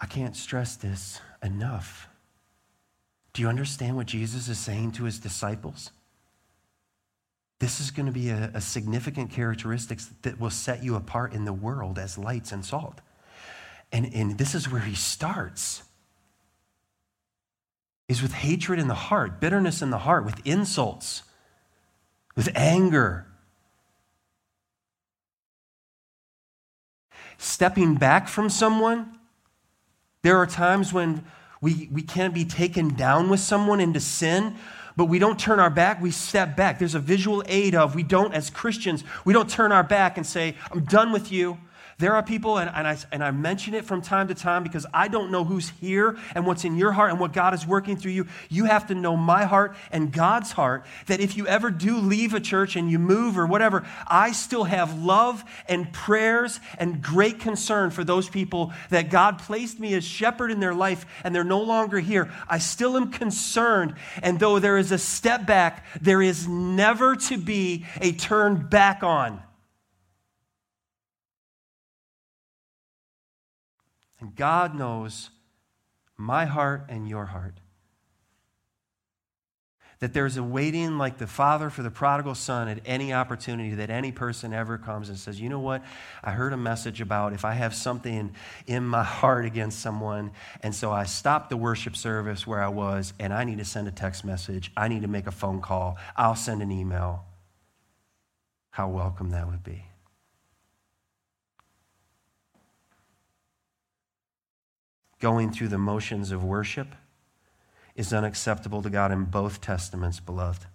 I 0.00 0.06
can't 0.06 0.36
stress 0.36 0.76
this 0.76 1.20
enough. 1.42 2.08
Do 3.32 3.42
you 3.42 3.48
understand 3.48 3.96
what 3.96 4.06
Jesus 4.06 4.48
is 4.48 4.58
saying 4.58 4.92
to 4.92 5.04
his 5.04 5.18
disciples? 5.18 5.90
This 7.64 7.80
is 7.80 7.90
going 7.90 8.04
to 8.04 8.12
be 8.12 8.28
a, 8.28 8.50
a 8.52 8.60
significant 8.60 9.30
characteristic 9.30 9.98
that 10.20 10.38
will 10.38 10.50
set 10.50 10.84
you 10.84 10.96
apart 10.96 11.32
in 11.32 11.46
the 11.46 11.52
world 11.54 11.98
as 11.98 12.18
lights 12.18 12.52
and 12.52 12.62
salt. 12.62 13.00
And, 13.90 14.12
and 14.12 14.36
this 14.36 14.54
is 14.54 14.70
where 14.70 14.82
he 14.82 14.94
starts 14.94 15.82
is 18.06 18.20
with 18.20 18.34
hatred 18.34 18.78
in 18.78 18.86
the 18.86 18.92
heart, 18.92 19.40
bitterness 19.40 19.80
in 19.80 19.88
the 19.88 20.00
heart, 20.00 20.26
with 20.26 20.46
insults, 20.46 21.22
with 22.36 22.50
anger. 22.54 23.28
Stepping 27.38 27.94
back 27.94 28.28
from 28.28 28.50
someone. 28.50 29.18
There 30.20 30.36
are 30.36 30.46
times 30.46 30.92
when 30.92 31.24
we, 31.62 31.88
we 31.90 32.02
can 32.02 32.32
be 32.32 32.44
taken 32.44 32.94
down 32.94 33.30
with 33.30 33.40
someone 33.40 33.80
into 33.80 34.00
sin, 34.00 34.54
but 34.96 35.06
we 35.06 35.18
don't 35.18 35.38
turn 35.38 35.58
our 35.58 35.70
back, 35.70 36.00
we 36.00 36.10
step 36.10 36.56
back. 36.56 36.78
There's 36.78 36.94
a 36.94 37.00
visual 37.00 37.42
aid 37.46 37.74
of 37.74 37.94
we 37.94 38.02
don't, 38.02 38.32
as 38.32 38.50
Christians, 38.50 39.04
we 39.24 39.32
don't 39.32 39.48
turn 39.48 39.72
our 39.72 39.82
back 39.82 40.16
and 40.16 40.26
say, 40.26 40.56
I'm 40.70 40.84
done 40.84 41.12
with 41.12 41.32
you. 41.32 41.58
There 41.98 42.14
are 42.14 42.22
people, 42.22 42.58
and, 42.58 42.68
and, 42.74 42.88
I, 42.88 42.98
and 43.12 43.22
I 43.22 43.30
mention 43.30 43.74
it 43.74 43.84
from 43.84 44.02
time 44.02 44.28
to 44.28 44.34
time 44.34 44.64
because 44.64 44.84
I 44.92 45.06
don't 45.06 45.30
know 45.30 45.44
who's 45.44 45.68
here 45.80 46.16
and 46.34 46.44
what's 46.44 46.64
in 46.64 46.76
your 46.76 46.90
heart 46.90 47.10
and 47.10 47.20
what 47.20 47.32
God 47.32 47.54
is 47.54 47.66
working 47.66 47.96
through 47.96 48.12
you. 48.12 48.26
You 48.48 48.64
have 48.64 48.88
to 48.88 48.94
know 48.94 49.16
my 49.16 49.44
heart 49.44 49.76
and 49.92 50.12
God's 50.12 50.52
heart 50.52 50.86
that 51.06 51.20
if 51.20 51.36
you 51.36 51.46
ever 51.46 51.70
do 51.70 51.98
leave 51.98 52.34
a 52.34 52.40
church 52.40 52.74
and 52.74 52.90
you 52.90 52.98
move 52.98 53.38
or 53.38 53.46
whatever, 53.46 53.84
I 54.08 54.32
still 54.32 54.64
have 54.64 54.98
love 55.02 55.44
and 55.68 55.92
prayers 55.92 56.58
and 56.78 57.00
great 57.00 57.38
concern 57.38 57.90
for 57.90 58.02
those 58.02 58.28
people 58.28 58.72
that 58.90 59.08
God 59.10 59.38
placed 59.38 59.78
me 59.78 59.94
as 59.94 60.04
shepherd 60.04 60.50
in 60.50 60.58
their 60.58 60.74
life 60.74 61.06
and 61.22 61.32
they're 61.32 61.44
no 61.44 61.62
longer 61.62 62.00
here. 62.00 62.30
I 62.48 62.58
still 62.58 62.96
am 62.96 63.12
concerned. 63.12 63.94
And 64.20 64.40
though 64.40 64.58
there 64.58 64.78
is 64.78 64.90
a 64.90 64.98
step 64.98 65.46
back, 65.46 65.84
there 66.00 66.22
is 66.22 66.48
never 66.48 67.14
to 67.14 67.38
be 67.38 67.86
a 68.00 68.12
turn 68.12 68.66
back 68.68 69.02
on. 69.04 69.40
God 74.34 74.74
knows 74.74 75.30
my 76.16 76.44
heart 76.44 76.86
and 76.88 77.08
your 77.08 77.26
heart. 77.26 77.60
That 80.00 80.12
there's 80.12 80.36
a 80.36 80.42
waiting 80.42 80.98
like 80.98 81.18
the 81.18 81.26
father 81.26 81.70
for 81.70 81.82
the 81.82 81.90
prodigal 81.90 82.34
son 82.34 82.68
at 82.68 82.80
any 82.84 83.12
opportunity 83.12 83.74
that 83.76 83.90
any 83.90 84.12
person 84.12 84.52
ever 84.52 84.76
comes 84.76 85.08
and 85.08 85.16
says, 85.16 85.40
You 85.40 85.48
know 85.48 85.60
what? 85.60 85.82
I 86.22 86.32
heard 86.32 86.52
a 86.52 86.56
message 86.56 87.00
about 87.00 87.32
if 87.32 87.44
I 87.44 87.52
have 87.52 87.74
something 87.74 88.34
in 88.66 88.84
my 88.84 89.02
heart 89.02 89.46
against 89.46 89.80
someone, 89.80 90.32
and 90.62 90.74
so 90.74 90.92
I 90.92 91.04
stopped 91.04 91.48
the 91.48 91.56
worship 91.56 91.96
service 91.96 92.46
where 92.46 92.62
I 92.62 92.68
was, 92.68 93.14
and 93.18 93.32
I 93.32 93.44
need 93.44 93.58
to 93.58 93.64
send 93.64 93.88
a 93.88 93.92
text 93.92 94.24
message, 94.24 94.72
I 94.76 94.88
need 94.88 95.02
to 95.02 95.08
make 95.08 95.26
a 95.26 95.32
phone 95.32 95.60
call, 95.60 95.96
I'll 96.16 96.36
send 96.36 96.60
an 96.60 96.72
email. 96.72 97.24
How 98.70 98.88
welcome 98.88 99.30
that 99.30 99.48
would 99.48 99.62
be. 99.62 99.84
Going 105.24 105.50
through 105.50 105.68
the 105.68 105.78
motions 105.78 106.32
of 106.32 106.44
worship 106.44 106.88
is 107.96 108.12
unacceptable 108.12 108.82
to 108.82 108.90
God 108.90 109.10
in 109.10 109.24
both 109.24 109.58
testaments, 109.62 110.20
beloved. 110.20 110.66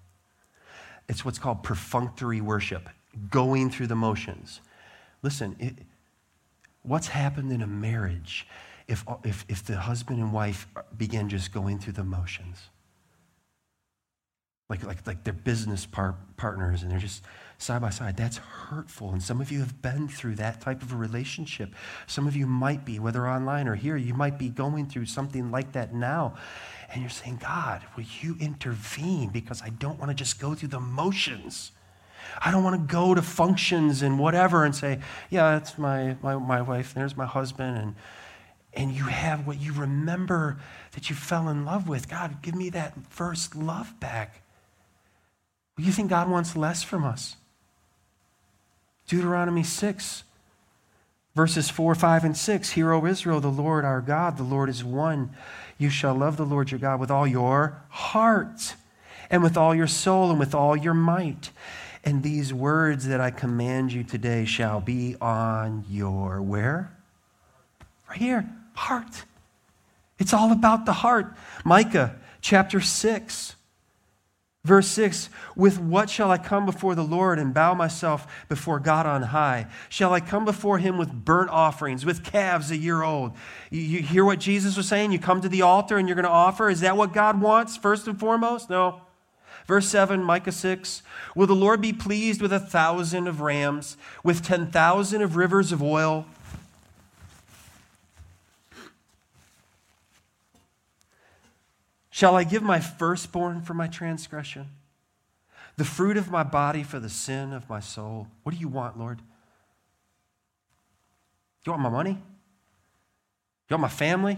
It's 1.07 1.23
what's 1.23 1.37
called 1.37 1.61
perfunctory 1.61 2.41
worship, 2.41 2.89
going 3.29 3.69
through 3.69 3.85
the 3.85 3.95
motions. 3.95 4.61
Listen, 5.21 5.55
it, 5.59 5.75
what's 6.81 7.09
happened 7.09 7.51
in 7.51 7.61
a 7.61 7.67
marriage 7.67 8.47
if, 8.87 9.05
if, 9.23 9.45
if 9.47 9.63
the 9.63 9.77
husband 9.77 10.19
and 10.19 10.33
wife 10.33 10.65
begin 10.97 11.29
just 11.29 11.53
going 11.53 11.77
through 11.77 11.93
the 11.93 12.03
motions? 12.03 12.57
Like, 14.67 14.83
like, 14.83 15.05
like 15.05 15.23
they're 15.23 15.31
business 15.31 15.85
par- 15.85 16.17
partners 16.37 16.81
and 16.81 16.91
they're 16.91 16.97
just 16.97 17.21
side 17.59 17.81
by 17.81 17.89
side. 17.89 18.17
That's 18.17 18.37
hurtful. 18.37 19.11
And 19.11 19.21
some 19.21 19.41
of 19.41 19.51
you 19.51 19.59
have 19.59 19.81
been 19.81 20.07
through 20.07 20.35
that 20.35 20.61
type 20.61 20.81
of 20.81 20.93
a 20.93 20.95
relationship. 20.95 21.75
Some 22.07 22.25
of 22.25 22.35
you 22.35 22.47
might 22.47 22.85
be, 22.85 22.99
whether 22.99 23.27
online 23.27 23.67
or 23.67 23.75
here, 23.75 23.97
you 23.97 24.13
might 24.13 24.39
be 24.39 24.49
going 24.49 24.87
through 24.87 25.05
something 25.05 25.51
like 25.51 25.73
that 25.73 25.93
now. 25.93 26.35
And 26.91 27.01
you're 27.01 27.09
saying, 27.09 27.39
God, 27.41 27.83
will 27.95 28.05
you 28.21 28.35
intervene? 28.39 29.29
Because 29.29 29.61
I 29.61 29.69
don't 29.69 29.99
want 29.99 30.09
to 30.09 30.15
just 30.15 30.39
go 30.39 30.55
through 30.55 30.69
the 30.69 30.79
motions. 30.79 31.71
I 32.41 32.51
don't 32.51 32.63
want 32.63 32.79
to 32.79 32.93
go 32.93 33.13
to 33.13 33.21
functions 33.21 34.01
and 34.01 34.17
whatever 34.17 34.63
and 34.63 34.73
say, 34.73 34.99
yeah, 35.29 35.51
that's 35.51 35.77
my, 35.77 36.15
my, 36.21 36.35
my 36.37 36.61
wife, 36.61 36.93
there's 36.93 37.17
my 37.17 37.25
husband. 37.25 37.77
And, 37.77 37.95
and 38.73 38.91
you 38.91 39.03
have 39.03 39.45
what 39.45 39.59
you 39.59 39.73
remember 39.73 40.59
that 40.93 41.09
you 41.09 41.15
fell 41.15 41.49
in 41.49 41.65
love 41.65 41.89
with. 41.89 42.07
God, 42.07 42.41
give 42.41 42.55
me 42.55 42.69
that 42.69 42.93
first 43.09 43.55
love 43.55 43.99
back. 43.99 44.43
You 45.77 45.91
think 45.91 46.09
God 46.09 46.29
wants 46.29 46.55
less 46.55 46.83
from 46.83 47.03
us? 47.03 47.35
Deuteronomy 49.09 49.63
6, 49.63 50.23
verses 51.35 51.67
4, 51.67 51.95
5, 51.95 52.23
and 52.25 52.37
6. 52.37 52.69
Hear, 52.69 52.93
O 52.93 53.07
Israel, 53.07 53.41
the 53.41 53.47
Lord 53.47 53.83
our 53.83 54.01
God, 54.01 54.37
the 54.37 54.43
Lord 54.43 54.69
is 54.69 54.83
one. 54.83 55.31
You 55.79 55.89
shall 55.89 56.13
love 56.13 56.37
the 56.37 56.45
Lord 56.45 56.69
your 56.69 56.79
God 56.79 56.99
with 56.99 57.09
all 57.09 57.25
your 57.25 57.81
heart, 57.89 58.75
and 59.31 59.41
with 59.41 59.57
all 59.57 59.73
your 59.73 59.87
soul, 59.87 60.29
and 60.29 60.39
with 60.39 60.53
all 60.53 60.77
your 60.77 60.93
might. 60.93 61.49
And 62.05 62.21
these 62.21 62.53
words 62.53 63.07
that 63.07 63.19
I 63.19 63.31
command 63.31 63.91
you 63.91 64.03
today 64.03 64.45
shall 64.45 64.79
be 64.79 65.15
on 65.19 65.85
your 65.89 66.39
where? 66.39 66.95
Right 68.07 68.19
here, 68.19 68.49
heart. 68.75 69.23
It's 70.19 70.35
all 70.35 70.51
about 70.51 70.85
the 70.85 70.93
heart. 70.93 71.33
Micah 71.65 72.15
chapter 72.41 72.79
6 72.79 73.55
Verse 74.65 74.87
6 74.87 75.29
With 75.55 75.79
what 75.79 76.09
shall 76.09 76.31
I 76.31 76.37
come 76.37 76.65
before 76.65 76.95
the 76.95 77.03
Lord 77.03 77.39
and 77.39 77.53
bow 77.53 77.73
myself 77.73 78.27
before 78.49 78.79
God 78.79 79.05
on 79.05 79.23
high? 79.23 79.67
Shall 79.87 80.13
I 80.13 80.19
come 80.19 80.43
before 80.43 80.79
him 80.79 80.97
with 80.97 81.11
burnt 81.13 81.49
offerings, 81.49 82.05
with 82.05 82.23
calves 82.23 82.69
a 82.71 82.77
year 82.77 83.01
old? 83.01 83.33
You, 83.69 84.01
hear 84.01 84.25
what 84.25 84.39
Jesus 84.39 84.75
was 84.75 84.87
saying? 84.87 85.11
You 85.11 85.19
come 85.19 85.41
to 85.41 85.49
the 85.49 85.61
altar 85.61 85.97
and 85.97 86.07
you're 86.07 86.15
going 86.15 86.23
to 86.23 86.29
offer? 86.29 86.69
Is 86.69 86.81
that 86.81 86.97
what 86.97 87.13
God 87.13 87.39
wants, 87.41 87.77
first 87.77 88.07
and 88.07 88.19
foremost? 88.19 88.69
No. 88.69 89.01
Verse 89.65 89.87
7, 89.87 90.23
Micah 90.23 90.51
6 90.51 91.03
Will 91.35 91.47
the 91.47 91.55
Lord 91.55 91.79
be 91.79 91.93
pleased 91.93 92.41
with 92.41 92.51
a 92.51 92.59
thousand 92.59 93.27
of 93.27 93.39
rams, 93.39 93.95
with 94.23 94.43
10,000 94.43 95.21
of 95.21 95.35
rivers 95.37 95.71
of 95.71 95.81
oil? 95.81 96.25
Shall 102.19 102.35
I 102.35 102.43
give 102.43 102.61
my 102.61 102.81
firstborn 102.81 103.61
for 103.61 103.73
my 103.73 103.87
transgression? 103.87 104.67
The 105.77 105.85
fruit 105.85 106.17
of 106.17 106.29
my 106.29 106.43
body 106.43 106.83
for 106.83 106.99
the 106.99 107.07
sin 107.07 107.53
of 107.53 107.69
my 107.69 107.79
soul? 107.79 108.27
What 108.43 108.53
do 108.53 108.59
you 108.59 108.67
want, 108.67 108.99
Lord? 108.99 109.21
You 111.65 111.71
want 111.71 111.81
my 111.81 111.87
money? 111.87 112.11
You 113.69 113.73
want 113.73 113.83
my 113.83 113.87
family? 113.87 114.37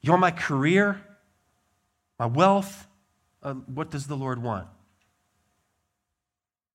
You 0.00 0.12
want 0.12 0.22
my 0.22 0.30
career? 0.30 0.98
My 2.18 2.24
wealth? 2.24 2.86
Uh, 3.42 3.52
what 3.52 3.90
does 3.90 4.06
the 4.06 4.16
Lord 4.16 4.42
want? 4.42 4.66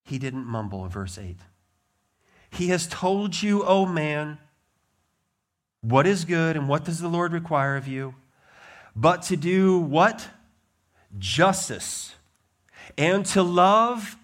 He 0.03 0.19
didn't 0.19 0.45
mumble 0.45 0.87
verse 0.89 1.17
8. 1.17 1.37
He 2.51 2.67
has 2.67 2.85
told 2.85 3.41
you, 3.41 3.63
O 3.63 3.67
oh 3.67 3.85
man, 3.87 4.37
what 5.81 6.05
is 6.05 6.23
good 6.23 6.55
and 6.55 6.69
what 6.69 6.85
does 6.85 6.99
the 6.99 7.07
Lord 7.07 7.33
require 7.33 7.75
of 7.75 7.87
you? 7.87 8.13
But 8.97 9.21
to 9.23 9.37
do 9.37 9.77
what? 9.77 10.27
Justice. 11.19 12.15
And 12.97 13.23
to 13.27 13.43
love 13.43 14.17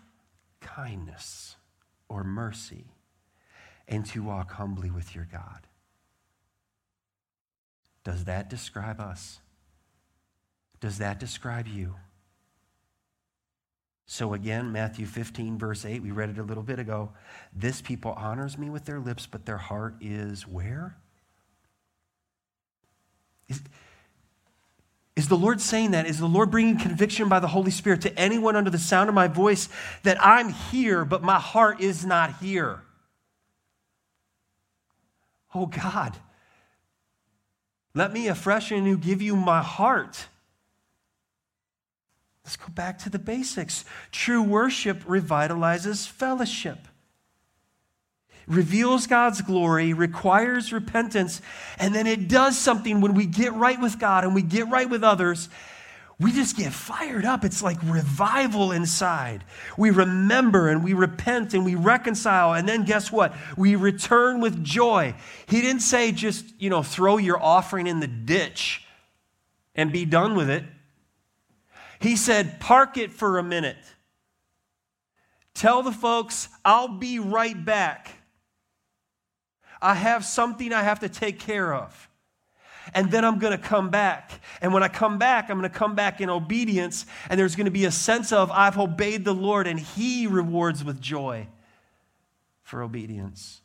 kindness 0.62 1.56
or 2.10 2.24
mercy. 2.24 2.86
And 3.88 4.04
to 4.08 4.24
walk 4.24 4.54
humbly 4.54 4.90
with 4.90 5.14
your 5.14 5.28
God. 5.32 5.68
Does 8.04 8.26
that 8.26 8.50
describe 8.50 9.00
us? 9.00 9.40
Does 10.80 10.98
that 10.98 11.20
describe 11.20 11.68
you? 11.68 11.96
So 14.08 14.34
again, 14.34 14.72
Matthew 14.72 15.06
15, 15.06 15.58
verse 15.58 15.86
8, 15.86 16.02
we 16.02 16.12
read 16.12 16.32
it 16.32 16.38
a 16.40 16.44
little 16.44 16.64
bit 16.64 16.80
ago. 16.80 17.12
This 17.56 17.80
people 17.80 18.12
honors 18.14 18.58
me 18.58 18.70
with 18.70 18.86
their 18.86 19.00
lips, 19.00 19.28
but 19.28 19.46
their 19.46 19.58
heart 19.58 19.96
is 20.02 20.48
where? 20.48 20.98
Is, 23.48 23.62
is 25.16 25.28
the 25.28 25.38
Lord 25.38 25.62
saying 25.62 25.92
that? 25.92 26.08
Is 26.08 26.20
the 26.20 26.28
Lord 26.28 26.50
bringing 26.50 26.78
conviction 26.78 27.30
by 27.30 27.40
the 27.40 27.48
Holy 27.48 27.70
Spirit 27.70 28.02
to 28.02 28.20
anyone 28.20 28.56
under 28.56 28.72
the 28.72 28.80
sound 28.80 29.10
of 29.10 29.16
my 29.16 29.28
voice 29.28 29.70
that 30.02 30.18
I'm 30.20 30.50
here, 30.50 31.06
but 31.06 31.22
my 31.22 31.40
heart 31.40 31.82
is 31.82 32.04
not 32.04 32.38
here? 32.38 32.82
Oh 35.54 35.68
God, 35.68 36.18
let 37.94 38.12
me 38.12 38.28
afresh 38.28 38.72
and 38.72 38.82
anew 38.82 38.98
give 38.98 39.22
you 39.22 39.36
my 39.36 39.62
heart. 39.62 40.26
Let's 42.44 42.58
go 42.58 42.70
back 42.70 42.98
to 43.00 43.10
the 43.10 43.20
basics. 43.20 43.86
True 44.12 44.42
worship 44.42 45.04
revitalizes 45.04 46.08
fellowship 46.08 46.88
reveals 48.48 49.08
God's 49.08 49.42
glory, 49.42 49.94
requires 49.94 50.74
repentance, 50.74 51.42
and 51.78 51.94
then 51.94 52.08
it 52.08 52.28
does 52.28 52.58
something 52.58 53.02
when 53.02 53.14
we 53.14 53.26
get 53.26 53.54
right 53.54 53.80
with 53.80 54.00
God 54.00 54.24
and 54.24 54.36
we 54.36 54.42
get 54.42 54.70
right 54.70 54.90
with 54.90 55.04
others. 55.04 55.50
We 56.20 56.32
just 56.32 56.56
get 56.56 56.72
fired 56.72 57.26
up. 57.26 57.44
It's 57.44 57.64
like 57.64 57.78
revival 57.84 58.72
inside. 58.72 59.44
We 59.78 59.90
remember 59.90 60.70
and 60.70 60.84
we 60.84 60.94
repent 60.94 61.54
and 61.54 61.66
we 61.66 61.76
reconcile. 61.76 62.54
And 62.54 62.70
then 62.70 62.86
guess 62.86 63.12
what? 63.12 63.34
We 63.58 63.76
return 63.76 64.40
with 64.40 64.64
joy. 64.64 65.16
He 65.48 65.60
didn't 65.60 65.82
say 65.82 66.12
just, 66.12 66.46
you 66.60 66.70
know, 66.70 66.84
throw 66.84 67.18
your 67.18 67.42
offering 67.42 67.88
in 67.88 68.00
the 68.00 68.08
ditch 68.08 68.86
and 69.76 69.92
be 69.92 70.06
done 70.06 70.36
with 70.36 70.50
it. 70.50 70.64
He 72.00 72.16
said, 72.16 72.60
park 72.60 72.98
it 72.98 73.12
for 73.12 73.40
a 73.40 73.44
minute. 73.44 73.78
Tell 75.54 75.84
the 75.84 75.92
folks, 75.92 76.48
I'll 76.64 77.00
be 77.00 77.20
right 77.20 77.66
back. 77.66 78.12
I 79.84 79.96
have 79.96 80.26
something 80.26 80.74
I 80.74 80.82
have 80.82 81.02
to 81.02 81.10
take 81.10 81.40
care 81.40 81.74
of. 81.74 82.10
And 82.94 83.12
then 83.12 83.24
I'm 83.24 83.40
going 83.40 83.52
to 83.58 83.64
come 83.64 83.90
back. 83.90 84.32
And 84.62 84.74
when 84.74 84.84
I 84.84 84.88
come 84.88 85.18
back, 85.18 85.50
I'm 85.50 85.60
going 85.60 85.70
to 85.70 85.78
come 85.78 85.96
back 85.96 86.22
in 86.22 86.30
obedience. 86.30 87.06
And 87.30 87.40
there's 87.40 87.56
going 87.56 87.66
to 87.66 87.72
be 87.72 87.86
a 87.86 87.92
sense 87.92 88.32
of, 88.32 88.52
I've 88.52 88.78
obeyed 88.78 89.26
the 89.26 89.34
Lord, 89.34 89.68
and 89.68 89.80
He 89.80 90.28
rewards 90.28 90.84
with 90.84 91.00
joy 91.00 91.48
for 92.62 92.82
obedience. 92.82 93.62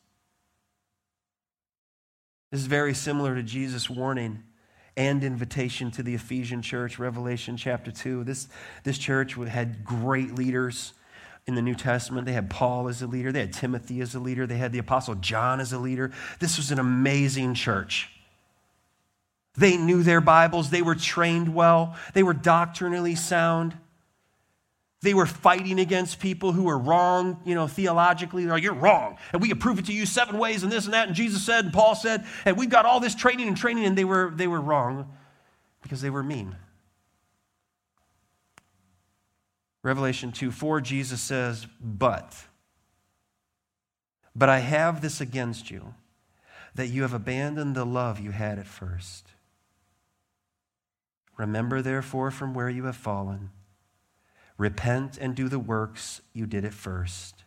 This 2.51 2.61
is 2.61 2.67
very 2.67 2.95
similar 2.95 3.35
to 3.35 3.43
Jesus' 3.43 3.91
warning 3.91 4.43
and 4.97 5.23
invitation 5.23 5.91
to 5.93 6.03
the 6.03 6.15
Ephesian 6.15 6.63
church, 6.63 6.99
Revelation 6.99 7.57
chapter 7.57 7.91
2. 7.91 8.25
This, 8.25 8.49
this 8.85 8.99
church 8.99 9.35
had 9.35 9.85
great 9.85 10.35
leaders 10.35 10.95
in 11.49 11.55
the 11.55 11.63
New 11.63 11.75
Testament. 11.75 12.27
They 12.27 12.35
had 12.35 12.51
Paul 12.51 12.89
as 12.89 13.01
a 13.03 13.07
leader, 13.07 13.33
they 13.33 13.41
had 13.41 13.55
Timothy 13.55 14.01
as 14.03 14.15
a 14.15 14.21
leader, 14.21 14.47
they 14.47 14.59
had 14.59 14.71
the 14.71 14.79
Apostle 14.79 15.17
John 15.17 15.59
as 15.59 15.73
a 15.73 15.79
leader. 15.79 16.13
This 16.39 16.59
was 16.59 16.71
an 16.71 16.79
amazing 16.79 17.55
church. 17.55 18.11
They 19.57 19.77
knew 19.77 20.05
their 20.05 20.21
Bibles, 20.21 20.71
they 20.71 20.83
were 20.83 20.95
trained 20.95 21.55
well, 21.55 21.97
they 22.15 22.23
were 22.23 22.35
doctrinally 22.35 23.17
sound. 23.17 23.77
They 25.01 25.15
were 25.15 25.27
fighting 25.27 25.79
against 25.79 26.19
people 26.19 26.51
who 26.51 26.65
were 26.65 26.77
wrong, 26.77 27.41
you 27.45 27.55
know, 27.55 27.69
theologically. 27.69 28.43
They're 28.43 28.55
like, 28.55 28.65
you're 28.65 28.75
wrong. 28.75 29.17
And 29.33 29.41
we 29.41 29.47
can 29.47 29.61
prove 29.61 29.79
it 29.79 29.87
to 29.87 29.93
you 29.93 30.05
seven 30.05 30.39
ways 30.39 30.65
and 30.65 30.73
this 30.73 30.87
and 30.87 30.95
that. 30.95 31.07
And 31.07 31.17
Jesus 31.17 31.45
said, 31.45 31.67
and 31.67 31.73
Paul 31.73 31.95
said, 31.95 32.27
and 32.45 32.57
we've 32.57 32.69
got 32.69 32.85
all 32.85 32.99
this 32.99 33.15
training 33.15 33.47
and 33.47 33.57
training, 33.57 33.85
and 33.85 33.97
they 33.97 34.05
were, 34.05 34.33
they 34.35 34.49
were 34.49 34.61
wrong 34.61 35.09
because 35.83 36.01
they 36.01 36.11
were 36.11 36.25
mean. 36.25 36.57
Revelation 39.83 40.33
2 40.33 40.51
4, 40.51 40.81
Jesus 40.81 41.21
says, 41.21 41.67
But, 41.81 42.37
but 44.35 44.49
I 44.49 44.59
have 44.59 45.01
this 45.01 45.21
against 45.21 45.71
you, 45.71 45.95
that 46.75 46.89
you 46.89 47.03
have 47.03 47.15
abandoned 47.15 47.75
the 47.75 47.87
love 47.87 48.19
you 48.19 48.33
had 48.33 48.59
at 48.59 48.67
first. 48.67 49.29
Remember, 51.37 51.81
therefore, 51.81 52.31
from 52.31 52.53
where 52.53 52.69
you 52.69 52.85
have 52.85 52.97
fallen. 52.97 53.51
Repent 54.57 55.17
and 55.19 55.37
do 55.37 55.49
the 55.49 55.61
works 55.61 56.21
you 56.33 56.45
did 56.47 56.65
at 56.65 56.75
first. 56.75 57.45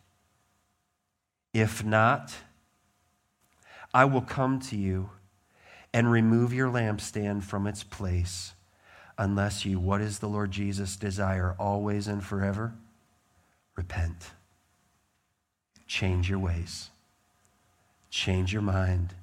If 1.52 1.84
not, 1.84 2.34
I 3.92 4.06
will 4.06 4.22
come 4.22 4.58
to 4.60 4.76
you 4.76 5.10
and 5.92 6.10
remove 6.10 6.54
your 6.54 6.68
lampstand 6.68 7.42
from 7.42 7.66
its 7.66 7.82
place 7.82 8.54
unless 9.22 9.64
you, 9.64 9.78
what 9.78 10.00
is 10.00 10.18
the 10.18 10.28
Lord 10.28 10.50
Jesus' 10.50 10.96
desire 10.96 11.54
always 11.56 12.08
and 12.08 12.24
forever? 12.24 12.74
Repent. 13.76 14.30
Change 15.86 16.28
your 16.28 16.40
ways. 16.40 16.90
Change 18.10 18.52
your 18.52 18.62
mind. 18.62 19.14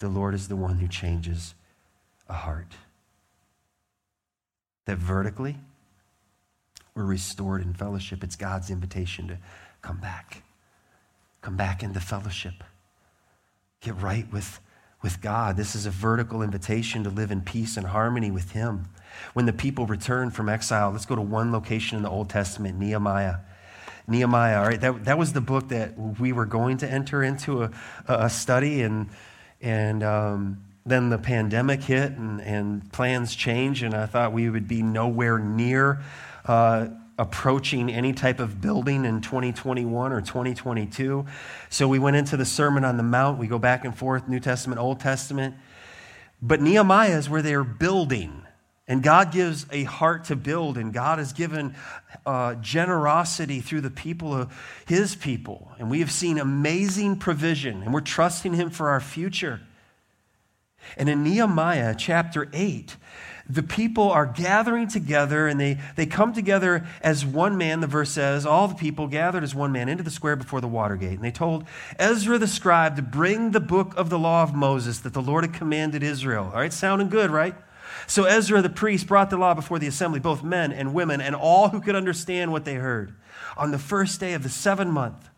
The 0.00 0.08
Lord 0.08 0.34
is 0.34 0.48
the 0.48 0.56
one 0.56 0.78
who 0.78 0.88
changes 0.88 1.54
a 2.28 2.32
heart. 2.32 2.74
That 4.86 4.98
vertically, 4.98 5.56
we're 6.96 7.04
restored 7.04 7.62
in 7.62 7.72
fellowship. 7.72 8.24
It's 8.24 8.36
God's 8.36 8.68
invitation 8.68 9.28
to 9.28 9.38
come 9.80 9.98
back. 9.98 10.42
Come 11.40 11.56
back 11.56 11.84
into 11.84 12.00
fellowship. 12.00 12.64
Get 13.80 13.94
right 14.02 14.30
with, 14.32 14.60
with 15.02 15.20
God. 15.20 15.56
This 15.56 15.76
is 15.76 15.86
a 15.86 15.90
vertical 15.90 16.42
invitation 16.42 17.04
to 17.04 17.10
live 17.10 17.30
in 17.30 17.42
peace 17.42 17.76
and 17.76 17.86
harmony 17.86 18.32
with 18.32 18.50
Him. 18.50 18.88
When 19.32 19.46
the 19.46 19.52
people 19.52 19.86
returned 19.86 20.34
from 20.34 20.48
exile, 20.48 20.90
let's 20.90 21.06
go 21.06 21.16
to 21.16 21.22
one 21.22 21.52
location 21.52 21.96
in 21.96 22.02
the 22.02 22.10
Old 22.10 22.30
Testament 22.30 22.78
Nehemiah. 22.78 23.36
Nehemiah, 24.08 24.58
all 24.58 24.66
right, 24.66 24.80
that, 24.80 25.04
that 25.04 25.18
was 25.18 25.32
the 25.32 25.40
book 25.40 25.68
that 25.68 25.98
we 26.20 26.32
were 26.32 26.46
going 26.46 26.78
to 26.78 26.90
enter 26.90 27.22
into 27.22 27.64
a, 27.64 27.70
a 28.06 28.30
study, 28.30 28.82
and, 28.82 29.08
and 29.60 30.04
um, 30.04 30.64
then 30.84 31.10
the 31.10 31.18
pandemic 31.18 31.82
hit 31.82 32.12
and, 32.12 32.40
and 32.40 32.92
plans 32.92 33.34
changed, 33.34 33.82
and 33.82 33.94
I 33.94 34.06
thought 34.06 34.32
we 34.32 34.48
would 34.48 34.68
be 34.68 34.82
nowhere 34.82 35.38
near 35.38 36.00
uh, 36.44 36.86
approaching 37.18 37.90
any 37.90 38.12
type 38.12 38.40
of 38.40 38.60
building 38.60 39.04
in 39.04 39.20
2021 39.20 40.12
or 40.12 40.20
2022. 40.20 41.24
So 41.70 41.88
we 41.88 41.98
went 41.98 42.16
into 42.16 42.36
the 42.36 42.44
Sermon 42.44 42.84
on 42.84 42.96
the 42.96 43.02
Mount. 43.02 43.38
We 43.38 43.46
go 43.46 43.58
back 43.58 43.84
and 43.84 43.96
forth, 43.96 44.28
New 44.28 44.40
Testament, 44.40 44.80
Old 44.80 45.00
Testament. 45.00 45.56
But 46.42 46.60
Nehemiah 46.60 47.16
is 47.16 47.28
where 47.28 47.42
they're 47.42 47.64
building. 47.64 48.42
And 48.88 49.02
God 49.02 49.32
gives 49.32 49.66
a 49.72 49.82
heart 49.82 50.24
to 50.26 50.36
build, 50.36 50.78
and 50.78 50.92
God 50.92 51.18
has 51.18 51.32
given 51.32 51.74
uh, 52.24 52.54
generosity 52.56 53.60
through 53.60 53.80
the 53.80 53.90
people 53.90 54.32
of 54.32 54.56
His 54.86 55.16
people. 55.16 55.72
And 55.78 55.90
we 55.90 56.00
have 56.00 56.12
seen 56.12 56.38
amazing 56.38 57.18
provision, 57.18 57.82
and 57.82 57.92
we're 57.92 58.00
trusting 58.00 58.54
Him 58.54 58.70
for 58.70 58.90
our 58.90 59.00
future. 59.00 59.60
And 60.96 61.08
in 61.08 61.24
Nehemiah 61.24 61.96
chapter 61.98 62.48
8, 62.52 62.96
the 63.48 63.62
people 63.62 64.10
are 64.10 64.26
gathering 64.26 64.88
together 64.88 65.46
and 65.46 65.60
they, 65.60 65.78
they 65.94 66.06
come 66.06 66.32
together 66.32 66.86
as 67.00 67.24
one 67.24 67.56
man, 67.56 67.80
the 67.80 67.86
verse 67.86 68.10
says, 68.10 68.44
all 68.44 68.66
the 68.68 68.74
people 68.74 69.06
gathered 69.06 69.44
as 69.44 69.54
one 69.54 69.72
man 69.72 69.88
into 69.88 70.02
the 70.02 70.10
square 70.10 70.36
before 70.36 70.60
the 70.60 70.68
water 70.68 70.96
gate. 70.96 71.12
And 71.12 71.22
they 71.22 71.30
told 71.30 71.64
Ezra 71.98 72.38
the 72.38 72.48
scribe 72.48 72.96
to 72.96 73.02
bring 73.02 73.52
the 73.52 73.60
book 73.60 73.94
of 73.96 74.10
the 74.10 74.18
law 74.18 74.42
of 74.42 74.54
Moses 74.54 75.00
that 75.00 75.12
the 75.12 75.22
Lord 75.22 75.44
had 75.44 75.54
commanded 75.54 76.02
Israel. 76.02 76.50
All 76.52 76.60
right, 76.60 76.72
sounding 76.72 77.08
good, 77.08 77.30
right? 77.30 77.54
So 78.06 78.24
Ezra 78.24 78.62
the 78.62 78.70
priest 78.70 79.06
brought 79.06 79.30
the 79.30 79.36
law 79.36 79.54
before 79.54 79.78
the 79.78 79.86
assembly, 79.86 80.20
both 80.20 80.42
men 80.42 80.72
and 80.72 80.94
women, 80.94 81.20
and 81.20 81.34
all 81.34 81.68
who 81.68 81.80
could 81.80 81.94
understand 81.94 82.52
what 82.52 82.64
they 82.64 82.74
heard. 82.74 83.14
On 83.56 83.70
the 83.70 83.78
first 83.78 84.20
day 84.20 84.34
of 84.34 84.42
the 84.42 84.48
seventh 84.48 84.90
month, 84.90 85.28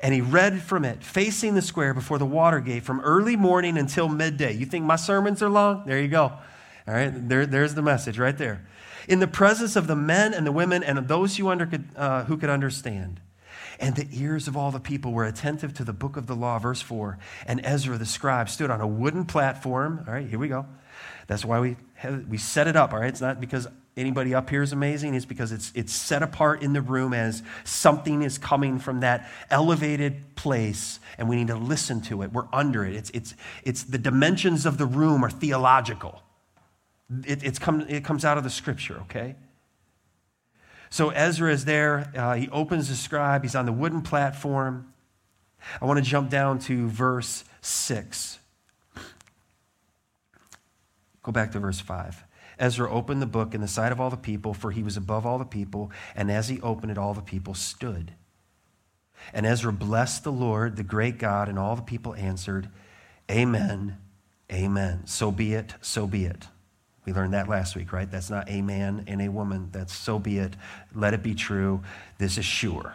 and 0.00 0.14
he 0.14 0.20
read 0.20 0.62
from 0.62 0.84
it, 0.84 1.02
facing 1.02 1.54
the 1.54 1.62
square 1.62 1.92
before 1.92 2.18
the 2.18 2.26
water 2.26 2.60
gate 2.60 2.84
from 2.84 3.00
early 3.00 3.36
morning 3.36 3.76
until 3.76 4.08
midday. 4.08 4.52
You 4.52 4.64
think 4.64 4.84
my 4.84 4.96
sermons 4.96 5.42
are 5.42 5.48
long? 5.48 5.84
There 5.86 6.00
you 6.00 6.08
go. 6.08 6.32
All 6.86 6.94
right, 6.94 7.10
there, 7.28 7.46
there's 7.46 7.74
the 7.74 7.82
message 7.82 8.18
right 8.18 8.36
there. 8.36 8.64
In 9.08 9.20
the 9.20 9.26
presence 9.26 9.76
of 9.76 9.86
the 9.86 9.96
men 9.96 10.34
and 10.34 10.46
the 10.46 10.52
women 10.52 10.82
and 10.82 10.98
of 10.98 11.08
those 11.08 11.36
who, 11.36 11.48
under, 11.48 11.68
uh, 11.96 12.24
who 12.24 12.36
could 12.36 12.50
understand. 12.50 13.20
And 13.80 13.94
the 13.94 14.08
ears 14.12 14.48
of 14.48 14.56
all 14.56 14.70
the 14.70 14.80
people 14.80 15.12
were 15.12 15.24
attentive 15.24 15.72
to 15.74 15.84
the 15.84 15.92
book 15.92 16.16
of 16.16 16.26
the 16.26 16.34
law, 16.34 16.58
verse 16.58 16.80
4. 16.80 17.18
And 17.46 17.60
Ezra 17.64 17.96
the 17.96 18.06
scribe 18.06 18.48
stood 18.48 18.70
on 18.70 18.80
a 18.80 18.86
wooden 18.86 19.24
platform. 19.24 20.04
All 20.06 20.14
right, 20.14 20.26
here 20.26 20.38
we 20.38 20.48
go. 20.48 20.66
That's 21.26 21.44
why 21.44 21.60
we, 21.60 21.76
we 22.28 22.38
set 22.38 22.68
it 22.68 22.76
up, 22.76 22.92
all 22.92 23.00
right? 23.00 23.08
It's 23.08 23.20
not 23.20 23.40
because 23.40 23.66
anybody 23.96 24.34
up 24.34 24.48
here 24.50 24.62
is 24.62 24.72
amazing. 24.72 25.14
It's 25.14 25.24
because 25.24 25.50
it's, 25.52 25.72
it's 25.74 25.92
set 25.92 26.22
apart 26.22 26.62
in 26.62 26.72
the 26.72 26.80
room 26.80 27.12
as 27.12 27.42
something 27.64 28.22
is 28.22 28.38
coming 28.38 28.78
from 28.78 29.00
that 29.00 29.28
elevated 29.50 30.36
place, 30.36 31.00
and 31.18 31.28
we 31.28 31.36
need 31.36 31.48
to 31.48 31.56
listen 31.56 32.00
to 32.02 32.22
it. 32.22 32.32
We're 32.32 32.48
under 32.52 32.84
it. 32.84 32.94
It's, 32.94 33.10
it's, 33.10 33.34
it's 33.64 33.82
the 33.82 33.98
dimensions 33.98 34.64
of 34.64 34.78
the 34.78 34.86
room 34.86 35.24
are 35.24 35.30
theological. 35.30 36.22
It, 37.26 37.42
it's 37.42 37.58
come, 37.58 37.80
it 37.88 38.04
comes 38.04 38.24
out 38.24 38.38
of 38.38 38.44
the 38.44 38.50
scripture, 38.50 38.98
okay? 39.02 39.34
So 40.90 41.10
Ezra 41.10 41.52
is 41.52 41.64
there. 41.64 42.12
Uh, 42.16 42.34
he 42.34 42.48
opens 42.50 42.88
the 42.88 42.94
scribe. 42.94 43.42
He's 43.42 43.54
on 43.54 43.66
the 43.66 43.72
wooden 43.72 44.02
platform. 44.02 44.92
I 45.80 45.84
want 45.84 45.98
to 45.98 46.04
jump 46.04 46.30
down 46.30 46.60
to 46.60 46.88
verse 46.88 47.44
6. 47.60 48.37
Go 51.28 51.32
back 51.32 51.52
to 51.52 51.58
verse 51.58 51.78
5. 51.78 52.24
Ezra 52.58 52.90
opened 52.90 53.20
the 53.20 53.26
book 53.26 53.52
in 53.52 53.60
the 53.60 53.68
sight 53.68 53.92
of 53.92 54.00
all 54.00 54.08
the 54.08 54.16
people, 54.16 54.54
for 54.54 54.70
he 54.70 54.82
was 54.82 54.96
above 54.96 55.26
all 55.26 55.36
the 55.36 55.44
people, 55.44 55.90
and 56.16 56.30
as 56.30 56.48
he 56.48 56.58
opened 56.62 56.90
it, 56.90 56.96
all 56.96 57.12
the 57.12 57.20
people 57.20 57.52
stood. 57.52 58.12
And 59.34 59.44
Ezra 59.44 59.70
blessed 59.70 60.24
the 60.24 60.32
Lord, 60.32 60.76
the 60.76 60.82
great 60.82 61.18
God, 61.18 61.50
and 61.50 61.58
all 61.58 61.76
the 61.76 61.82
people 61.82 62.14
answered, 62.14 62.70
Amen, 63.30 63.98
Amen. 64.50 65.02
So 65.04 65.30
be 65.30 65.52
it, 65.52 65.74
so 65.82 66.06
be 66.06 66.24
it. 66.24 66.46
We 67.04 67.12
learned 67.12 67.34
that 67.34 67.46
last 67.46 67.76
week, 67.76 67.92
right? 67.92 68.10
That's 68.10 68.30
not 68.30 68.48
a 68.48 68.62
man 68.62 69.04
and 69.06 69.20
a 69.20 69.28
woman. 69.28 69.68
That's 69.70 69.94
so 69.94 70.18
be 70.18 70.38
it. 70.38 70.56
Let 70.94 71.12
it 71.12 71.22
be 71.22 71.34
true. 71.34 71.82
This 72.16 72.38
is 72.38 72.46
sure. 72.46 72.94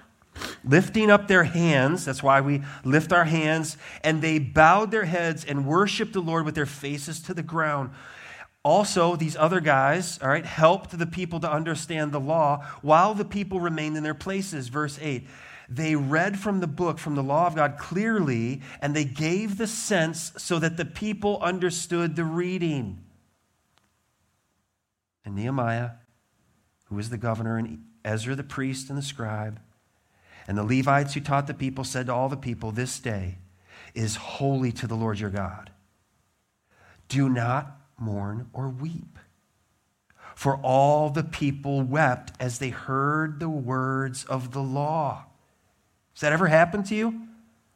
Lifting 0.63 1.11
up 1.11 1.27
their 1.27 1.43
hands, 1.43 2.05
that's 2.05 2.23
why 2.23 2.41
we 2.41 2.63
lift 2.83 3.13
our 3.13 3.25
hands, 3.25 3.77
and 4.03 4.23
they 4.23 4.39
bowed 4.39 4.89
their 4.89 5.05
heads 5.05 5.45
and 5.45 5.67
worshiped 5.67 6.13
the 6.13 6.21
Lord 6.21 6.45
with 6.45 6.55
their 6.55 6.65
faces 6.65 7.19
to 7.21 7.35
the 7.35 7.43
ground. 7.43 7.91
Also, 8.63 9.15
these 9.17 9.35
other 9.35 9.59
guys, 9.59 10.19
all 10.21 10.29
right, 10.29 10.45
helped 10.45 10.97
the 10.97 11.05
people 11.05 11.39
to 11.41 11.51
understand 11.51 12.11
the 12.11 12.19
law 12.19 12.65
while 12.81 13.13
the 13.13 13.25
people 13.25 13.59
remained 13.59 13.97
in 13.97 14.03
their 14.03 14.13
places. 14.13 14.69
Verse 14.69 14.97
8. 15.01 15.27
They 15.69 15.95
read 15.95 16.39
from 16.39 16.59
the 16.59 16.67
book, 16.67 16.99
from 16.99 17.15
the 17.15 17.23
law 17.23 17.47
of 17.47 17.55
God 17.55 17.77
clearly, 17.77 18.61
and 18.81 18.95
they 18.95 19.05
gave 19.05 19.57
the 19.57 19.67
sense 19.67 20.31
so 20.37 20.59
that 20.59 20.77
the 20.77 20.85
people 20.85 21.39
understood 21.41 22.15
the 22.15 22.25
reading 22.25 23.03
and 25.25 25.35
Nehemiah, 25.35 25.91
who 26.85 26.95
was 26.95 27.09
the 27.09 27.17
governor, 27.17 27.57
and 27.57 27.85
Ezra 28.03 28.35
the 28.35 28.43
priest 28.43 28.89
and 28.89 28.97
the 28.97 29.03
scribe, 29.03 29.59
and 30.47 30.57
the 30.57 30.63
Levites 30.63 31.13
who 31.13 31.21
taught 31.21 31.47
the 31.47 31.53
people 31.53 31.83
said 31.83 32.07
to 32.07 32.13
all 32.13 32.29
the 32.29 32.37
people, 32.37 32.71
This 32.71 32.99
day 32.99 33.37
is 33.93 34.15
holy 34.17 34.71
to 34.73 34.87
the 34.87 34.95
Lord 34.95 35.19
your 35.19 35.29
God. 35.29 35.71
Do 37.07 37.29
not 37.29 37.79
mourn 37.97 38.49
or 38.53 38.69
weep. 38.69 39.17
For 40.35 40.57
all 40.57 41.09
the 41.09 41.23
people 41.23 41.81
wept 41.81 42.33
as 42.39 42.59
they 42.59 42.69
heard 42.69 43.39
the 43.39 43.49
words 43.49 44.25
of 44.25 44.51
the 44.51 44.61
law. 44.61 45.25
Has 46.13 46.21
that 46.21 46.33
ever 46.33 46.47
happened 46.47 46.87
to 46.87 46.95
you? 46.95 47.27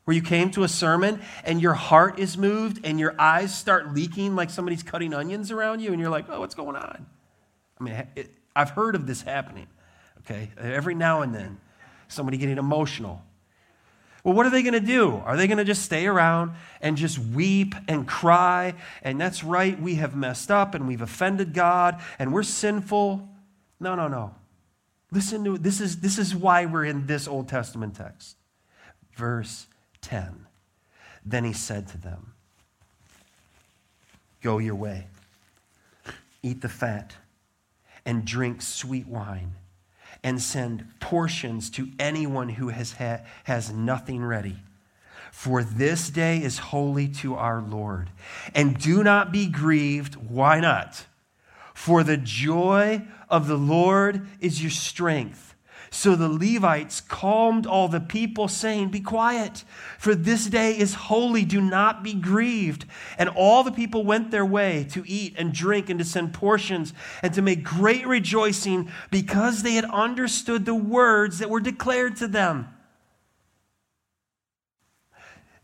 Where 0.05 0.15
you 0.15 0.21
came 0.21 0.51
to 0.51 0.63
a 0.63 0.67
sermon 0.69 1.21
and 1.43 1.61
your 1.61 1.73
heart 1.73 2.17
is 2.17 2.37
moved 2.37 2.79
and 2.85 2.99
your 2.99 3.13
eyes 3.19 3.53
start 3.53 3.93
leaking 3.93 4.35
like 4.35 4.49
somebody's 4.49 4.81
cutting 4.81 5.13
onions 5.13 5.51
around 5.51 5.81
you 5.81 5.91
and 5.91 5.99
you're 5.99 6.09
like, 6.09 6.25
oh, 6.29 6.39
what's 6.39 6.55
going 6.55 6.77
on? 6.77 7.05
I 7.79 7.83
mean, 7.83 8.07
it, 8.15 8.31
I've 8.55 8.69
heard 8.69 8.95
of 8.95 9.05
this 9.05 9.21
happening, 9.21 9.67
okay? 10.19 10.49
Every 10.57 10.95
now 10.95 11.21
and 11.21 11.35
then, 11.35 11.59
somebody 12.07 12.37
getting 12.37 12.57
emotional. 12.57 13.21
Well, 14.23 14.33
what 14.33 14.45
are 14.45 14.49
they 14.49 14.61
going 14.61 14.73
to 14.73 14.79
do? 14.79 15.21
Are 15.25 15.37
they 15.37 15.47
going 15.47 15.57
to 15.57 15.63
just 15.63 15.83
stay 15.83 16.05
around 16.05 16.51
and 16.81 16.97
just 16.97 17.17
weep 17.17 17.75
and 17.87 18.07
cry? 18.07 18.73
And 19.01 19.19
that's 19.19 19.43
right, 19.43 19.79
we 19.79 19.95
have 19.95 20.15
messed 20.15 20.51
up 20.51 20.75
and 20.75 20.87
we've 20.87 21.01
offended 21.01 21.53
God 21.53 22.01
and 22.19 22.33
we're 22.33 22.43
sinful. 22.43 23.29
No, 23.79 23.95
no, 23.95 24.07
no. 24.07 24.35
Listen 25.11 25.43
to 25.45 25.57
this 25.57 25.79
is 25.79 26.01
this 26.01 26.17
is 26.17 26.35
why 26.35 26.65
we're 26.65 26.83
in 26.83 27.07
this 27.07 27.27
Old 27.27 27.47
Testament 27.47 27.95
text. 27.95 28.35
Verse 29.15 29.67
10. 30.01 30.45
Then 31.25 31.45
he 31.45 31.53
said 31.53 31.87
to 31.89 31.97
them, 31.97 32.33
Go 34.41 34.57
your 34.57 34.75
way, 34.75 35.07
eat 36.43 36.61
the 36.61 36.69
fat 36.69 37.15
and 38.05 38.23
drink 38.25 38.61
sweet 38.61 39.07
wine 39.07 39.53
and 40.27 40.41
send 40.41 40.85
portions 40.99 41.69
to 41.69 41.89
anyone 41.97 42.49
who 42.49 42.67
has, 42.67 42.91
ha- 42.91 43.21
has 43.45 43.71
nothing 43.71 44.21
ready. 44.21 44.57
For 45.31 45.63
this 45.63 46.09
day 46.09 46.43
is 46.43 46.57
holy 46.57 47.07
to 47.19 47.35
our 47.35 47.61
Lord. 47.61 48.09
And 48.53 48.77
do 48.77 49.05
not 49.05 49.31
be 49.31 49.47
grieved. 49.47 50.15
Why 50.15 50.59
not? 50.59 51.05
For 51.73 52.03
the 52.03 52.17
joy 52.17 53.03
of 53.29 53.47
the 53.47 53.55
Lord 53.55 54.27
is 54.41 54.61
your 54.61 54.69
strength. 54.69 55.55
So 55.89 56.15
the 56.15 56.27
Levites 56.27 57.01
calmed 57.01 57.65
all 57.65 57.87
the 57.87 58.01
people, 58.01 58.47
saying, 58.47 58.89
Be 58.89 58.99
quiet, 58.99 59.63
for 59.97 60.13
this 60.15 60.45
day 60.47 60.77
is 60.77 60.93
holy, 60.93 61.45
do 61.45 61.61
not 61.61 62.03
be 62.03 62.13
grieved. 62.13 62.85
And 63.17 63.29
all 63.29 63.63
the 63.63 63.71
people 63.71 64.03
went 64.03 64.31
their 64.31 64.45
way 64.45 64.85
to 64.91 65.03
eat 65.07 65.35
and 65.37 65.53
drink 65.53 65.89
and 65.89 65.99
to 65.99 66.05
send 66.05 66.33
portions 66.33 66.93
and 67.23 67.33
to 67.33 67.41
make 67.41 67.63
great 67.63 68.05
rejoicing 68.05 68.91
because 69.11 69.63
they 69.63 69.73
had 69.73 69.85
understood 69.85 70.65
the 70.65 70.75
words 70.75 71.39
that 71.39 71.49
were 71.49 71.61
declared 71.61 72.17
to 72.17 72.27
them. 72.27 72.67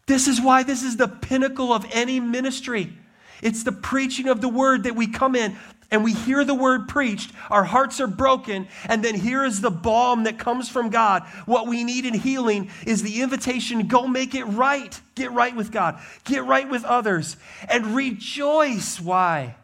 This 0.05 0.27
is 0.27 0.41
why 0.41 0.63
this 0.63 0.83
is 0.83 0.97
the 0.97 1.07
pinnacle 1.07 1.71
of 1.71 1.85
any 1.91 2.19
ministry. 2.19 2.93
It's 3.41 3.63
the 3.63 3.71
preaching 3.73 4.29
of 4.29 4.39
the 4.39 4.49
word 4.49 4.83
that 4.83 4.95
we 4.95 5.07
come 5.07 5.35
in 5.35 5.57
and 5.91 6.03
we 6.03 6.13
hear 6.13 6.43
the 6.43 6.55
word 6.55 6.87
preached, 6.87 7.31
our 7.49 7.63
hearts 7.63 7.99
are 7.99 8.07
broken, 8.07 8.67
and 8.85 9.03
then 9.03 9.15
here 9.15 9.43
is 9.45 9.61
the 9.61 9.71
balm 9.71 10.23
that 10.23 10.39
comes 10.39 10.69
from 10.69 10.89
God. 10.89 11.23
What 11.45 11.67
we 11.67 11.83
need 11.83 12.05
in 12.05 12.13
healing 12.13 12.69
is 12.85 13.03
the 13.03 13.21
invitation 13.21 13.87
go 13.87 14.07
make 14.07 14.35
it 14.35 14.45
right. 14.45 14.99
Get 15.15 15.31
right 15.31 15.55
with 15.55 15.71
God, 15.71 15.99
get 16.23 16.45
right 16.45 16.67
with 16.67 16.83
others, 16.83 17.37
and 17.69 17.95
rejoice. 17.95 18.99
Why? 18.99 19.55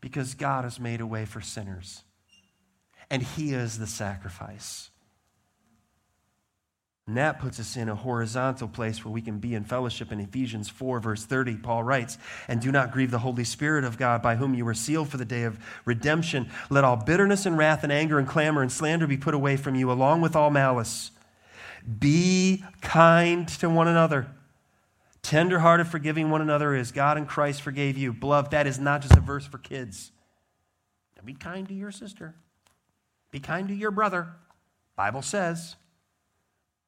Because 0.00 0.34
God 0.34 0.64
has 0.64 0.80
made 0.80 1.00
a 1.00 1.06
way 1.06 1.24
for 1.24 1.40
sinners, 1.40 2.02
and 3.08 3.22
He 3.22 3.52
is 3.52 3.78
the 3.78 3.86
sacrifice. 3.86 4.90
And 7.10 7.16
that 7.16 7.40
puts 7.40 7.58
us 7.58 7.76
in 7.76 7.88
a 7.88 7.96
horizontal 7.96 8.68
place 8.68 9.04
where 9.04 9.10
we 9.10 9.20
can 9.20 9.40
be 9.40 9.56
in 9.56 9.64
fellowship. 9.64 10.12
In 10.12 10.20
Ephesians 10.20 10.68
4, 10.68 11.00
verse 11.00 11.24
30, 11.24 11.56
Paul 11.56 11.82
writes, 11.82 12.18
And 12.46 12.60
do 12.60 12.70
not 12.70 12.92
grieve 12.92 13.10
the 13.10 13.18
Holy 13.18 13.42
Spirit 13.42 13.82
of 13.82 13.98
God, 13.98 14.22
by 14.22 14.36
whom 14.36 14.54
you 14.54 14.64
were 14.64 14.74
sealed 14.74 15.08
for 15.08 15.16
the 15.16 15.24
day 15.24 15.42
of 15.42 15.58
redemption. 15.84 16.48
Let 16.70 16.84
all 16.84 16.94
bitterness 16.94 17.46
and 17.46 17.58
wrath 17.58 17.82
and 17.82 17.90
anger 17.90 18.20
and 18.20 18.28
clamor 18.28 18.62
and 18.62 18.70
slander 18.70 19.08
be 19.08 19.16
put 19.16 19.34
away 19.34 19.56
from 19.56 19.74
you, 19.74 19.90
along 19.90 20.20
with 20.20 20.36
all 20.36 20.50
malice. 20.50 21.10
Be 21.98 22.62
kind 22.80 23.48
to 23.58 23.68
one 23.68 23.88
another, 23.88 24.28
tenderhearted, 25.22 25.88
forgiving 25.88 26.30
one 26.30 26.42
another 26.42 26.76
as 26.76 26.92
God 26.92 27.16
and 27.16 27.26
Christ 27.26 27.60
forgave 27.60 27.98
you. 27.98 28.12
Beloved, 28.12 28.52
that 28.52 28.68
is 28.68 28.78
not 28.78 29.02
just 29.02 29.16
a 29.16 29.20
verse 29.20 29.46
for 29.46 29.58
kids. 29.58 30.12
Be 31.24 31.34
kind 31.34 31.66
to 31.66 31.74
your 31.74 31.90
sister. 31.90 32.36
Be 33.32 33.40
kind 33.40 33.66
to 33.66 33.74
your 33.74 33.90
brother. 33.90 34.28
Bible 34.94 35.22
says. 35.22 35.74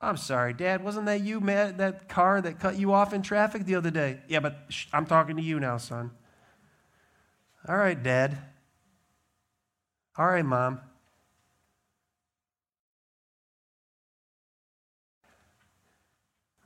I'm 0.03 0.16
sorry, 0.16 0.53
Dad, 0.53 0.82
wasn't 0.82 1.07
that 1.07 1.20
you, 1.20 1.40
Matt, 1.40 1.78
that 1.78 2.09
car 2.09 2.40
that 2.40 2.59
cut 2.59 2.76
you 2.76 2.92
off 2.92 3.14
in 3.14 3.22
traffic 3.22 3.64
the 3.64 3.76
other 3.76 3.90
day? 3.90 4.18
Yeah, 4.26 4.40
but 4.40 4.64
sh- 4.68 4.86
I'm 4.92 5.07
talking 5.07 5.36
to 5.36 5.42
you 5.42 5.61
now, 5.61 5.76
son. 5.76 6.11
All 7.68 7.76
right, 7.76 8.00
Dad. 8.03 8.36
All 10.18 10.26
right, 10.26 10.44
Mom. 10.44 10.80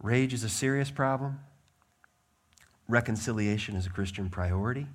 Rage 0.03 0.32
is 0.32 0.43
a 0.43 0.49
serious 0.49 0.91
problem. 0.91 1.41
Reconciliation 2.89 3.76
is 3.76 3.84
a 3.84 3.91
Christian 3.91 4.30
priority. 4.30 4.87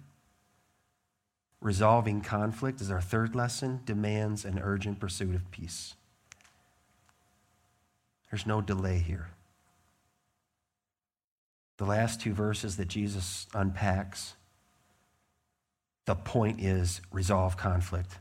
Resolving 1.60 2.22
conflict 2.22 2.82
is 2.82 2.90
our 2.90 3.02
third 3.02 3.36
lesson, 3.36 3.82
demands 3.86 4.46
an 4.46 4.60
urgent 4.64 5.00
pursuit 5.00 5.36
of 5.36 5.52
peace. 5.52 5.94
There's 8.32 8.48
no 8.48 8.62
delay 8.62 8.98
here. 8.98 9.28
The 11.78 11.86
last 11.86 12.22
two 12.22 12.34
verses 12.34 12.78
that 12.78 12.88
Jesus 12.88 13.48
unpacks, 13.54 14.36
the 16.06 16.16
point 16.16 16.62
is 16.62 17.02
resolve 17.12 17.58
conflict 17.58 18.20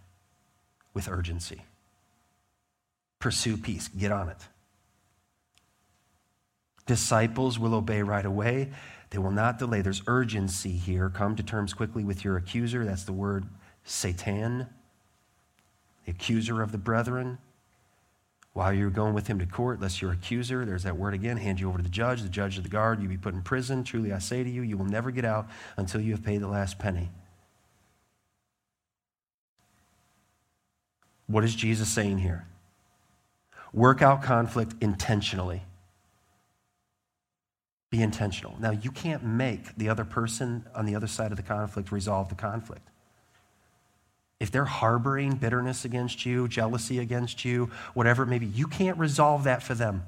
with 0.93 1.09
urgency. 1.09 1.63
Pursue 3.21 3.57
peace, 3.57 3.89
get 3.89 4.11
on 4.11 4.29
it. 4.29 4.39
Disciples 6.87 7.59
will 7.59 7.75
obey 7.75 8.03
right 8.03 8.25
away. 8.25 8.71
They 9.11 9.19
will 9.19 9.31
not 9.31 9.59
delay. 9.59 9.81
There's 9.83 10.03
urgency 10.09 10.73
here. 10.73 11.09
Come 11.09 11.37
to 11.37 11.43
terms 11.43 11.73
quickly 11.73 12.03
with 12.03 12.25
your 12.25 12.37
accuser. 12.37 12.85
That's 12.85 13.05
the 13.05 13.13
word 13.13 13.47
Satan, 13.85 14.67
the 16.05 16.11
accuser 16.11 16.63
of 16.63 16.73
the 16.73 16.79
brethren. 16.79 17.39
While 18.53 18.73
you're 18.73 18.91
going 18.91 19.15
with 19.15 19.29
him 19.29 19.39
to 19.39 19.47
court, 19.47 19.81
lest 19.81 20.03
your 20.03 20.13
accuser, 20.13 20.65
there's 20.65 20.83
that 20.83 20.97
word 20.97 21.15
again, 21.15 21.37
hand 21.37 21.61
you 21.61 21.69
over 21.69 21.79
to 21.79 21.85
the 21.85 21.89
judge, 21.89 22.23
the 22.23 22.29
judge 22.29 22.57
of 22.57 22.65
the 22.65 22.69
guard, 22.69 23.01
you 23.01 23.09
be 23.09 23.17
put 23.17 23.33
in 23.33 23.43
prison. 23.43 23.85
Truly 23.85 24.13
I 24.13 24.19
say 24.19 24.43
to 24.43 24.51
you, 24.51 24.63
you 24.63 24.77
will 24.77 24.87
never 24.87 25.11
get 25.11 25.25
out 25.25 25.49
until 25.77 26.01
you 26.01 26.13
have 26.13 26.25
paid 26.25 26.41
the 26.41 26.49
last 26.49 26.79
penny. 26.79 27.11
What 31.29 31.45
is 31.45 31.55
Jesus 31.55 31.89
saying 31.89 32.19
here? 32.19 32.45
Work 33.73 34.03
out 34.03 34.23
conflict 34.23 34.75
intentionally. 34.81 35.63
Be 37.91 38.03
intentional. 38.03 38.57
Now, 38.59 38.73
you 38.73 38.91
can't 38.91 39.25
make 39.25 39.77
the 39.77 39.89
other 39.89 40.05
person 40.05 40.67
on 40.75 40.87
the 40.87 40.97
other 40.97 41.07
side 41.07 41.31
of 41.31 41.37
the 41.37 41.45
conflict 41.45 41.93
resolve 41.93 42.29
the 42.29 42.35
conflict. 42.35 42.89
If 44.41 44.51
they're 44.51 44.65
harboring 44.65 45.37
bitterness 45.37 45.85
against 45.85 46.25
you, 46.25 46.49
jealousy 46.49 46.99
against 46.99 47.45
you, 47.45 47.71
whatever 47.93 48.23
it 48.23 48.27
may 48.27 48.39
be, 48.39 48.47
you 48.47 48.67
can't 48.67 48.99
resolve 48.99 49.45
that 49.45 49.63
for 49.63 49.75
them. 49.75 50.05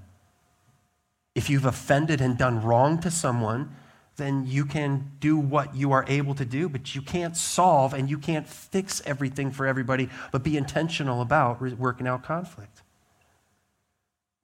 If 1.34 1.50
you've 1.50 1.66
offended 1.66 2.20
and 2.22 2.36
done 2.36 2.62
wrong 2.62 2.98
to 3.00 3.10
someone, 3.10 3.74
then 4.16 4.46
you 4.46 4.64
can 4.64 5.10
do 5.20 5.36
what 5.36 5.74
you 5.74 5.92
are 5.92 6.04
able 6.08 6.34
to 6.34 6.44
do, 6.44 6.68
but 6.68 6.94
you 6.94 7.02
can't 7.02 7.36
solve 7.36 7.94
and 7.94 8.10
you 8.10 8.18
can't 8.18 8.46
fix 8.46 9.02
everything 9.04 9.50
for 9.50 9.66
everybody, 9.66 10.08
but 10.30 10.42
be 10.42 10.56
intentional 10.56 11.20
about 11.20 11.60
working 11.60 12.06
out 12.06 12.22
conflict. 12.22 12.82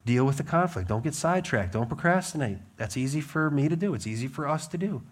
Deal 0.05 0.25
with 0.25 0.39
the 0.39 0.43
conflict. 0.43 0.89
Don't 0.89 1.05
get 1.05 1.15
sidetracked. 1.15 1.73
Don't 1.73 1.89
procrastinate. 1.89 2.59
That's 2.77 2.97
easy 2.97 3.21
for 3.21 3.51
me 3.51 3.69
to 3.69 3.77
do, 3.77 3.95
it's 3.95 4.07
easy 4.07 4.29
for 4.29 4.49
us 4.49 4.67
to 4.69 4.79
do. 4.79 5.03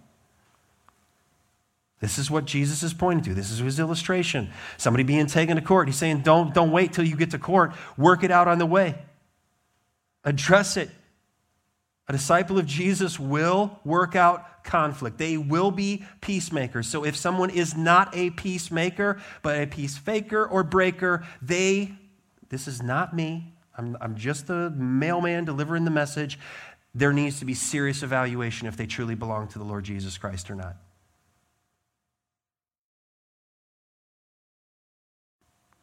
This 2.01 2.19
is 2.19 2.31
what 2.31 2.45
Jesus 2.45 2.83
is 2.83 2.93
pointing 2.93 3.25
to. 3.25 3.35
This 3.35 3.51
is 3.51 3.59
his 3.59 3.81
illustration. 3.81 4.51
Somebody 4.77 5.03
being 5.03 5.27
taken 5.27 5.57
to 5.57 5.63
court. 5.63 5.89
He's 5.89 5.97
saying, 5.97 6.21
don't, 6.21 6.53
don't 6.53 6.71
wait 6.71 6.93
till 6.93 7.05
you 7.05 7.17
get 7.17 7.31
to 7.31 7.39
court. 7.39 7.73
Work 7.97 8.23
it 8.23 8.31
out 8.31 8.49
on 8.49 8.59
the 8.59 8.67
way. 8.67 8.97
Address 10.25 10.77
it. 10.77 10.91
A 12.09 12.13
disciple 12.13 12.59
of 12.59 12.67
Jesus 12.67 13.19
will 13.19 13.81
work 13.85 14.15
out 14.15 14.63
conflict. 14.63 15.19
They 15.19 15.37
will 15.37 15.71
be 15.71 16.05
peacemakers. 16.21 16.87
So 16.87 17.05
if 17.05 17.17
someone 17.17 17.51
is 17.51 17.77
not 17.77 18.15
a 18.15 18.31
peacemaker, 18.31 19.21
but 19.43 19.61
a 19.61 19.67
peace 19.67 19.97
faker 19.97 20.45
or 20.45 20.63
breaker, 20.63 21.27
they, 21.41 21.93
this 22.51 22.69
is 22.69 22.83
not 22.83 23.15
me, 23.15 23.55
I'm, 23.77 23.97
I'm 24.01 24.17
just 24.17 24.47
the 24.47 24.71
mailman 24.71 25.45
delivering 25.45 25.85
the 25.85 25.91
message. 25.91 26.39
There 26.95 27.13
needs 27.13 27.41
to 27.41 27.45
be 27.45 27.55
serious 27.55 28.03
evaluation 28.03 28.67
if 28.67 28.77
they 28.77 28.87
truly 28.87 29.15
belong 29.15 29.49
to 29.49 29.59
the 29.59 29.65
Lord 29.65 29.85
Jesus 29.85 30.17
Christ 30.17 30.51
or 30.51 30.55
not. 30.55 30.77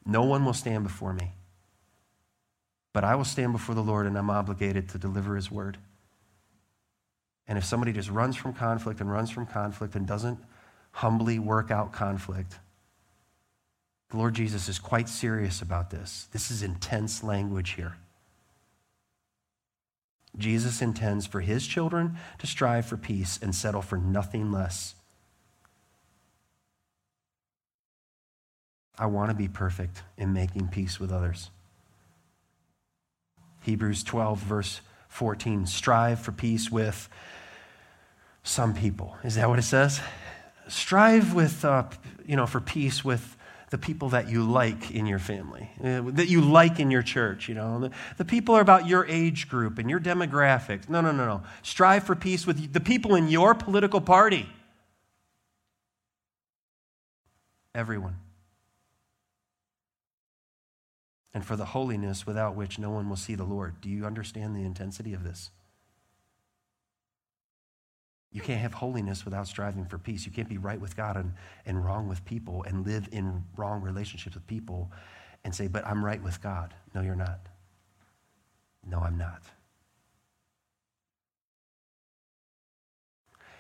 No 0.06 0.24
one 0.24 0.46
will 0.46 0.54
stand 0.54 0.84
before 0.84 1.14
me. 1.14 1.32
But 2.94 3.04
I 3.04 3.16
will 3.16 3.26
stand 3.26 3.54
before 3.54 3.76
the 3.76 3.82
Lord 3.82 4.06
and 4.06 4.18
I'm 4.18 4.30
obligated 4.30 4.90
to 4.90 4.98
deliver 4.98 5.36
his 5.36 5.52
word. 5.52 5.78
And 7.48 7.58
if 7.58 7.66
somebody 7.66 7.92
just 7.92 8.10
runs 8.10 8.36
from 8.36 8.54
conflict 8.54 9.02
and 9.02 9.12
runs 9.12 9.30
from 9.30 9.46
conflict 9.46 9.96
and 9.96 10.08
doesn't 10.08 10.40
humbly 10.92 11.40
work 11.40 11.72
out 11.72 11.92
conflict, 11.92 12.60
the 14.10 14.18
Lord 14.18 14.36
Jesus 14.36 14.70
is 14.70 14.78
quite 14.78 15.10
serious 15.10 15.62
about 15.62 15.90
this. 15.90 16.28
This 16.32 16.52
is 16.52 16.62
intense 16.62 17.24
language 17.24 17.72
here. 17.72 17.98
Jesus 20.38 20.82
intends 20.82 21.26
for 21.26 21.42
his 21.42 21.66
children 21.68 22.18
to 22.40 22.48
strive 22.48 22.86
for 22.86 22.98
peace 22.98 23.40
and 23.42 23.54
settle 23.54 23.82
for 23.82 23.98
nothing 23.98 24.52
less. 24.52 24.96
I 28.98 29.08
want 29.08 29.32
to 29.32 29.36
be 29.36 29.48
perfect 29.48 30.04
in 30.18 30.34
making 30.34 30.68
peace 30.68 31.00
with 31.00 31.12
others. 31.12 31.50
Hebrews 33.62 34.04
12, 34.04 34.40
verse 34.40 34.82
14 35.08 35.66
strive 35.68 36.20
for 36.20 36.32
peace 36.32 36.70
with 36.70 37.10
some 38.44 38.74
people. 38.74 39.16
Is 39.24 39.36
that 39.36 39.50
what 39.50 39.60
it 39.60 39.64
says? 39.64 40.02
Strive 40.68 41.34
with, 41.34 41.64
uh, 41.66 41.84
you 42.26 42.36
know, 42.36 42.46
for 42.46 42.60
peace 42.60 43.04
with 43.04 43.38
the 43.70 43.78
people 43.78 44.10
that 44.10 44.30
you 44.30 44.44
like 44.44 44.92
in 44.92 45.08
your 45.08 45.18
family, 45.18 45.72
uh, 45.84 46.02
that 46.06 46.30
you 46.30 46.42
like 46.42 46.80
in 46.80 46.92
your 46.92 47.02
church. 47.02 47.50
You 47.50 47.56
know, 47.56 47.80
the, 47.80 47.92
the 48.18 48.26
people 48.26 48.54
are 48.56 48.62
about 48.62 48.88
your 48.88 49.06
age 49.08 49.50
group 49.50 49.80
and 49.80 49.90
your 49.90 50.00
demographics. 50.00 50.88
No, 50.88 51.02
no, 51.02 51.12
no, 51.12 51.26
no. 51.26 51.42
Strive 51.64 52.04
for 52.04 52.16
peace 52.16 52.46
with 52.46 52.72
the 52.72 52.80
people 52.80 53.16
in 53.16 53.30
your 53.30 53.56
political 53.56 54.00
party. 54.00 54.48
Everyone. 57.74 58.16
And 61.34 61.46
for 61.46 61.56
the 61.56 61.66
holiness 61.66 62.28
without 62.28 62.56
which 62.56 62.78
no 62.78 62.92
one 62.92 63.10
will 63.10 63.16
see 63.16 63.36
the 63.36 63.44
Lord. 63.44 63.82
Do 63.82 63.90
you 63.90 64.06
understand 64.06 64.56
the 64.56 64.64
intensity 64.64 65.14
of 65.14 65.24
this? 65.24 65.50
You 68.32 68.42
can't 68.42 68.62
have 68.62 68.74
holiness 68.74 69.26
without 69.26 69.48
striving 69.48 69.86
for 69.86 69.98
peace. 69.98 70.26
You 70.26 70.32
can't 70.32 70.50
be 70.50 70.58
right 70.58 70.82
with 70.82 70.96
God 70.96 71.18
and, 71.18 71.34
and 71.66 71.84
wrong 71.86 72.08
with 72.08 72.26
people 72.26 72.64
and 72.64 72.86
live 72.86 73.08
in 73.12 73.44
wrong 73.56 73.82
relationships 73.82 74.36
with 74.36 74.46
people 74.48 74.92
and 75.44 75.54
say, 75.54 75.68
but 75.68 75.86
I'm 75.86 76.04
right 76.04 76.22
with 76.22 76.42
God. 76.42 76.74
No, 76.96 77.02
you're 77.02 77.16
not. 77.16 77.40
No, 78.86 79.00
I'm 79.00 79.18
not. 79.18 79.44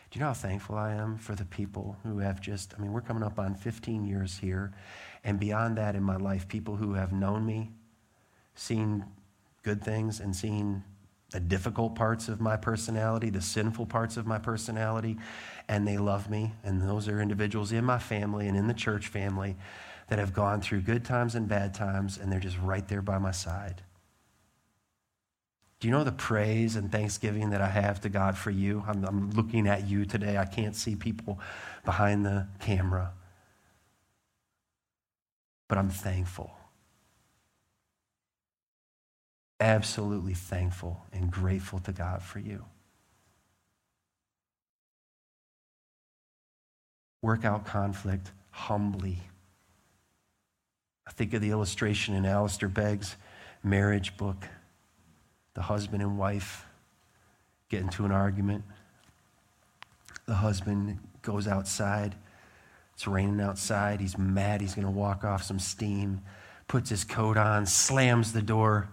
Do 0.09 0.19
you 0.19 0.21
know 0.21 0.27
how 0.27 0.33
thankful 0.33 0.75
I 0.75 0.93
am 0.93 1.17
for 1.17 1.33
the 1.33 1.45
people 1.45 1.97
who 2.03 2.19
have 2.19 2.39
just, 2.39 2.73
I 2.77 2.81
mean, 2.81 2.93
we're 2.93 3.01
coming 3.01 3.23
up 3.23 3.39
on 3.39 3.55
15 3.55 4.05
years 4.05 4.37
here. 4.37 4.71
And 5.23 5.39
beyond 5.39 5.77
that 5.77 5.95
in 5.95 6.03
my 6.03 6.17
life, 6.17 6.47
people 6.47 6.75
who 6.75 6.93
have 6.93 7.13
known 7.13 7.45
me, 7.45 7.71
seen 8.55 9.05
good 9.63 9.83
things, 9.83 10.19
and 10.19 10.35
seen 10.35 10.83
the 11.31 11.39
difficult 11.39 11.95
parts 11.95 12.27
of 12.27 12.39
my 12.39 12.55
personality, 12.55 13.29
the 13.29 13.41
sinful 13.41 13.87
parts 13.87 14.17
of 14.17 14.27
my 14.27 14.37
personality, 14.37 15.17
and 15.67 15.87
they 15.87 15.97
love 15.97 16.29
me. 16.29 16.53
And 16.63 16.81
those 16.81 17.07
are 17.07 17.21
individuals 17.21 17.71
in 17.71 17.83
my 17.83 17.97
family 17.97 18.47
and 18.47 18.55
in 18.55 18.67
the 18.67 18.73
church 18.73 19.07
family 19.07 19.55
that 20.09 20.19
have 20.19 20.33
gone 20.33 20.61
through 20.61 20.81
good 20.81 21.03
times 21.03 21.33
and 21.33 21.47
bad 21.47 21.73
times, 21.73 22.17
and 22.17 22.31
they're 22.31 22.39
just 22.39 22.59
right 22.59 22.87
there 22.87 23.01
by 23.01 23.17
my 23.17 23.31
side. 23.31 23.81
Do 25.79 25.87
you 25.87 25.91
know 25.91 26.03
the 26.03 26.11
praise 26.11 26.75
and 26.75 26.91
thanksgiving 26.91 27.49
that 27.49 27.61
I 27.61 27.67
have 27.67 27.99
to 28.01 28.09
God 28.09 28.37
for 28.37 28.51
you? 28.51 28.83
I'm, 28.87 29.03
I'm 29.03 29.31
looking 29.31 29.67
at 29.67 29.87
you 29.87 30.05
today. 30.05 30.37
I 30.37 30.45
can't 30.45 30.75
see 30.75 30.95
people 30.95 31.39
behind 31.83 32.25
the 32.25 32.47
camera, 32.59 33.11
but 35.73 35.79
I'm 35.79 35.89
thankful 35.89 36.51
absolutely 39.59 40.35
thankful 40.35 41.03
and 41.11 41.31
grateful 41.31 41.79
to 41.79 41.91
God 41.91 42.21
for 42.21 42.37
you. 42.37 42.63
Work 47.23 47.43
out 47.43 47.65
conflict 47.65 48.31
humbly. 48.51 49.17
I 51.07 51.11
think 51.11 51.33
of 51.33 51.41
the 51.41 51.49
illustration 51.49 52.13
in 52.13 52.23
Alistair 52.23 52.69
Begg's 52.69 53.15
marriage 53.63 54.15
book. 54.15 54.45
The 55.55 55.63
husband 55.63 56.03
and 56.03 56.19
wife 56.19 56.67
get 57.69 57.81
into 57.81 58.05
an 58.05 58.11
argument. 58.11 58.63
The 60.27 60.35
husband 60.35 60.99
goes 61.23 61.47
outside. 61.47 62.13
It's 62.93 63.07
raining 63.07 63.41
outside. 63.41 63.99
He's 63.99 64.17
mad. 64.17 64.61
He's 64.61 64.75
going 64.75 64.85
to 64.85 64.91
walk 64.91 65.23
off 65.23 65.43
some 65.43 65.59
steam. 65.59 66.21
Puts 66.67 66.89
his 66.89 67.03
coat 67.03 67.37
on, 67.37 67.65
slams 67.65 68.33
the 68.33 68.41
door 68.41 68.89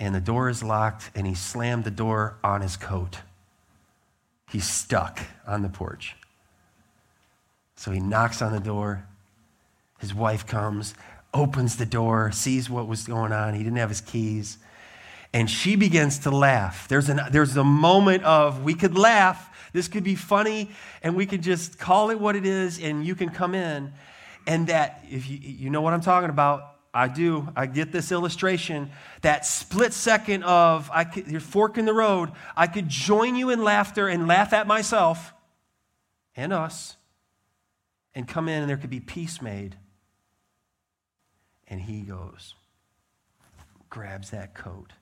and 0.00 0.14
the 0.14 0.20
door 0.20 0.48
is 0.48 0.62
locked, 0.62 1.10
and 1.14 1.26
he 1.26 1.34
slammed 1.34 1.84
the 1.84 1.90
door 1.90 2.36
on 2.42 2.60
his 2.60 2.76
coat. 2.76 3.18
He's 4.50 4.66
stuck 4.68 5.20
on 5.46 5.62
the 5.62 5.68
porch. 5.68 6.16
So 7.76 7.90
he 7.90 8.00
knocks 8.00 8.42
on 8.42 8.52
the 8.52 8.60
door. 8.60 9.06
His 9.98 10.14
wife 10.14 10.46
comes, 10.46 10.94
opens 11.32 11.76
the 11.76 11.86
door, 11.86 12.32
sees 12.32 12.68
what 12.68 12.88
was 12.88 13.06
going 13.06 13.32
on. 13.32 13.54
He 13.54 13.62
didn't 13.62 13.78
have 13.78 13.88
his 13.88 14.00
keys. 14.00 14.58
And 15.32 15.50
she 15.50 15.76
begins 15.76 16.18
to 16.20 16.30
laugh. 16.30 16.86
There's, 16.88 17.08
an, 17.08 17.20
there's 17.30 17.56
a 17.56 17.64
moment 17.64 18.24
of 18.24 18.62
we 18.62 18.74
could 18.74 18.96
laugh, 18.96 19.48
this 19.74 19.88
could 19.88 20.04
be 20.04 20.14
funny, 20.14 20.70
and 21.02 21.16
we 21.16 21.26
could 21.26 21.42
just 21.42 21.78
call 21.80 22.10
it 22.10 22.18
what 22.18 22.36
it 22.36 22.46
is, 22.46 22.80
and 22.80 23.04
you 23.04 23.14
can 23.14 23.28
come 23.28 23.54
in. 23.54 23.92
And 24.46 24.68
that, 24.68 25.04
if 25.10 25.28
you, 25.28 25.36
you 25.42 25.68
know 25.68 25.80
what 25.80 25.92
I'm 25.92 26.00
talking 26.00 26.30
about, 26.30 26.76
I 26.94 27.08
do. 27.08 27.48
I 27.56 27.66
get 27.66 27.90
this 27.90 28.12
illustration. 28.12 28.90
That 29.22 29.44
split 29.44 29.92
second 29.92 30.44
of 30.44 30.88
I 30.92 31.02
could, 31.02 31.26
you're 31.26 31.40
fork 31.40 31.76
in 31.76 31.86
the 31.86 31.92
road. 31.92 32.30
I 32.56 32.68
could 32.68 32.88
join 32.88 33.34
you 33.34 33.50
in 33.50 33.64
laughter 33.64 34.06
and 34.06 34.28
laugh 34.28 34.52
at 34.52 34.68
myself 34.68 35.34
and 36.36 36.52
us, 36.52 36.96
and 38.14 38.28
come 38.28 38.48
in, 38.48 38.60
and 38.60 38.70
there 38.70 38.76
could 38.76 38.90
be 38.90 39.00
peace 39.00 39.42
made. 39.42 39.74
And 41.66 41.80
he 41.80 42.02
goes, 42.02 42.54
grabs 43.90 44.30
that 44.30 44.54
coat, 44.54 44.92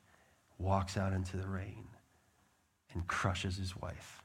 walks 0.57 0.97
out 0.97 1.13
into 1.13 1.37
the 1.37 1.47
rain, 1.47 1.89
and 2.95 3.07
crushes 3.07 3.59
his 3.59 3.77
wife. 3.77 4.22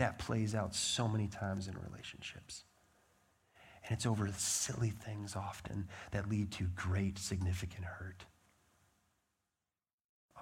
That 0.00 0.18
plays 0.18 0.54
out 0.54 0.74
so 0.74 1.06
many 1.06 1.28
times 1.28 1.68
in 1.68 1.74
relationships. 1.76 2.64
And 3.84 3.92
it's 3.92 4.06
over 4.06 4.30
silly 4.34 4.88
things 4.88 5.36
often 5.36 5.88
that 6.12 6.26
lead 6.26 6.52
to 6.52 6.64
great, 6.74 7.18
significant 7.18 7.84
hurt. 7.84 8.24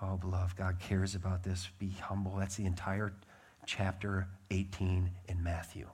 Oh, 0.01 0.17
beloved, 0.17 0.57
God 0.57 0.79
cares 0.79 1.17
about 1.17 1.43
this. 1.43 1.71
Be 1.81 1.91
humble. 1.91 2.37
That's 2.37 2.55
the 2.55 2.67
entire 2.67 3.13
chapter 3.67 4.29
18 4.53 5.11
in 5.29 5.43
Matthew. 5.43 5.89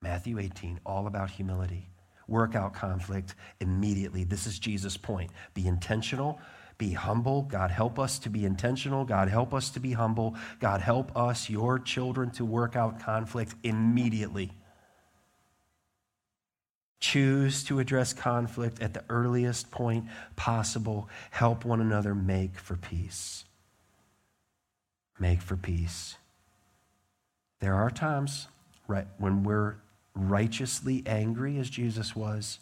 Matthew 0.00 0.38
18, 0.38 0.80
all 0.86 1.06
about 1.06 1.28
humility. 1.28 1.90
Work 2.26 2.54
out 2.54 2.72
conflict 2.72 3.34
immediately. 3.60 4.24
This 4.24 4.46
is 4.46 4.58
Jesus' 4.58 4.96
point. 4.96 5.30
Be 5.52 5.66
intentional, 5.66 6.40
be 6.76 6.92
humble. 6.92 7.42
God, 7.42 7.70
help 7.70 7.98
us 7.98 8.18
to 8.20 8.30
be 8.30 8.44
intentional. 8.44 9.04
God, 9.04 9.28
help 9.28 9.54
us 9.54 9.70
to 9.70 9.80
be 9.80 9.92
humble. 9.92 10.36
God, 10.60 10.80
help 10.80 11.16
us, 11.16 11.48
your 11.48 11.78
children, 11.78 12.30
to 12.32 12.44
work 12.44 12.76
out 12.76 13.00
conflict 13.00 13.54
immediately. 13.62 14.52
Choose 17.00 17.64
to 17.64 17.80
address 17.80 18.12
conflict 18.12 18.80
at 18.80 18.94
the 18.94 19.04
earliest 19.08 19.70
point 19.70 20.06
possible. 20.36 21.08
Help 21.30 21.64
one 21.64 21.80
another 21.80 22.14
make 22.14 22.58
for 22.58 22.76
peace. 22.76 23.44
Make 25.18 25.42
for 25.42 25.56
peace. 25.56 26.16
There 27.60 27.74
are 27.74 27.90
times 27.90 28.48
right, 28.88 29.06
when 29.18 29.42
we're 29.42 29.76
righteously 30.14 31.02
angry, 31.06 31.58
as 31.58 31.70
Jesus 31.70 32.14
was. 32.14 32.58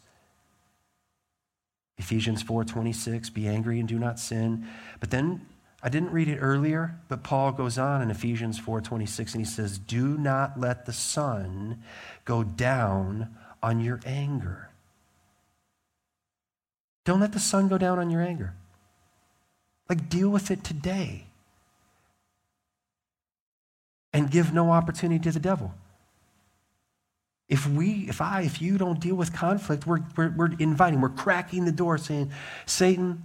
Ephesians 1.99 2.43
4:26, 2.43 3.31
be 3.31 3.47
angry 3.47 3.79
and 3.79 3.89
do 3.89 3.99
not 3.99 4.19
sin. 4.19 4.67
But 5.01 5.11
then 5.11 5.47
I 5.83 5.89
didn't 5.89 6.13
read 6.13 6.29
it 6.29 6.39
earlier, 6.39 7.01
but 7.09 7.25
Paul 7.25 7.53
goes 7.53 7.79
on 7.79 8.03
in 8.03 8.11
Ephesians 8.11 8.59
4:26 8.59 9.35
and 9.35 9.45
he 9.45 9.51
says, 9.51 9.79
"Do 9.79 10.17
not 10.17 10.59
let 10.59 10.87
the 10.87 10.93
sun 10.93 11.83
go 12.25 12.45
down 12.45 13.37
on 13.63 13.81
your 13.81 14.01
anger." 14.07 14.71
Don't 17.05 17.21
let 17.21 17.33
the 17.33 17.41
sun 17.41 17.69
go 17.69 17.79
down 17.79 17.99
on 17.99 18.11
your 18.11 18.23
anger. 18.23 18.55
Like 19.89 20.09
deal 20.09 20.31
with 20.31 20.51
it 20.51 20.63
today. 20.63 21.27
And 24.13 24.31
give 24.31 24.53
no 24.53 24.71
opportunity 24.71 25.19
to 25.25 25.33
the 25.33 25.41
devil. 25.41 25.75
If 27.49 27.67
we, 27.67 28.07
if 28.09 28.21
I, 28.21 28.43
if 28.43 28.63
you 28.63 28.79
don't 28.79 28.99
deal 28.99 29.15
with 29.15 29.33
conflict, 29.33 29.87
we're, 29.87 30.01
we're, 30.17 30.31
we're 30.31 30.53
inviting, 30.59 31.01
we're 31.01 31.11
cracking 31.11 31.65
the 31.65 31.73
door 31.73 31.99
saying, 31.99 32.33
Satan, 32.67 33.25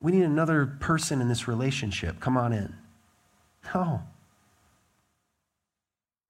we 0.00 0.12
need 0.12 0.24
another 0.24 0.66
person 0.66 1.20
in 1.20 1.28
this 1.28 1.46
relationship. 1.46 2.20
Come 2.20 2.36
on 2.36 2.52
in. 2.52 2.74
No. 3.74 4.02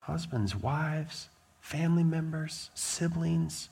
Husbands, 0.01 0.55
wives, 0.55 1.31
family 1.61 2.05
members, 2.05 2.71
siblings. 2.75 3.71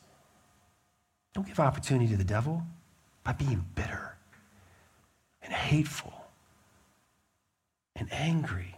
Don't 1.33 1.47
give 1.47 1.61
opportunity 1.61 2.09
to 2.09 2.17
the 2.17 2.25
devil 2.25 2.63
by 3.23 3.33
being 3.33 3.65
bitter 3.75 4.17
and 5.43 5.53
hateful 5.53 6.13
and 7.97 8.13
angry 8.13 8.74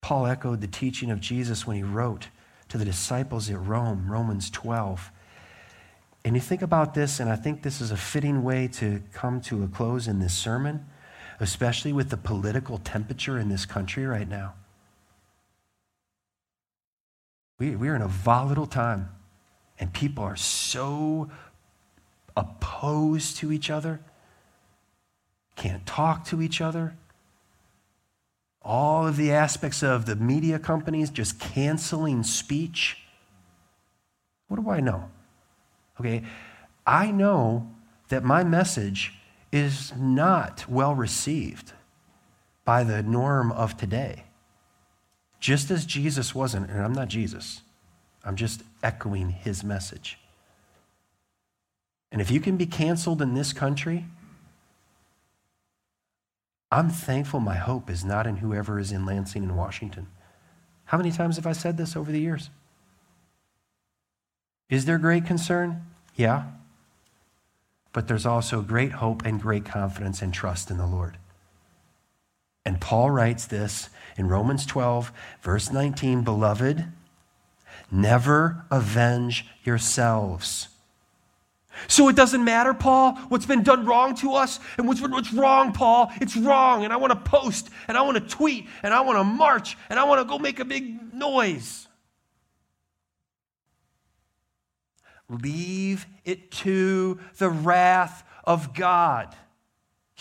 Paul 0.00 0.26
echoed 0.26 0.60
the 0.60 0.66
teaching 0.66 1.10
of 1.10 1.20
Jesus 1.20 1.66
when 1.66 1.76
he 1.76 1.82
wrote 1.82 2.28
to 2.68 2.78
the 2.78 2.84
disciples 2.84 3.50
at 3.50 3.60
Rome, 3.60 4.10
Romans 4.10 4.50
12. 4.50 5.10
And 6.24 6.34
you 6.34 6.40
think 6.40 6.62
about 6.62 6.94
this, 6.94 7.20
and 7.20 7.30
I 7.30 7.36
think 7.36 7.62
this 7.62 7.80
is 7.80 7.90
a 7.90 7.96
fitting 7.96 8.42
way 8.42 8.68
to 8.74 9.02
come 9.12 9.40
to 9.42 9.62
a 9.62 9.68
close 9.68 10.08
in 10.08 10.18
this 10.18 10.34
sermon, 10.34 10.86
especially 11.40 11.92
with 11.92 12.10
the 12.10 12.16
political 12.16 12.78
temperature 12.78 13.38
in 13.38 13.48
this 13.48 13.64
country 13.64 14.04
right 14.04 14.28
now. 14.28 14.54
We, 17.58 17.74
we're 17.74 17.96
in 17.96 18.02
a 18.02 18.08
volatile 18.08 18.66
time, 18.66 19.08
and 19.80 19.92
people 19.92 20.22
are 20.24 20.36
so 20.36 21.30
opposed 22.36 23.38
to 23.38 23.50
each 23.50 23.70
other, 23.70 24.00
can't 25.56 25.84
talk 25.86 26.24
to 26.26 26.40
each 26.40 26.60
other 26.60 26.96
all 28.68 29.06
of 29.06 29.16
the 29.16 29.32
aspects 29.32 29.82
of 29.82 30.04
the 30.04 30.14
media 30.14 30.58
companies 30.58 31.08
just 31.08 31.40
canceling 31.40 32.22
speech. 32.22 32.98
What 34.48 34.62
do 34.62 34.68
I 34.68 34.80
know? 34.80 35.10
Okay, 35.98 36.22
I 36.86 37.10
know 37.10 37.70
that 38.10 38.22
my 38.22 38.44
message 38.44 39.14
is 39.50 39.92
not 39.96 40.68
well 40.68 40.94
received 40.94 41.72
by 42.66 42.84
the 42.84 43.02
norm 43.02 43.50
of 43.52 43.78
today. 43.78 44.24
Just 45.40 45.70
as 45.70 45.86
Jesus 45.86 46.34
wasn't, 46.34 46.68
and 46.68 46.82
I'm 46.82 46.92
not 46.92 47.08
Jesus, 47.08 47.62
I'm 48.22 48.36
just 48.36 48.62
echoing 48.82 49.30
his 49.30 49.64
message. 49.64 50.18
And 52.12 52.20
if 52.20 52.30
you 52.30 52.40
can 52.40 52.58
be 52.58 52.66
canceled 52.66 53.22
in 53.22 53.34
this 53.34 53.54
country, 53.54 54.04
I'm 56.70 56.90
thankful 56.90 57.40
my 57.40 57.56
hope 57.56 57.88
is 57.88 58.04
not 58.04 58.26
in 58.26 58.36
whoever 58.36 58.78
is 58.78 58.92
in 58.92 59.06
Lansing 59.06 59.42
and 59.42 59.56
Washington. 59.56 60.08
How 60.86 60.98
many 60.98 61.10
times 61.10 61.36
have 61.36 61.46
I 61.46 61.52
said 61.52 61.76
this 61.76 61.96
over 61.96 62.12
the 62.12 62.20
years? 62.20 62.50
Is 64.68 64.84
there 64.84 64.98
great 64.98 65.24
concern? 65.24 65.86
Yeah. 66.14 66.44
But 67.92 68.06
there's 68.06 68.26
also 68.26 68.60
great 68.60 68.92
hope 68.92 69.24
and 69.24 69.40
great 69.40 69.64
confidence 69.64 70.20
and 70.20 70.32
trust 70.32 70.70
in 70.70 70.76
the 70.76 70.86
Lord. 70.86 71.16
And 72.66 72.80
Paul 72.80 73.10
writes 73.10 73.46
this 73.46 73.88
in 74.18 74.28
Romans 74.28 74.66
12, 74.66 75.10
verse 75.40 75.72
19 75.72 76.22
Beloved, 76.22 76.84
never 77.90 78.66
avenge 78.70 79.46
yourselves 79.64 80.68
so 81.86 82.08
it 82.08 82.16
doesn't 82.16 82.44
matter, 82.44 82.74
Paul, 82.74 83.14
what's 83.28 83.46
been 83.46 83.62
done 83.62 83.86
wrong 83.86 84.14
to 84.16 84.34
us 84.34 84.58
and 84.76 84.88
what's, 84.88 85.00
what's 85.00 85.32
wrong, 85.32 85.72
Paul. 85.72 86.10
It's 86.20 86.36
wrong. 86.36 86.84
And 86.84 86.92
I 86.92 86.96
want 86.96 87.12
to 87.12 87.30
post 87.30 87.70
and 87.86 87.96
I 87.96 88.02
want 88.02 88.16
to 88.16 88.36
tweet 88.36 88.66
and 88.82 88.92
I 88.92 89.02
want 89.02 89.18
to 89.18 89.24
march 89.24 89.76
and 89.88 89.98
I 89.98 90.04
want 90.04 90.20
to 90.20 90.24
go 90.24 90.38
make 90.38 90.58
a 90.58 90.64
big 90.64 91.14
noise. 91.14 91.86
Leave 95.28 96.06
it 96.24 96.50
to 96.50 97.20
the 97.36 97.50
wrath 97.50 98.24
of 98.44 98.74
God. 98.74 99.34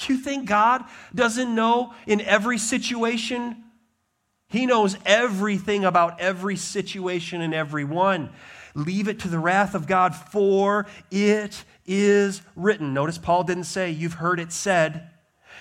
You 0.08 0.18
think 0.18 0.46
God 0.46 0.84
doesn't 1.16 1.56
know 1.56 1.94
in 2.06 2.22
every 2.22 2.58
situation? 2.58 3.64
He 4.48 4.66
knows 4.66 4.98
everything 5.06 5.86
about 5.86 6.20
every 6.20 6.56
situation 6.56 7.42
and 7.42 7.54
everyone. 7.54 8.30
Leave 8.78 9.08
it 9.08 9.20
to 9.22 9.28
the 9.28 9.40
wrath 9.40 9.74
of 9.74 9.88
God, 9.88 10.14
for 10.16 10.86
it 11.10 11.64
is 11.88 12.44
written. 12.56 12.94
Notice 12.94 13.18
Paul 13.18 13.44
didn't 13.44 13.64
say, 13.64 13.90
You've 13.90 14.14
heard 14.14 14.40
it 14.40 14.52
said. 14.52 15.10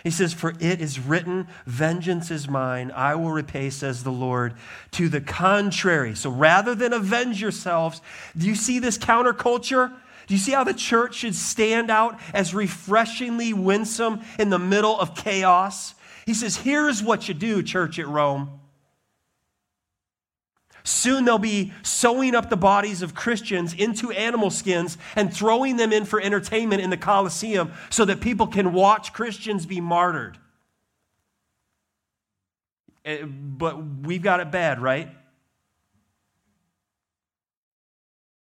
He 0.05 0.11
says, 0.11 0.35
For 0.35 0.53
it 0.61 0.83
is 0.83 1.01
written, 1.01 1.49
Vengeance 1.65 2.31
is 2.31 2.47
mine, 2.47 2.93
I 2.95 3.15
will 3.15 3.31
repay, 3.31 3.71
says 3.71 4.05
the 4.05 4.13
Lord. 4.13 4.53
To 4.93 5.09
the 5.09 5.23
contrary. 5.23 6.15
So 6.15 6.29
rather 6.29 6.75
than 6.75 6.93
avenge 6.93 7.41
yourselves, 7.41 8.03
do 8.37 8.47
you 8.47 8.55
see 8.55 8.81
this 8.81 8.99
counterculture? 8.99 9.95
Do 10.27 10.35
you 10.35 10.39
see 10.39 10.53
how 10.53 10.65
the 10.65 10.75
church 10.75 11.15
should 11.15 11.35
stand 11.35 11.91
out 11.91 12.21
as 12.35 12.53
refreshingly 12.53 13.55
winsome 13.55 14.21
in 14.39 14.51
the 14.51 14.59
middle 14.59 15.01
of 15.01 15.15
chaos? 15.15 15.95
He 16.27 16.35
says, 16.35 16.57
Here's 16.59 17.03
what 17.03 17.29
you 17.29 17.35
do, 17.35 17.63
church 17.63 17.99
at 17.99 18.09
Rome. 18.09 18.61
Soon 20.87 21.25
they'll 21.25 21.37
be 21.37 21.73
sewing 21.83 22.37
up 22.37 22.49
the 22.49 22.57
bodies 22.57 23.03
of 23.03 23.13
Christians 23.13 23.75
into 23.75 24.13
animal 24.13 24.51
skins 24.51 24.97
and 25.17 25.35
throwing 25.35 25.77
them 25.77 25.93
in 25.93 26.05
for 26.05 26.21
entertainment 26.21 26.81
in 26.81 26.91
the 26.91 26.97
Colosseum 26.97 27.73
so 27.91 28.05
that 28.05 28.21
people 28.21 28.47
can 28.47 28.73
watch 28.73 29.13
Christians 29.13 29.67
be 29.67 29.81
martyred. 29.81 30.39
Eh, 33.05 33.25
but 33.25 33.85
we've 33.85 34.23
got 34.23 34.39
it 34.39 34.53
bad, 34.53 34.81
right? 34.81 35.11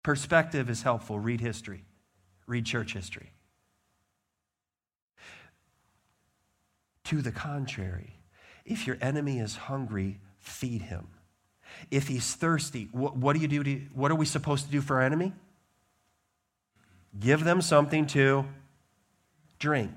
Perspective 0.04 0.70
is 0.70 0.82
helpful. 0.82 1.18
Read 1.18 1.40
history, 1.40 1.86
read 2.46 2.66
church 2.66 2.92
history. 2.92 3.32
To 7.06 7.22
the 7.22 7.32
contrary, 7.32 8.20
if 8.66 8.86
your 8.86 8.98
enemy 9.00 9.40
is 9.40 9.56
hungry, 9.56 10.20
feed 10.40 10.82
him. 10.82 11.08
If 11.92 12.08
he's 12.08 12.34
thirsty, 12.34 12.90
what, 12.92 13.16
what 13.16 13.36
do 13.36 13.42
you 13.42 13.48
do? 13.48 13.64
To, 13.64 13.76
what 13.94 14.12
are 14.12 14.16
we 14.16 14.26
supposed 14.26 14.66
to 14.66 14.72
do 14.72 14.82
for 14.82 14.98
our 14.98 15.04
enemy? 15.04 15.34
Give 17.20 17.44
them 17.44 17.62
something 17.62 18.06
to 18.08 18.46
drink. 19.60 19.94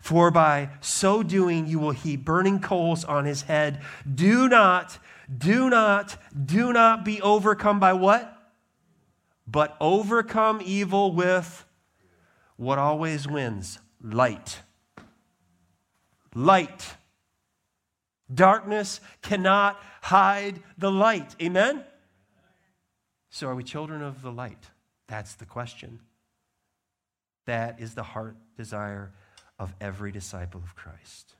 For 0.00 0.30
by 0.30 0.70
so 0.80 1.22
doing, 1.22 1.66
you 1.66 1.78
will 1.78 1.92
heap 1.92 2.24
burning 2.24 2.60
coals 2.60 3.04
on 3.04 3.24
his 3.24 3.42
head. 3.42 3.80
Do 4.12 4.48
not, 4.48 4.98
do 5.36 5.70
not, 5.70 6.16
do 6.44 6.72
not 6.72 7.04
be 7.04 7.22
overcome 7.22 7.80
by 7.80 7.92
what? 7.92 8.30
But 9.46 9.76
overcome 9.80 10.60
evil 10.64 11.12
with 11.12 11.64
what 12.56 12.78
always 12.78 13.28
wins 13.28 13.78
light. 14.02 14.60
Light. 16.34 16.94
Darkness 18.32 19.00
cannot 19.22 19.78
hide 20.02 20.62
the 20.78 20.90
light. 20.90 21.34
Amen? 21.42 21.84
So, 23.30 23.48
are 23.48 23.54
we 23.54 23.64
children 23.64 24.02
of 24.02 24.22
the 24.22 24.32
light? 24.32 24.70
That's 25.08 25.34
the 25.34 25.44
question. 25.44 26.00
That 27.46 27.80
is 27.80 27.94
the 27.94 28.02
heart 28.02 28.36
desire 28.56 29.12
of 29.58 29.74
every 29.80 30.12
disciple 30.12 30.60
of 30.62 30.74
Christ. 30.74 31.34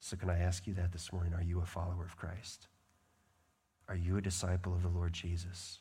So, 0.00 0.16
can 0.16 0.30
I 0.30 0.38
ask 0.38 0.66
you 0.66 0.74
that 0.74 0.92
this 0.92 1.12
morning? 1.12 1.34
Are 1.34 1.42
you 1.42 1.60
a 1.60 1.66
follower 1.66 2.04
of 2.04 2.16
Christ? 2.16 2.66
Are 3.88 3.96
you 3.96 4.16
a 4.16 4.22
disciple 4.22 4.72
of 4.72 4.82
the 4.82 4.88
Lord 4.88 5.12
Jesus? 5.12 5.80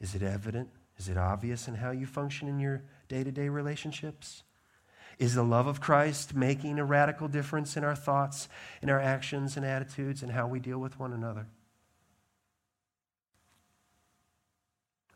Is 0.00 0.14
it 0.14 0.22
evident? 0.22 0.68
Is 0.96 1.08
it 1.08 1.16
obvious 1.16 1.68
in 1.68 1.74
how 1.74 1.90
you 1.90 2.06
function 2.06 2.46
in 2.46 2.60
your 2.60 2.82
day 3.08 3.24
to 3.24 3.32
day 3.32 3.48
relationships? 3.48 4.42
Is 5.18 5.34
the 5.34 5.42
love 5.42 5.66
of 5.66 5.80
Christ 5.80 6.34
making 6.34 6.78
a 6.78 6.84
radical 6.84 7.28
difference 7.28 7.76
in 7.76 7.84
our 7.84 7.96
thoughts, 7.96 8.48
in 8.80 8.88
our 8.88 9.00
actions 9.00 9.56
and 9.56 9.66
attitudes, 9.66 10.22
and 10.22 10.32
how 10.32 10.46
we 10.46 10.60
deal 10.60 10.78
with 10.78 10.98
one 10.98 11.12
another? 11.12 11.46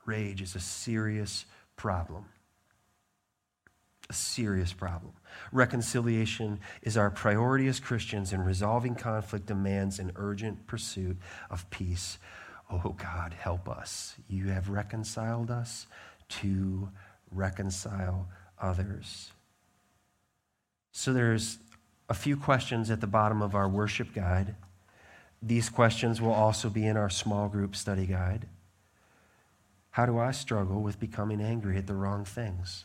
Rage 0.05 0.43
is 0.43 0.55
a 0.55 0.61
serious 0.61 1.47
problem. 1.77 2.27
A 4.11 4.13
serious 4.13 4.73
problem. 4.73 5.15
Reconciliation 5.51 6.61
is 6.83 6.99
our 6.99 7.11
priority 7.11 7.69
as 7.69 7.81
Christians, 7.81 8.33
and 8.33 8.45
resolving 8.45 8.95
conflict 8.95 9.47
demands 9.47 9.99
an 9.99 10.13
urgent 10.17 10.67
pursuit 10.67 11.17
of 11.49 11.69
peace. 11.71 12.19
Oh 12.71 12.95
God, 12.99 13.33
help 13.33 13.69
us. 13.69 14.17
You 14.29 14.49
have 14.49 14.69
reconciled 14.69 15.51
us 15.51 15.87
to 16.29 16.91
reconcile 17.31 18.29
others. 18.61 19.31
So 20.97 21.13
there's 21.13 21.59
a 22.09 22.15
few 22.15 22.37
questions 22.37 22.89
at 22.89 23.01
the 23.01 23.09
bottom 23.09 23.43
of 23.43 23.57
our 23.57 23.69
worship 23.69 24.15
guide. 24.15 24.55
These 25.43 25.69
questions 25.69 26.21
will 26.21 26.33
also 26.33 26.71
be 26.71 26.87
in 26.87 26.97
our 26.97 27.11
small 27.11 27.49
group 27.49 27.75
study 27.75 28.07
guide. 28.07 28.47
How 29.91 30.07
do 30.07 30.19
I 30.19 30.31
struggle 30.31 30.83
with 30.83 31.01
becoming 31.01 31.41
angry 31.41 31.77
at 31.77 31.89
the 31.89 31.95
wrong 31.95 32.25
things? 32.25 32.85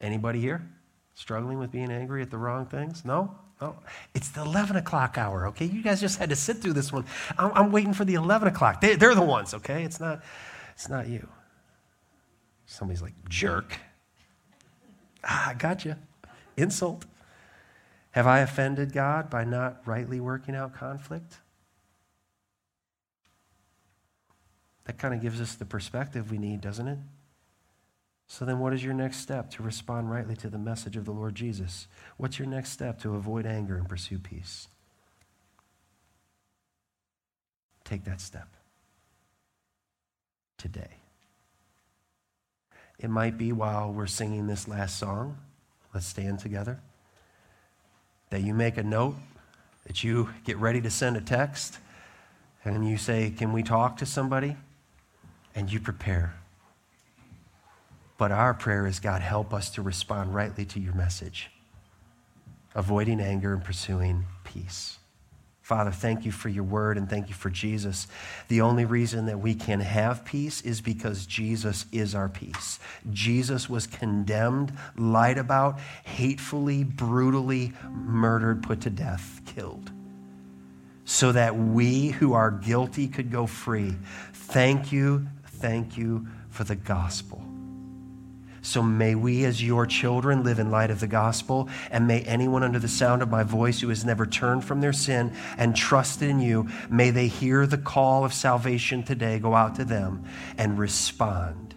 Anybody 0.00 0.40
here 0.40 0.68
struggling 1.14 1.60
with 1.60 1.70
being 1.70 1.92
angry 1.92 2.22
at 2.22 2.30
the 2.32 2.38
wrong 2.38 2.66
things? 2.66 3.04
No? 3.04 3.36
No? 3.60 3.76
It's 4.12 4.30
the 4.30 4.42
11 4.42 4.74
o'clock 4.74 5.16
hour, 5.16 5.46
okay? 5.46 5.66
You 5.66 5.80
guys 5.80 6.00
just 6.00 6.18
had 6.18 6.28
to 6.30 6.36
sit 6.36 6.56
through 6.56 6.72
this 6.72 6.92
one. 6.92 7.04
I'm, 7.38 7.52
I'm 7.54 7.72
waiting 7.72 7.94
for 7.94 8.04
the 8.04 8.14
11 8.14 8.48
o'clock. 8.48 8.80
They, 8.80 8.96
they're 8.96 9.14
the 9.14 9.22
ones, 9.22 9.54
okay? 9.54 9.84
It's 9.84 10.00
not, 10.00 10.24
it's 10.74 10.88
not 10.88 11.06
you. 11.06 11.28
Somebody's 12.66 13.00
like, 13.00 13.14
jerk. 13.28 13.78
Ah, 15.22 15.50
I 15.50 15.54
got 15.54 15.84
you 15.84 15.94
insult? 16.56 17.04
Have 18.12 18.26
I 18.26 18.40
offended 18.40 18.92
God 18.92 19.28
by 19.28 19.44
not 19.44 19.82
rightly 19.86 20.20
working 20.20 20.54
out 20.54 20.74
conflict? 20.74 21.38
That 24.84 24.98
kind 24.98 25.14
of 25.14 25.20
gives 25.20 25.40
us 25.40 25.54
the 25.54 25.64
perspective 25.64 26.30
we 26.30 26.38
need, 26.38 26.60
doesn't 26.60 26.86
it? 26.86 26.98
So 28.26 28.44
then, 28.44 28.58
what 28.58 28.72
is 28.72 28.84
your 28.84 28.94
next 28.94 29.18
step 29.18 29.50
to 29.50 29.62
respond 29.62 30.10
rightly 30.10 30.36
to 30.36 30.48
the 30.48 30.58
message 30.58 30.96
of 30.96 31.04
the 31.04 31.12
Lord 31.12 31.34
Jesus? 31.34 31.88
What's 32.16 32.38
your 32.38 32.48
next 32.48 32.70
step 32.70 33.00
to 33.00 33.14
avoid 33.14 33.46
anger 33.46 33.76
and 33.76 33.88
pursue 33.88 34.18
peace? 34.18 34.68
Take 37.84 38.04
that 38.04 38.20
step 38.20 38.48
today. 40.56 40.98
It 42.98 43.10
might 43.10 43.36
be 43.36 43.52
while 43.52 43.92
we're 43.92 44.06
singing 44.06 44.46
this 44.46 44.68
last 44.68 44.98
song 44.98 45.38
Let's 45.94 46.06
stand 46.06 46.40
together. 46.40 46.80
That 48.30 48.42
you 48.42 48.52
make 48.52 48.76
a 48.76 48.82
note, 48.82 49.14
that 49.86 50.02
you 50.02 50.30
get 50.44 50.58
ready 50.58 50.80
to 50.80 50.90
send 50.90 51.16
a 51.16 51.20
text, 51.20 51.78
and 52.64 52.88
you 52.88 52.98
say, 52.98 53.30
Can 53.30 53.52
we 53.52 53.62
talk 53.62 53.96
to 53.98 54.06
somebody? 54.06 54.56
And 55.54 55.72
you 55.72 55.78
prepare. 55.78 56.34
But 58.18 58.32
our 58.32 58.54
prayer 58.54 58.86
is, 58.86 58.98
God, 58.98 59.20
help 59.20 59.54
us 59.54 59.70
to 59.70 59.82
respond 59.82 60.34
rightly 60.34 60.64
to 60.66 60.80
your 60.80 60.94
message, 60.94 61.50
avoiding 62.74 63.20
anger 63.20 63.52
and 63.52 63.62
pursuing 63.62 64.24
peace. 64.42 64.98
Father, 65.64 65.90
thank 65.90 66.26
you 66.26 66.30
for 66.30 66.50
your 66.50 66.62
word 66.62 66.98
and 66.98 67.08
thank 67.08 67.28
you 67.28 67.34
for 67.34 67.48
Jesus. 67.48 68.06
The 68.48 68.60
only 68.60 68.84
reason 68.84 69.24
that 69.24 69.40
we 69.40 69.54
can 69.54 69.80
have 69.80 70.22
peace 70.22 70.60
is 70.60 70.82
because 70.82 71.24
Jesus 71.24 71.86
is 71.90 72.14
our 72.14 72.28
peace. 72.28 72.78
Jesus 73.14 73.66
was 73.66 73.86
condemned, 73.86 74.74
lied 74.94 75.38
about, 75.38 75.80
hatefully, 76.04 76.84
brutally 76.84 77.72
murdered, 77.90 78.62
put 78.62 78.82
to 78.82 78.90
death, 78.90 79.40
killed, 79.46 79.90
so 81.06 81.32
that 81.32 81.56
we 81.56 82.08
who 82.08 82.34
are 82.34 82.50
guilty 82.50 83.08
could 83.08 83.32
go 83.32 83.46
free. 83.46 83.96
Thank 84.34 84.92
you, 84.92 85.26
thank 85.46 85.96
you 85.96 86.26
for 86.50 86.64
the 86.64 86.76
gospel. 86.76 87.42
So 88.64 88.82
may 88.82 89.14
we, 89.14 89.44
as 89.44 89.62
your 89.62 89.84
children, 89.84 90.42
live 90.42 90.58
in 90.58 90.70
light 90.70 90.90
of 90.90 90.98
the 90.98 91.06
gospel, 91.06 91.68
and 91.90 92.06
may 92.06 92.22
anyone 92.22 92.62
under 92.62 92.78
the 92.78 92.88
sound 92.88 93.20
of 93.20 93.30
my 93.30 93.42
voice 93.42 93.80
who 93.80 93.90
has 93.90 94.06
never 94.06 94.24
turned 94.24 94.64
from 94.64 94.80
their 94.80 94.94
sin 94.94 95.34
and 95.58 95.76
trusted 95.76 96.30
in 96.30 96.40
you, 96.40 96.68
may 96.88 97.10
they 97.10 97.28
hear 97.28 97.66
the 97.66 97.76
call 97.76 98.24
of 98.24 98.32
salvation 98.32 99.02
today 99.02 99.38
go 99.38 99.54
out 99.54 99.74
to 99.74 99.84
them 99.84 100.24
and 100.56 100.78
respond. 100.78 101.74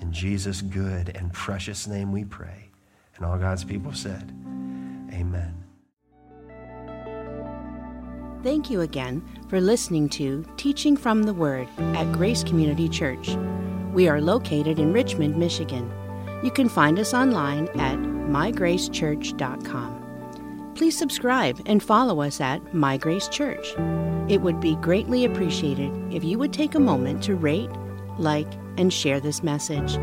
In 0.00 0.10
Jesus' 0.10 0.62
good 0.62 1.14
and 1.14 1.34
precious 1.34 1.86
name 1.86 2.12
we 2.12 2.24
pray. 2.24 2.70
And 3.16 3.26
all 3.26 3.36
God's 3.36 3.64
people 3.64 3.92
said, 3.92 4.32
Amen. 5.12 5.54
Thank 8.42 8.70
you 8.70 8.80
again 8.80 9.22
for 9.50 9.60
listening 9.60 10.08
to 10.10 10.46
Teaching 10.56 10.96
from 10.96 11.24
the 11.24 11.34
Word 11.34 11.68
at 11.78 12.10
Grace 12.12 12.42
Community 12.42 12.88
Church. 12.88 13.36
We 13.92 14.08
are 14.08 14.20
located 14.20 14.78
in 14.78 14.92
Richmond, 14.92 15.36
Michigan. 15.36 15.90
You 16.42 16.50
can 16.50 16.68
find 16.68 16.98
us 16.98 17.14
online 17.14 17.68
at 17.78 17.98
mygracechurch.com. 17.98 20.72
Please 20.74 20.96
subscribe 20.96 21.60
and 21.66 21.82
follow 21.82 22.20
us 22.20 22.40
at 22.40 22.72
My 22.72 22.96
Grace 22.96 23.26
Church. 23.28 23.74
It 24.28 24.42
would 24.42 24.60
be 24.60 24.76
greatly 24.76 25.24
appreciated 25.24 25.90
if 26.12 26.22
you 26.22 26.38
would 26.38 26.52
take 26.52 26.76
a 26.76 26.80
moment 26.80 27.24
to 27.24 27.34
rate, 27.34 27.70
like, 28.18 28.46
and 28.76 28.92
share 28.92 29.18
this 29.18 29.42
message. 29.42 29.96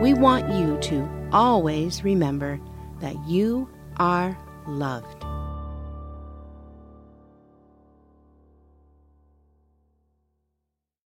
We 0.00 0.14
want 0.14 0.48
you 0.52 0.78
to 0.90 1.08
always 1.32 2.04
remember 2.04 2.60
that 3.00 3.16
you 3.26 3.68
are 3.96 4.38
loved. 4.66 5.21